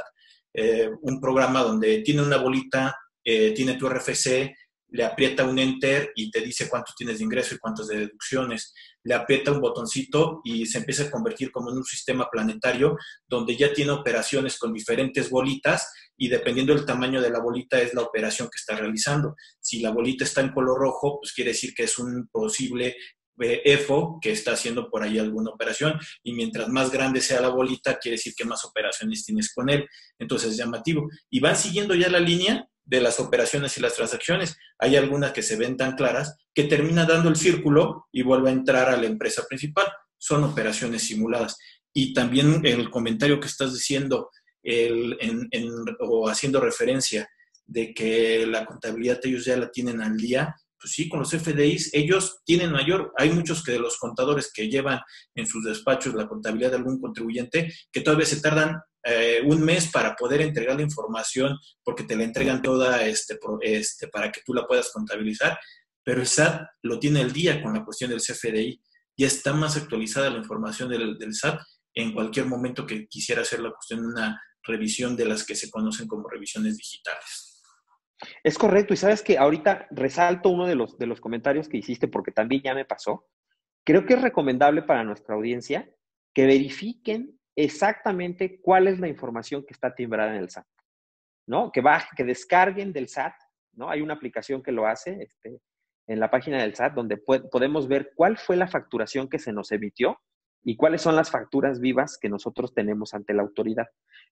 eh, 0.54 0.88
un 1.02 1.20
programa 1.20 1.64
donde 1.64 2.02
tiene 2.02 2.22
una 2.22 2.36
bolita, 2.36 2.96
tiene 3.24 3.74
tu 3.74 3.88
RFC, 3.88 4.54
le 4.90 5.04
aprieta 5.04 5.44
un 5.44 5.58
enter 5.58 6.12
y 6.14 6.30
te 6.30 6.40
dice 6.40 6.68
cuánto 6.68 6.92
tienes 6.96 7.18
de 7.18 7.24
ingreso 7.24 7.56
y 7.56 7.58
cuántas 7.58 7.88
de 7.88 7.98
deducciones. 7.98 8.72
Le 9.02 9.14
aprieta 9.14 9.50
un 9.50 9.60
botoncito 9.60 10.40
y 10.44 10.66
se 10.66 10.78
empieza 10.78 11.02
a 11.02 11.10
convertir 11.10 11.50
como 11.50 11.72
en 11.72 11.78
un 11.78 11.84
sistema 11.84 12.28
planetario 12.30 12.96
donde 13.26 13.56
ya 13.56 13.72
tiene 13.72 13.90
operaciones 13.90 14.56
con 14.60 14.72
diferentes 14.72 15.28
bolitas 15.28 15.92
y 16.16 16.28
dependiendo 16.28 16.72
del 16.72 16.86
tamaño 16.86 17.20
de 17.20 17.30
la 17.30 17.40
bolita 17.40 17.80
es 17.80 17.92
la 17.92 18.02
operación 18.02 18.46
que 18.46 18.58
está 18.58 18.76
realizando. 18.76 19.34
Si 19.60 19.80
la 19.80 19.90
bolita 19.90 20.22
está 20.22 20.42
en 20.42 20.52
color 20.52 20.78
rojo, 20.78 21.18
pues 21.20 21.32
quiere 21.32 21.50
decir 21.50 21.74
que 21.74 21.82
es 21.82 21.98
un 21.98 22.28
posible 22.30 22.94
EFO 23.38 24.18
que 24.20 24.32
está 24.32 24.52
haciendo 24.52 24.90
por 24.90 25.02
ahí 25.02 25.18
alguna 25.18 25.50
operación 25.50 25.98
y 26.22 26.32
mientras 26.32 26.68
más 26.68 26.90
grande 26.90 27.20
sea 27.20 27.40
la 27.40 27.48
bolita, 27.48 27.98
quiere 27.98 28.16
decir 28.16 28.34
que 28.36 28.44
más 28.44 28.64
operaciones 28.64 29.24
tienes 29.24 29.52
con 29.52 29.68
él. 29.68 29.86
Entonces 30.18 30.52
es 30.52 30.56
llamativo. 30.56 31.08
Y 31.30 31.40
van 31.40 31.56
siguiendo 31.56 31.94
ya 31.94 32.08
la 32.08 32.20
línea 32.20 32.68
de 32.84 33.00
las 33.00 33.20
operaciones 33.20 33.76
y 33.76 33.80
las 33.80 33.94
transacciones. 33.94 34.56
Hay 34.78 34.96
algunas 34.96 35.32
que 35.32 35.42
se 35.42 35.56
ven 35.56 35.76
tan 35.76 35.96
claras 35.96 36.36
que 36.54 36.64
termina 36.64 37.04
dando 37.04 37.28
el 37.28 37.36
círculo 37.36 38.06
y 38.12 38.22
vuelve 38.22 38.50
a 38.50 38.54
entrar 38.54 38.88
a 38.88 38.96
la 38.96 39.06
empresa 39.06 39.44
principal. 39.48 39.86
Son 40.16 40.44
operaciones 40.44 41.02
simuladas. 41.02 41.58
Y 41.92 42.14
también 42.14 42.64
el 42.64 42.90
comentario 42.90 43.40
que 43.40 43.48
estás 43.48 43.74
diciendo 43.74 44.30
el, 44.62 45.16
o 46.00 46.28
haciendo 46.28 46.60
referencia 46.60 47.28
de 47.64 47.92
que 47.92 48.46
la 48.46 48.64
contabilidad 48.64 49.20
ellos 49.24 49.44
ya 49.44 49.56
la 49.56 49.70
tienen 49.70 50.00
al 50.00 50.16
día, 50.16 50.54
sí, 50.86 51.08
con 51.08 51.20
los 51.20 51.30
FDIs, 51.30 51.90
ellos 51.92 52.40
tienen 52.44 52.72
mayor, 52.72 53.12
hay 53.16 53.30
muchos 53.30 53.62
que 53.62 53.72
de 53.72 53.78
los 53.78 53.98
contadores 53.98 54.50
que 54.52 54.68
llevan 54.68 55.00
en 55.34 55.46
sus 55.46 55.64
despachos 55.64 56.14
la 56.14 56.28
contabilidad 56.28 56.70
de 56.70 56.76
algún 56.76 57.00
contribuyente, 57.00 57.72
que 57.92 58.00
todavía 58.00 58.26
se 58.26 58.40
tardan 58.40 58.80
eh, 59.04 59.40
un 59.44 59.62
mes 59.62 59.90
para 59.90 60.16
poder 60.16 60.40
entregar 60.40 60.76
la 60.76 60.82
información, 60.82 61.58
porque 61.84 62.04
te 62.04 62.16
la 62.16 62.24
entregan 62.24 62.62
toda 62.62 63.04
este, 63.04 63.38
este, 63.60 64.08
para 64.08 64.32
que 64.32 64.40
tú 64.44 64.54
la 64.54 64.66
puedas 64.66 64.90
contabilizar, 64.92 65.58
pero 66.02 66.20
el 66.20 66.26
SAT 66.26 66.62
lo 66.82 66.98
tiene 66.98 67.20
el 67.20 67.32
día 67.32 67.62
con 67.62 67.74
la 67.74 67.84
cuestión 67.84 68.10
del 68.10 68.20
CFDI, 68.20 68.80
ya 69.18 69.26
está 69.26 69.52
más 69.52 69.76
actualizada 69.76 70.30
la 70.30 70.38
información 70.38 70.88
del 70.88 71.34
SAT 71.34 71.60
en 71.94 72.12
cualquier 72.12 72.46
momento 72.46 72.86
que 72.86 73.06
quisiera 73.08 73.42
hacer 73.42 73.60
la 73.60 73.70
cuestión 73.70 74.00
de 74.00 74.06
una 74.06 74.42
revisión 74.62 75.16
de 75.16 75.24
las 75.24 75.44
que 75.44 75.54
se 75.54 75.70
conocen 75.70 76.06
como 76.06 76.28
revisiones 76.28 76.76
digitales. 76.76 77.45
Es 78.42 78.56
correcto, 78.58 78.94
y 78.94 78.96
sabes 78.96 79.22
que 79.22 79.38
ahorita 79.38 79.88
resalto 79.90 80.48
uno 80.48 80.66
de 80.66 80.74
los, 80.74 80.98
de 80.98 81.06
los 81.06 81.20
comentarios 81.20 81.68
que 81.68 81.76
hiciste 81.76 82.08
porque 82.08 82.32
también 82.32 82.62
ya 82.62 82.74
me 82.74 82.84
pasó. 82.84 83.26
Creo 83.84 84.06
que 84.06 84.14
es 84.14 84.22
recomendable 84.22 84.82
para 84.82 85.04
nuestra 85.04 85.34
audiencia 85.34 85.88
que 86.34 86.46
verifiquen 86.46 87.38
exactamente 87.54 88.60
cuál 88.60 88.88
es 88.88 88.98
la 89.00 89.08
información 89.08 89.64
que 89.64 89.72
está 89.72 89.94
timbrada 89.94 90.34
en 90.34 90.42
el 90.42 90.50
SAT, 90.50 90.66
¿no? 91.46 91.70
Que, 91.72 91.80
baje, 91.80 92.08
que 92.16 92.24
descarguen 92.24 92.92
del 92.92 93.08
SAT, 93.08 93.34
¿no? 93.74 93.90
Hay 93.90 94.02
una 94.02 94.14
aplicación 94.14 94.62
que 94.62 94.72
lo 94.72 94.86
hace 94.86 95.22
este, 95.22 95.60
en 96.06 96.20
la 96.20 96.30
página 96.30 96.58
del 96.58 96.74
SAT 96.74 96.94
donde 96.94 97.16
podemos 97.16 97.88
ver 97.88 98.12
cuál 98.14 98.36
fue 98.38 98.56
la 98.56 98.68
facturación 98.68 99.28
que 99.28 99.38
se 99.38 99.52
nos 99.52 99.72
emitió 99.72 100.18
y 100.62 100.76
cuáles 100.76 101.02
son 101.02 101.16
las 101.16 101.30
facturas 101.30 101.80
vivas 101.80 102.18
que 102.18 102.28
nosotros 102.28 102.74
tenemos 102.74 103.14
ante 103.14 103.34
la 103.34 103.42
autoridad. 103.42 103.86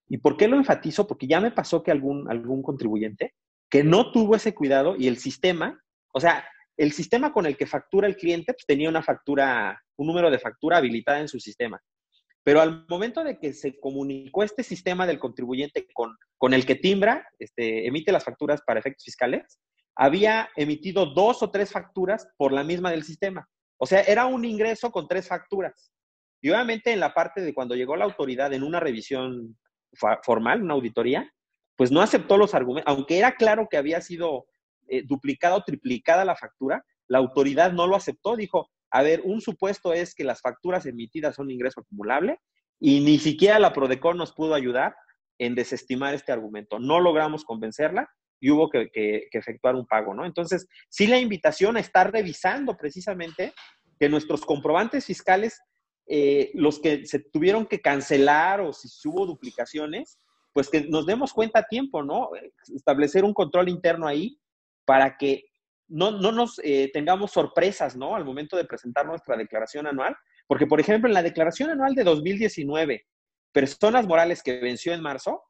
¿Y 0.08 0.18
por 0.18 0.36
qué 0.36 0.48
lo 0.48 0.56
enfatizo? 0.56 1.06
Porque 1.06 1.26
ya 1.26 1.40
me 1.40 1.52
pasó 1.52 1.82
que 1.82 1.90
algún, 1.90 2.28
algún 2.30 2.62
contribuyente 2.62 3.34
que 3.74 3.82
no 3.82 4.12
tuvo 4.12 4.36
ese 4.36 4.54
cuidado 4.54 4.94
y 4.96 5.08
el 5.08 5.16
sistema, 5.16 5.82
o 6.12 6.20
sea, 6.20 6.48
el 6.76 6.92
sistema 6.92 7.32
con 7.32 7.44
el 7.44 7.56
que 7.56 7.66
factura 7.66 8.06
el 8.06 8.14
cliente 8.14 8.52
pues, 8.52 8.66
tenía 8.66 8.88
una 8.88 9.02
factura, 9.02 9.82
un 9.96 10.06
número 10.06 10.30
de 10.30 10.38
factura 10.38 10.76
habilitada 10.76 11.18
en 11.18 11.26
su 11.26 11.40
sistema. 11.40 11.82
Pero 12.44 12.60
al 12.60 12.86
momento 12.88 13.24
de 13.24 13.36
que 13.40 13.52
se 13.52 13.80
comunicó 13.80 14.44
este 14.44 14.62
sistema 14.62 15.08
del 15.08 15.18
contribuyente 15.18 15.88
con, 15.92 16.16
con 16.38 16.54
el 16.54 16.64
que 16.64 16.76
timbra, 16.76 17.26
este, 17.40 17.88
emite 17.88 18.12
las 18.12 18.22
facturas 18.22 18.60
para 18.64 18.78
efectos 18.78 19.06
fiscales, 19.06 19.58
había 19.96 20.50
emitido 20.54 21.06
dos 21.06 21.42
o 21.42 21.50
tres 21.50 21.72
facturas 21.72 22.28
por 22.36 22.52
la 22.52 22.62
misma 22.62 22.92
del 22.92 23.02
sistema. 23.02 23.44
O 23.76 23.86
sea, 23.86 24.02
era 24.02 24.26
un 24.26 24.44
ingreso 24.44 24.92
con 24.92 25.08
tres 25.08 25.26
facturas. 25.26 25.90
Y 26.40 26.50
obviamente 26.50 26.92
en 26.92 27.00
la 27.00 27.12
parte 27.12 27.40
de 27.40 27.52
cuando 27.52 27.74
llegó 27.74 27.96
la 27.96 28.04
autoridad 28.04 28.52
en 28.52 28.62
una 28.62 28.78
revisión 28.78 29.58
formal, 30.22 30.62
una 30.62 30.74
auditoría, 30.74 31.28
pues 31.76 31.90
no 31.90 32.00
aceptó 32.00 32.36
los 32.36 32.54
argumentos, 32.54 32.92
aunque 32.92 33.18
era 33.18 33.36
claro 33.36 33.68
que 33.70 33.76
había 33.76 34.00
sido 34.00 34.46
eh, 34.88 35.02
duplicada 35.04 35.56
o 35.56 35.64
triplicada 35.64 36.24
la 36.24 36.36
factura, 36.36 36.84
la 37.08 37.18
autoridad 37.18 37.72
no 37.72 37.86
lo 37.86 37.96
aceptó, 37.96 38.36
dijo, 38.36 38.70
a 38.90 39.02
ver, 39.02 39.22
un 39.24 39.40
supuesto 39.40 39.92
es 39.92 40.14
que 40.14 40.24
las 40.24 40.40
facturas 40.40 40.86
emitidas 40.86 41.34
son 41.34 41.50
ingreso 41.50 41.80
acumulable 41.80 42.38
y 42.78 43.00
ni 43.00 43.18
siquiera 43.18 43.58
la 43.58 43.72
Prodecon 43.72 44.16
nos 44.16 44.32
pudo 44.32 44.54
ayudar 44.54 44.94
en 45.38 45.54
desestimar 45.54 46.14
este 46.14 46.32
argumento. 46.32 46.78
No 46.78 47.00
logramos 47.00 47.44
convencerla 47.44 48.08
y 48.40 48.50
hubo 48.50 48.70
que, 48.70 48.90
efectuar 49.32 49.74
un 49.74 49.86
pago, 49.86 50.14
¿no? 50.14 50.24
Entonces, 50.24 50.68
sí 50.88 51.06
la 51.06 51.18
invitación 51.18 51.76
a 51.76 51.80
estar 51.80 52.12
revisando 52.12 52.76
precisamente 52.76 53.52
que 53.98 54.08
nuestros 54.08 54.44
comprobantes 54.44 55.06
fiscales, 55.06 55.60
eh, 56.06 56.50
los 56.54 56.78
que 56.78 57.06
se 57.06 57.18
tuvieron 57.18 57.66
que 57.66 57.80
cancelar 57.80 58.60
o 58.60 58.72
si 58.72 58.88
hubo 59.08 59.26
duplicaciones, 59.26 60.18
pues 60.54 60.70
que 60.70 60.82
nos 60.82 61.04
demos 61.04 61.32
cuenta 61.32 61.58
a 61.58 61.66
tiempo, 61.66 62.02
¿no? 62.02 62.30
Establecer 62.74 63.24
un 63.24 63.34
control 63.34 63.68
interno 63.68 64.06
ahí 64.06 64.38
para 64.86 65.16
que 65.18 65.44
no, 65.88 66.12
nos 66.12 66.60
eh, 66.62 66.90
tengamos 66.92 67.32
sorpresas, 67.32 67.96
¿no? 67.96 68.14
Al 68.14 68.24
momento 68.24 68.56
de 68.56 68.64
presentar 68.64 69.04
nuestra 69.04 69.36
declaración 69.36 69.88
anual. 69.88 70.16
Porque, 70.46 70.66
por 70.66 70.78
ejemplo, 70.78 71.08
en 71.08 71.14
la 71.14 71.24
declaración 71.24 71.70
anual 71.70 71.96
de 71.96 72.04
2019, 72.04 73.04
personas 73.52 74.06
morales 74.06 74.42
que 74.44 74.60
venció 74.60 74.94
en 74.94 75.02
marzo, 75.02 75.42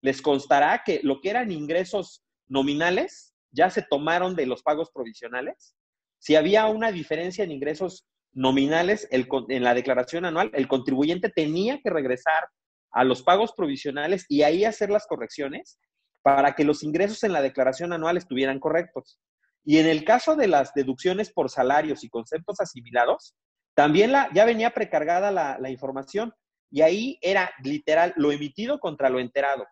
les 0.00 0.22
constará 0.22 0.82
que 0.86 1.00
lo 1.02 1.20
que 1.20 1.30
eran 1.30 1.50
ingresos 1.50 2.22
nominales 2.46 3.34
ya 3.50 3.68
se 3.68 3.82
tomaron 3.82 4.36
de 4.36 4.46
los 4.46 4.62
pagos 4.62 4.90
provisionales. 4.92 5.74
Si 6.20 6.36
había 6.36 6.66
una 6.66 6.92
diferencia 6.92 7.42
en 7.42 7.50
ingresos 7.50 8.06
nominales 8.32 9.08
en 9.10 9.64
la 9.64 9.74
declaración 9.74 10.24
anual, 10.24 10.52
el 10.54 10.68
contribuyente 10.68 11.30
tenía 11.30 11.80
que 11.80 11.90
regresar 11.90 12.48
a 12.92 13.04
los 13.04 13.22
pagos 13.22 13.52
provisionales 13.52 14.26
y 14.28 14.42
ahí 14.42 14.64
hacer 14.64 14.90
las 14.90 15.06
correcciones 15.06 15.78
para 16.22 16.54
que 16.54 16.64
los 16.64 16.82
ingresos 16.82 17.24
en 17.24 17.32
la 17.32 17.42
declaración 17.42 17.92
anual 17.92 18.16
estuvieran 18.16 18.60
correctos. 18.60 19.18
Y 19.64 19.78
en 19.78 19.86
el 19.86 20.04
caso 20.04 20.36
de 20.36 20.48
las 20.48 20.72
deducciones 20.74 21.32
por 21.32 21.50
salarios 21.50 22.04
y 22.04 22.08
conceptos 22.08 22.60
asimilados, 22.60 23.34
también 23.74 24.12
la, 24.12 24.28
ya 24.34 24.44
venía 24.44 24.70
precargada 24.70 25.30
la, 25.30 25.58
la 25.58 25.70
información 25.70 26.32
y 26.70 26.82
ahí 26.82 27.18
era 27.22 27.52
literal 27.62 28.12
lo 28.16 28.32
emitido 28.32 28.78
contra 28.78 29.08
lo 29.08 29.20
enterado. 29.20 29.66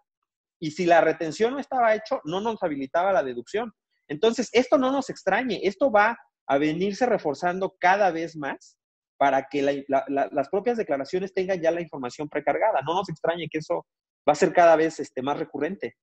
Y 0.61 0.73
si 0.73 0.87
la 0.87 1.01
retención 1.01 1.55
no 1.55 1.59
estaba 1.59 1.95
hecho, 1.95 2.21
no 2.25 2.41
nos 2.41 2.63
habilitaba 2.63 3.13
la 3.13 3.23
deducción. 3.23 3.73
Entonces, 4.09 4.51
esto 4.53 4.77
no 4.77 4.91
nos 4.91 5.09
extrañe, 5.09 5.61
esto 5.63 5.91
va 5.91 6.19
a 6.47 6.59
venirse 6.59 7.07
reforzando 7.07 7.77
cada 7.79 8.11
vez 8.11 8.37
más 8.37 8.77
para 9.21 9.49
que 9.51 9.85
las 10.09 10.49
propias 10.49 10.79
declaraciones 10.79 11.35
tengan 11.35 11.61
ya 11.61 11.71
la 11.71 11.83
información 11.83 12.27
precargada. 12.27 12.81
No 12.81 12.95
nos 12.95 13.11
extrañe 13.11 13.49
que 13.51 13.59
eso 13.59 13.85
va 14.27 14.33
a 14.33 14.35
ser 14.35 14.51
cada 14.51 14.77
vez 14.77 14.99
este, 14.99 15.21
más 15.21 15.39
recurrente. 15.39 15.99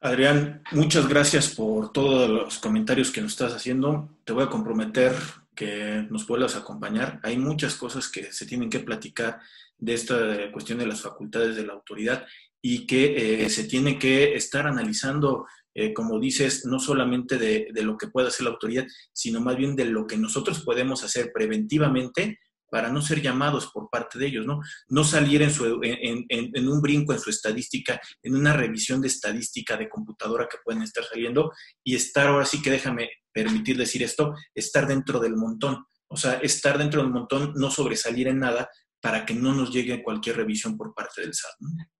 Adrián, 0.00 0.64
muchas 0.72 1.06
gracias 1.06 1.54
por 1.54 1.92
todos 1.92 2.28
los 2.28 2.58
comentarios 2.58 3.12
que 3.12 3.20
nos 3.20 3.30
estás 3.30 3.54
haciendo. 3.54 4.08
Te 4.24 4.32
voy 4.32 4.42
a 4.42 4.50
comprometer 4.50 5.12
que 5.54 6.04
nos 6.10 6.24
puedas 6.24 6.56
acompañar. 6.56 7.20
Hay 7.22 7.38
muchas 7.38 7.76
cosas 7.76 8.08
que 8.08 8.32
se 8.32 8.44
tienen 8.44 8.68
que 8.68 8.80
platicar 8.80 9.38
de 9.78 9.94
esta 9.94 10.16
cuestión 10.50 10.80
de 10.80 10.86
las 10.86 11.00
facultades 11.00 11.54
de 11.54 11.64
la 11.64 11.74
autoridad 11.74 12.26
y 12.68 12.84
que 12.84 13.44
eh, 13.44 13.48
se 13.48 13.62
tiene 13.62 13.96
que 13.96 14.34
estar 14.34 14.66
analizando, 14.66 15.46
eh, 15.72 15.94
como 15.94 16.18
dices, 16.18 16.66
no 16.66 16.80
solamente 16.80 17.38
de, 17.38 17.70
lo 17.84 17.96
que 17.96 18.08
puede 18.08 18.26
hacer 18.26 18.42
la 18.42 18.50
autoridad, 18.50 18.84
sino 19.12 19.40
más 19.40 19.56
bien 19.56 19.76
de 19.76 19.84
lo 19.84 20.04
que 20.04 20.16
nosotros 20.16 20.64
podemos 20.64 21.04
hacer 21.04 21.30
preventivamente 21.32 22.40
para 22.68 22.90
no 22.90 23.02
ser 23.02 23.22
llamados 23.22 23.70
por 23.72 23.88
parte 23.88 24.18
de 24.18 24.26
ellos, 24.26 24.46
¿no? 24.46 24.58
No 24.88 25.04
salir 25.04 25.42
en, 25.42 25.52
su, 25.52 25.80
en, 25.80 26.24
en, 26.28 26.50
en, 26.52 26.68
un 26.68 26.82
brinco 26.82 27.12
en 27.12 27.20
su 27.20 27.30
estadística, 27.30 28.00
en 28.20 28.34
una 28.34 28.52
revisión 28.52 29.00
de 29.00 29.06
estadística 29.06 29.76
de 29.76 29.88
computadora 29.88 30.48
que 30.50 30.58
pueden 30.64 30.82
estar 30.82 31.04
saliendo 31.04 31.52
y 31.84 31.94
estar, 31.94 32.26
ahora 32.26 32.46
sí 32.46 32.60
que 32.60 32.70
déjame 32.72 33.10
permitir 33.32 33.76
decir 33.76 34.02
esto, 34.02 34.34
estar 34.56 34.88
dentro 34.88 35.20
del 35.20 35.36
montón. 35.36 35.84
O 36.08 36.16
sea, 36.16 36.40
estar 36.42 36.78
dentro 36.78 37.00
del 37.00 37.12
montón, 37.12 37.52
no 37.54 37.70
sobresalir 37.70 38.26
en 38.26 38.40
nada 38.40 38.68
para 39.00 39.24
que 39.24 39.34
no 39.34 39.54
nos 39.54 39.72
llegue 39.72 40.02
cualquier 40.02 40.38
revisión 40.38 40.76
por 40.76 40.92
parte 40.94 41.20
del 41.20 41.32
SAT. 41.32 41.54
¿no? 41.60 41.95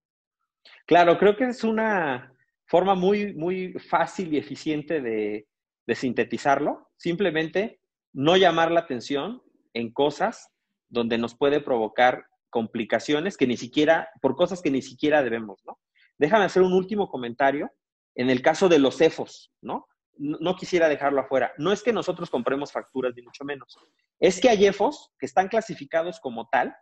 Claro, 0.86 1.18
creo 1.18 1.36
que 1.36 1.44
es 1.44 1.64
una 1.64 2.32
forma 2.66 2.94
muy, 2.94 3.34
muy 3.34 3.72
fácil 3.74 4.32
y 4.32 4.38
eficiente 4.38 5.00
de, 5.00 5.46
sintetizarlo. 5.94 6.88
Simplemente 6.96 7.80
no 8.12 8.36
llamar 8.36 8.70
la 8.70 8.80
atención 8.80 9.42
en 9.74 9.92
cosas 9.92 10.48
donde 10.88 11.18
nos 11.18 11.36
puede 11.36 11.60
provocar 11.60 12.26
complicaciones 12.50 13.36
que 13.36 13.46
ni 13.46 13.56
siquiera, 13.56 14.08
por 14.20 14.36
cosas 14.36 14.62
que 14.62 14.70
ni 14.70 14.80
siquiera 14.80 15.22
debemos, 15.22 15.60
¿no? 15.64 15.78
Déjame 16.18 16.44
hacer 16.44 16.62
un 16.62 16.72
último 16.72 17.08
comentario 17.08 17.70
en 18.14 18.30
el 18.30 18.40
caso 18.40 18.68
de 18.68 18.78
los 18.78 18.96
CEFOS, 18.96 19.52
¿no? 19.60 19.86
No, 20.18 20.56
quisiera 20.56 20.88
dejarlo 20.88 21.20
afuera. 21.20 21.52
No 21.58 21.72
es 21.72 21.82
que 21.82 21.92
nosotros 21.92 22.30
compremos 22.30 22.72
facturas, 22.72 23.12
ni 23.14 23.22
mucho 23.22 23.44
menos. 23.44 23.76
Es 24.18 24.40
que 24.40 24.48
hay 24.48 24.64
EFOS 24.64 25.12
que 25.18 25.26
están 25.26 25.48
clasificados 25.48 26.20
como 26.20 26.48
tal, 26.48 26.74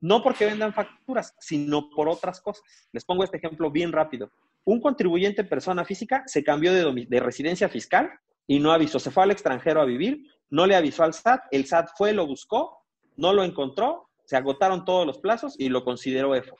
no 0.00 0.22
porque 0.22 0.46
vendan 0.46 0.72
facturas, 0.72 1.34
sino 1.40 1.90
por 1.90 2.08
otras 2.08 2.40
cosas. 2.40 2.62
Les 2.92 3.04
pongo 3.04 3.24
este 3.24 3.38
ejemplo 3.38 3.70
bien 3.70 3.92
rápido. 3.92 4.30
Un 4.64 4.80
contribuyente 4.80 5.44
persona 5.44 5.84
física 5.84 6.22
se 6.26 6.44
cambió 6.44 6.72
de, 6.72 7.06
de 7.08 7.20
residencia 7.20 7.68
fiscal 7.68 8.10
y 8.46 8.60
no 8.60 8.72
avisó. 8.72 8.98
Se 8.98 9.10
fue 9.10 9.22
al 9.24 9.30
extranjero 9.30 9.80
a 9.80 9.84
vivir, 9.84 10.24
no 10.50 10.66
le 10.66 10.76
avisó 10.76 11.04
al 11.04 11.14
SAT, 11.14 11.42
el 11.50 11.66
SAT 11.66 11.90
fue, 11.96 12.12
lo 12.12 12.26
buscó, 12.26 12.84
no 13.16 13.32
lo 13.32 13.44
encontró, 13.44 14.08
se 14.24 14.36
agotaron 14.36 14.84
todos 14.84 15.06
los 15.06 15.18
plazos 15.18 15.54
y 15.58 15.68
lo 15.68 15.84
consideró 15.84 16.34
EFO. 16.34 16.56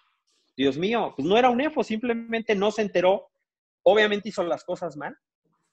Dios 0.57 0.77
mío, 0.77 1.13
pues 1.17 1.27
no 1.27 1.39
era 1.39 1.51
un 1.51 1.61
EFO, 1.61 1.85
simplemente 1.85 2.55
no 2.55 2.71
se 2.71 2.83
enteró, 2.83 3.31
obviamente 3.83 4.29
hizo 4.29 4.43
las 4.43 4.65
cosas 4.65 4.97
mal. 4.97 5.17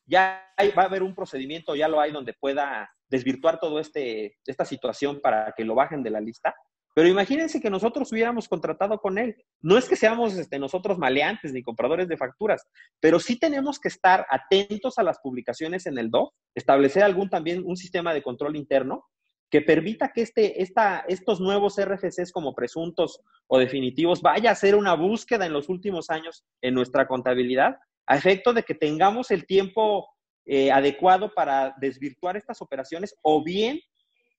Ya 0.05 0.53
va 0.78 0.84
a 0.84 0.86
haber 0.86 1.01
un 1.01 1.16
procedimiento, 1.16 1.76
ya 1.76 1.88
lo 1.88 1.99
hay, 1.99 2.11
donde 2.11 2.34
pueda 2.34 2.89
desvirtuar 3.09 3.59
toda 3.59 3.82
este, 3.82 4.38
esta 4.45 4.63
situación 4.63 5.20
para 5.22 5.53
que 5.57 5.66
lo 5.66 5.74
bajen 5.74 6.03
de 6.03 6.11
la 6.11 6.22
lista. 6.22 6.55
Pero 6.95 7.09
imagínense 7.09 7.59
que 7.59 7.69
nosotros 7.69 8.09
hubiéramos 8.13 8.47
contratado 8.47 8.99
con 8.99 9.17
él. 9.17 9.35
No 9.61 9.77
es 9.77 9.89
que 9.89 9.97
seamos 9.97 10.33
este, 10.37 10.57
nosotros 10.57 10.97
maleantes 10.97 11.51
ni 11.51 11.61
compradores 11.61 12.07
de 12.07 12.15
facturas, 12.15 12.65
pero 13.01 13.19
sí 13.19 13.37
tenemos 13.37 13.79
que 13.79 13.89
estar 13.89 14.25
atentos 14.29 14.97
a 14.97 15.03
las 15.03 15.19
publicaciones 15.19 15.85
en 15.87 15.97
el 15.97 16.09
DOF, 16.09 16.29
establecer 16.55 17.03
algún 17.03 17.29
también 17.29 17.63
un 17.65 17.75
sistema 17.75 18.13
de 18.13 18.23
control 18.23 18.55
interno 18.55 19.03
que 19.51 19.61
permita 19.61 20.13
que 20.13 20.21
este, 20.21 20.61
esta, 20.63 21.03
estos 21.09 21.41
nuevos 21.41 21.75
RFCs 21.77 22.31
como 22.31 22.55
presuntos 22.55 23.19
o 23.47 23.59
definitivos 23.59 24.21
vaya 24.21 24.51
a 24.51 24.55
ser 24.55 24.75
una 24.75 24.95
búsqueda 24.95 25.45
en 25.45 25.53
los 25.53 25.67
últimos 25.67 26.09
años 26.09 26.45
en 26.61 26.73
nuestra 26.73 27.07
contabilidad, 27.07 27.75
a 28.07 28.15
efecto 28.15 28.53
de 28.53 28.63
que 28.63 28.73
tengamos 28.73 29.31
el 29.31 29.45
tiempo 29.45 30.07
eh, 30.45 30.71
adecuado 30.71 31.33
para 31.33 31.75
desvirtuar 31.77 32.37
estas 32.37 32.61
operaciones 32.61 33.15
o 33.21 33.43
bien 33.43 33.81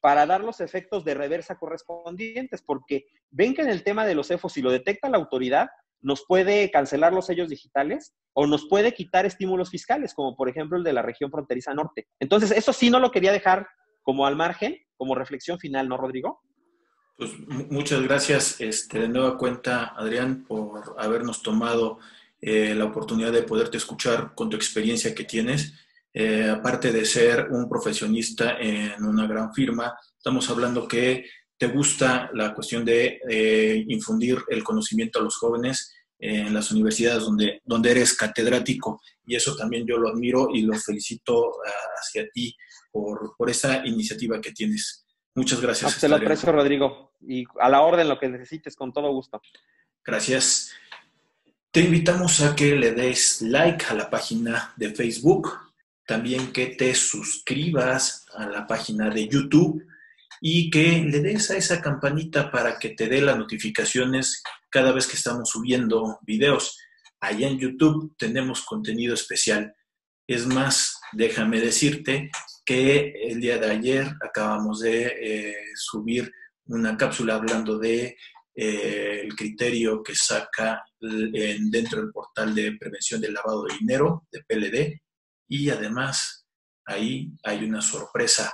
para 0.07 0.25
dar 0.25 0.45
los 0.45 0.61
efectos 0.61 1.05
de 1.05 1.15
reversa 1.15 1.59
correspondientes, 1.59 2.63
porque 2.63 3.07
ven 3.33 3.57
que 3.57 3.63
en 3.63 3.71
el 3.71 3.83
tema 3.83 4.07
de 4.07 4.15
los 4.15 4.31
EFOS, 4.31 4.53
si 4.53 4.63
lo 4.63 4.71
detecta 4.71 5.11
la 5.11 5.17
autoridad, 5.17 5.67
nos 6.01 6.25
puede 6.29 6.71
cancelar 6.71 7.13
los 7.13 7.27
sellos 7.27 7.49
digitales 7.49 8.15
o 8.33 8.47
nos 8.47 8.69
puede 8.69 8.95
quitar 8.95 9.27
estímulos 9.27 9.69
fiscales, 9.69 10.15
como 10.15 10.37
por 10.37 10.49
ejemplo 10.49 10.79
el 10.79 10.85
de 10.85 10.93
la 10.93 11.03
región 11.03 11.33
fronteriza 11.33 11.75
norte. 11.75 12.07
Entonces, 12.21 12.53
eso 12.53 12.73
sí 12.73 12.89
no 12.89 13.01
lo 13.01 13.11
quería 13.11 13.33
dejar 13.33 13.67
como 14.03 14.29
al 14.29 14.37
margen, 14.37 14.79
como 14.97 15.17
reflexión 15.17 15.59
final, 15.59 15.89
¿no, 15.89 15.97
Rodrigo? 15.97 16.41
Pues 17.17 17.37
muchas 17.49 18.01
gracias 18.03 18.61
este, 18.61 19.01
de 19.01 19.09
nueva 19.09 19.37
cuenta, 19.37 19.87
Adrián, 19.97 20.45
por 20.47 20.95
habernos 20.99 21.43
tomado 21.43 21.99
eh, 22.41 22.77
la 22.77 22.85
oportunidad 22.85 23.33
de 23.33 23.43
poderte 23.43 23.77
escuchar 23.77 24.37
con 24.37 24.51
tu 24.51 24.55
experiencia 24.55 25.17
que 25.17 25.25
tienes. 25.25 25.86
Eh, 26.19 26.49
aparte 26.49 26.93
de 26.93 27.05
ser 27.05 27.49
un 27.51 27.69
profesionista 27.69 28.57
en 28.59 29.05
una 29.05 29.27
gran 29.27 29.53
firma, 29.53 29.95
estamos 30.17 30.49
hablando 30.49 30.89
que 30.89 31.27
te 31.59 31.67
gusta 31.67 32.31
la 32.33 32.55
cuestión 32.55 32.87
de 32.87 33.21
eh, 33.29 33.85
infundir 33.87 34.39
el 34.49 34.65
conocimiento 34.65 35.19
a 35.19 35.23
los 35.23 35.37
jóvenes 35.37 35.93
en 36.19 36.55
las 36.55 36.73
universidades 36.73 37.23
donde, 37.23 37.61
donde 37.67 37.91
eres 37.91 38.15
catedrático 38.17 39.03
y 39.27 39.37
eso 39.37 39.55
también 39.57 39.87
yo 39.87 39.99
lo 39.99 40.09
admiro 40.09 40.49
y 40.55 40.63
lo 40.63 40.73
felicito 40.79 41.53
hacia 42.01 42.27
ti 42.31 42.57
por, 42.91 43.37
por 43.37 43.51
esa 43.51 43.87
iniciativa 43.87 44.41
que 44.41 44.53
tienes. 44.53 45.05
Muchas 45.35 45.61
gracias. 45.61 46.01
Te 46.01 46.09
lo 46.09 46.17
aprecio, 46.17 46.51
Rodrigo. 46.51 47.13
Y 47.21 47.45
a 47.61 47.69
la 47.69 47.83
orden, 47.83 48.09
lo 48.09 48.19
que 48.19 48.31
necesites, 48.31 48.75
con 48.75 48.91
todo 48.91 49.13
gusto. 49.13 49.43
Gracias. 50.03 50.73
Te 51.71 51.81
invitamos 51.81 52.41
a 52.41 52.57
que 52.57 52.75
le 52.75 52.93
des 52.93 53.43
like 53.43 53.85
a 53.91 53.93
la 53.93 54.09
página 54.09 54.73
de 54.79 54.95
Facebook, 54.95 55.66
también 56.07 56.53
que 56.53 56.67
te 56.67 56.95
suscribas 56.95 58.25
a 58.35 58.47
la 58.47 58.67
página 58.67 59.11
de 59.11 59.29
YouTube 59.29 59.85
y 60.41 60.71
que 60.71 61.05
le 61.05 61.21
des 61.21 61.51
a 61.51 61.57
esa 61.57 61.81
campanita 61.81 62.51
para 62.51 62.79
que 62.79 62.91
te 62.91 63.09
dé 63.09 63.21
las 63.21 63.37
notificaciones 63.37 64.43
cada 64.71 64.93
vez 64.93 65.07
que 65.07 65.17
estamos 65.17 65.51
subiendo 65.51 66.19
videos. 66.23 66.79
Allá 67.21 67.49
en 67.49 67.59
YouTube 67.59 68.15
tenemos 68.17 68.63
contenido 68.65 69.15
especial. 69.15 69.75
Es 70.29 70.47
más, 70.47 71.01
déjame 71.13 71.61
decirte 71.61 72.31
que 72.65 73.13
el 73.29 73.41
día 73.41 73.59
de 73.59 73.71
ayer 73.71 74.07
acabamos 74.21 74.81
de 74.81 75.07
eh, 75.21 75.57
subir 75.75 76.31
una 76.67 76.97
cápsula 76.97 77.37
hablando 77.37 77.79
de 77.79 78.17
eh, 78.55 79.21
el 79.25 79.35
criterio 79.35 80.03
que 80.03 80.15
saca 80.15 80.85
en, 81.01 81.71
dentro 81.71 82.01
del 82.01 82.11
portal 82.11 82.55
de 82.55 82.73
prevención 82.73 83.21
del 83.21 83.35
lavado 83.35 83.65
de 83.65 83.77
dinero 83.79 84.27
de 84.31 84.43
PLD 84.43 85.06
y 85.49 85.71
además 85.71 86.47
ahí 86.85 87.33
hay 87.43 87.65
una 87.65 87.83
sorpresa. 87.83 88.53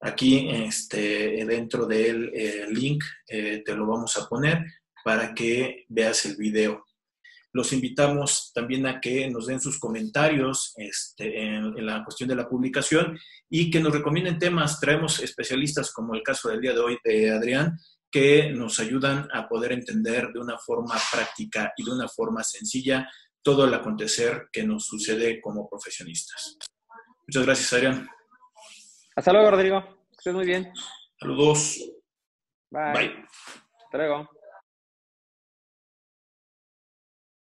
Aquí 0.00 0.48
este, 0.50 1.44
dentro 1.44 1.86
del 1.86 2.30
eh, 2.34 2.66
link 2.70 3.04
te 3.26 3.74
lo 3.76 3.86
vamos 3.86 4.16
a 4.16 4.26
poner 4.28 4.64
para 5.04 5.34
que 5.34 5.84
veas 5.88 6.24
el 6.26 6.36
video. 6.36 6.84
Los 7.52 7.72
invitamos 7.72 8.52
también 8.54 8.86
a 8.86 9.00
que 9.00 9.28
nos 9.28 9.46
den 9.46 9.60
sus 9.60 9.78
comentarios 9.78 10.72
este, 10.76 11.42
en, 11.42 11.84
la 11.84 12.04
cuestión 12.04 12.28
de 12.28 12.36
la 12.36 12.48
publicación 12.48 13.18
y 13.48 13.70
que 13.70 13.80
nos 13.80 13.92
recomienden 13.92 14.38
temas. 14.38 14.78
Traemos 14.78 15.18
especialistas 15.20 15.90
como 15.92 16.14
el 16.14 16.22
caso 16.22 16.48
del 16.48 16.60
día 16.60 16.72
de 16.72 16.80
hoy 16.80 16.98
de 17.02 17.30
Adrián, 17.30 17.76
que 18.10 18.50
nos 18.50 18.78
ayudan 18.78 19.28
a 19.32 19.48
poder 19.48 19.72
entender 19.72 20.28
de 20.32 20.38
una 20.38 20.58
forma 20.58 20.94
práctica 21.12 21.72
y 21.76 21.84
de 21.84 21.90
una 21.90 22.08
forma 22.08 22.44
sencilla 22.44 23.08
todo 23.42 23.64
el 23.64 23.74
acontecer 23.74 24.48
que 24.52 24.64
nos 24.64 24.86
sucede 24.86 25.40
como 25.40 25.68
profesionistas. 25.68 26.58
Muchas 27.26 27.44
gracias, 27.46 27.72
Adrián. 27.72 28.08
Hasta 29.16 29.32
luego, 29.32 29.50
Rodrigo. 29.50 29.82
Que 29.82 30.16
estés 30.16 30.34
muy 30.34 30.46
bien. 30.46 30.72
Saludos. 31.18 31.78
Bye. 32.70 32.92
Bye. 32.92 33.24
Hasta 33.84 33.98
luego. 33.98 34.30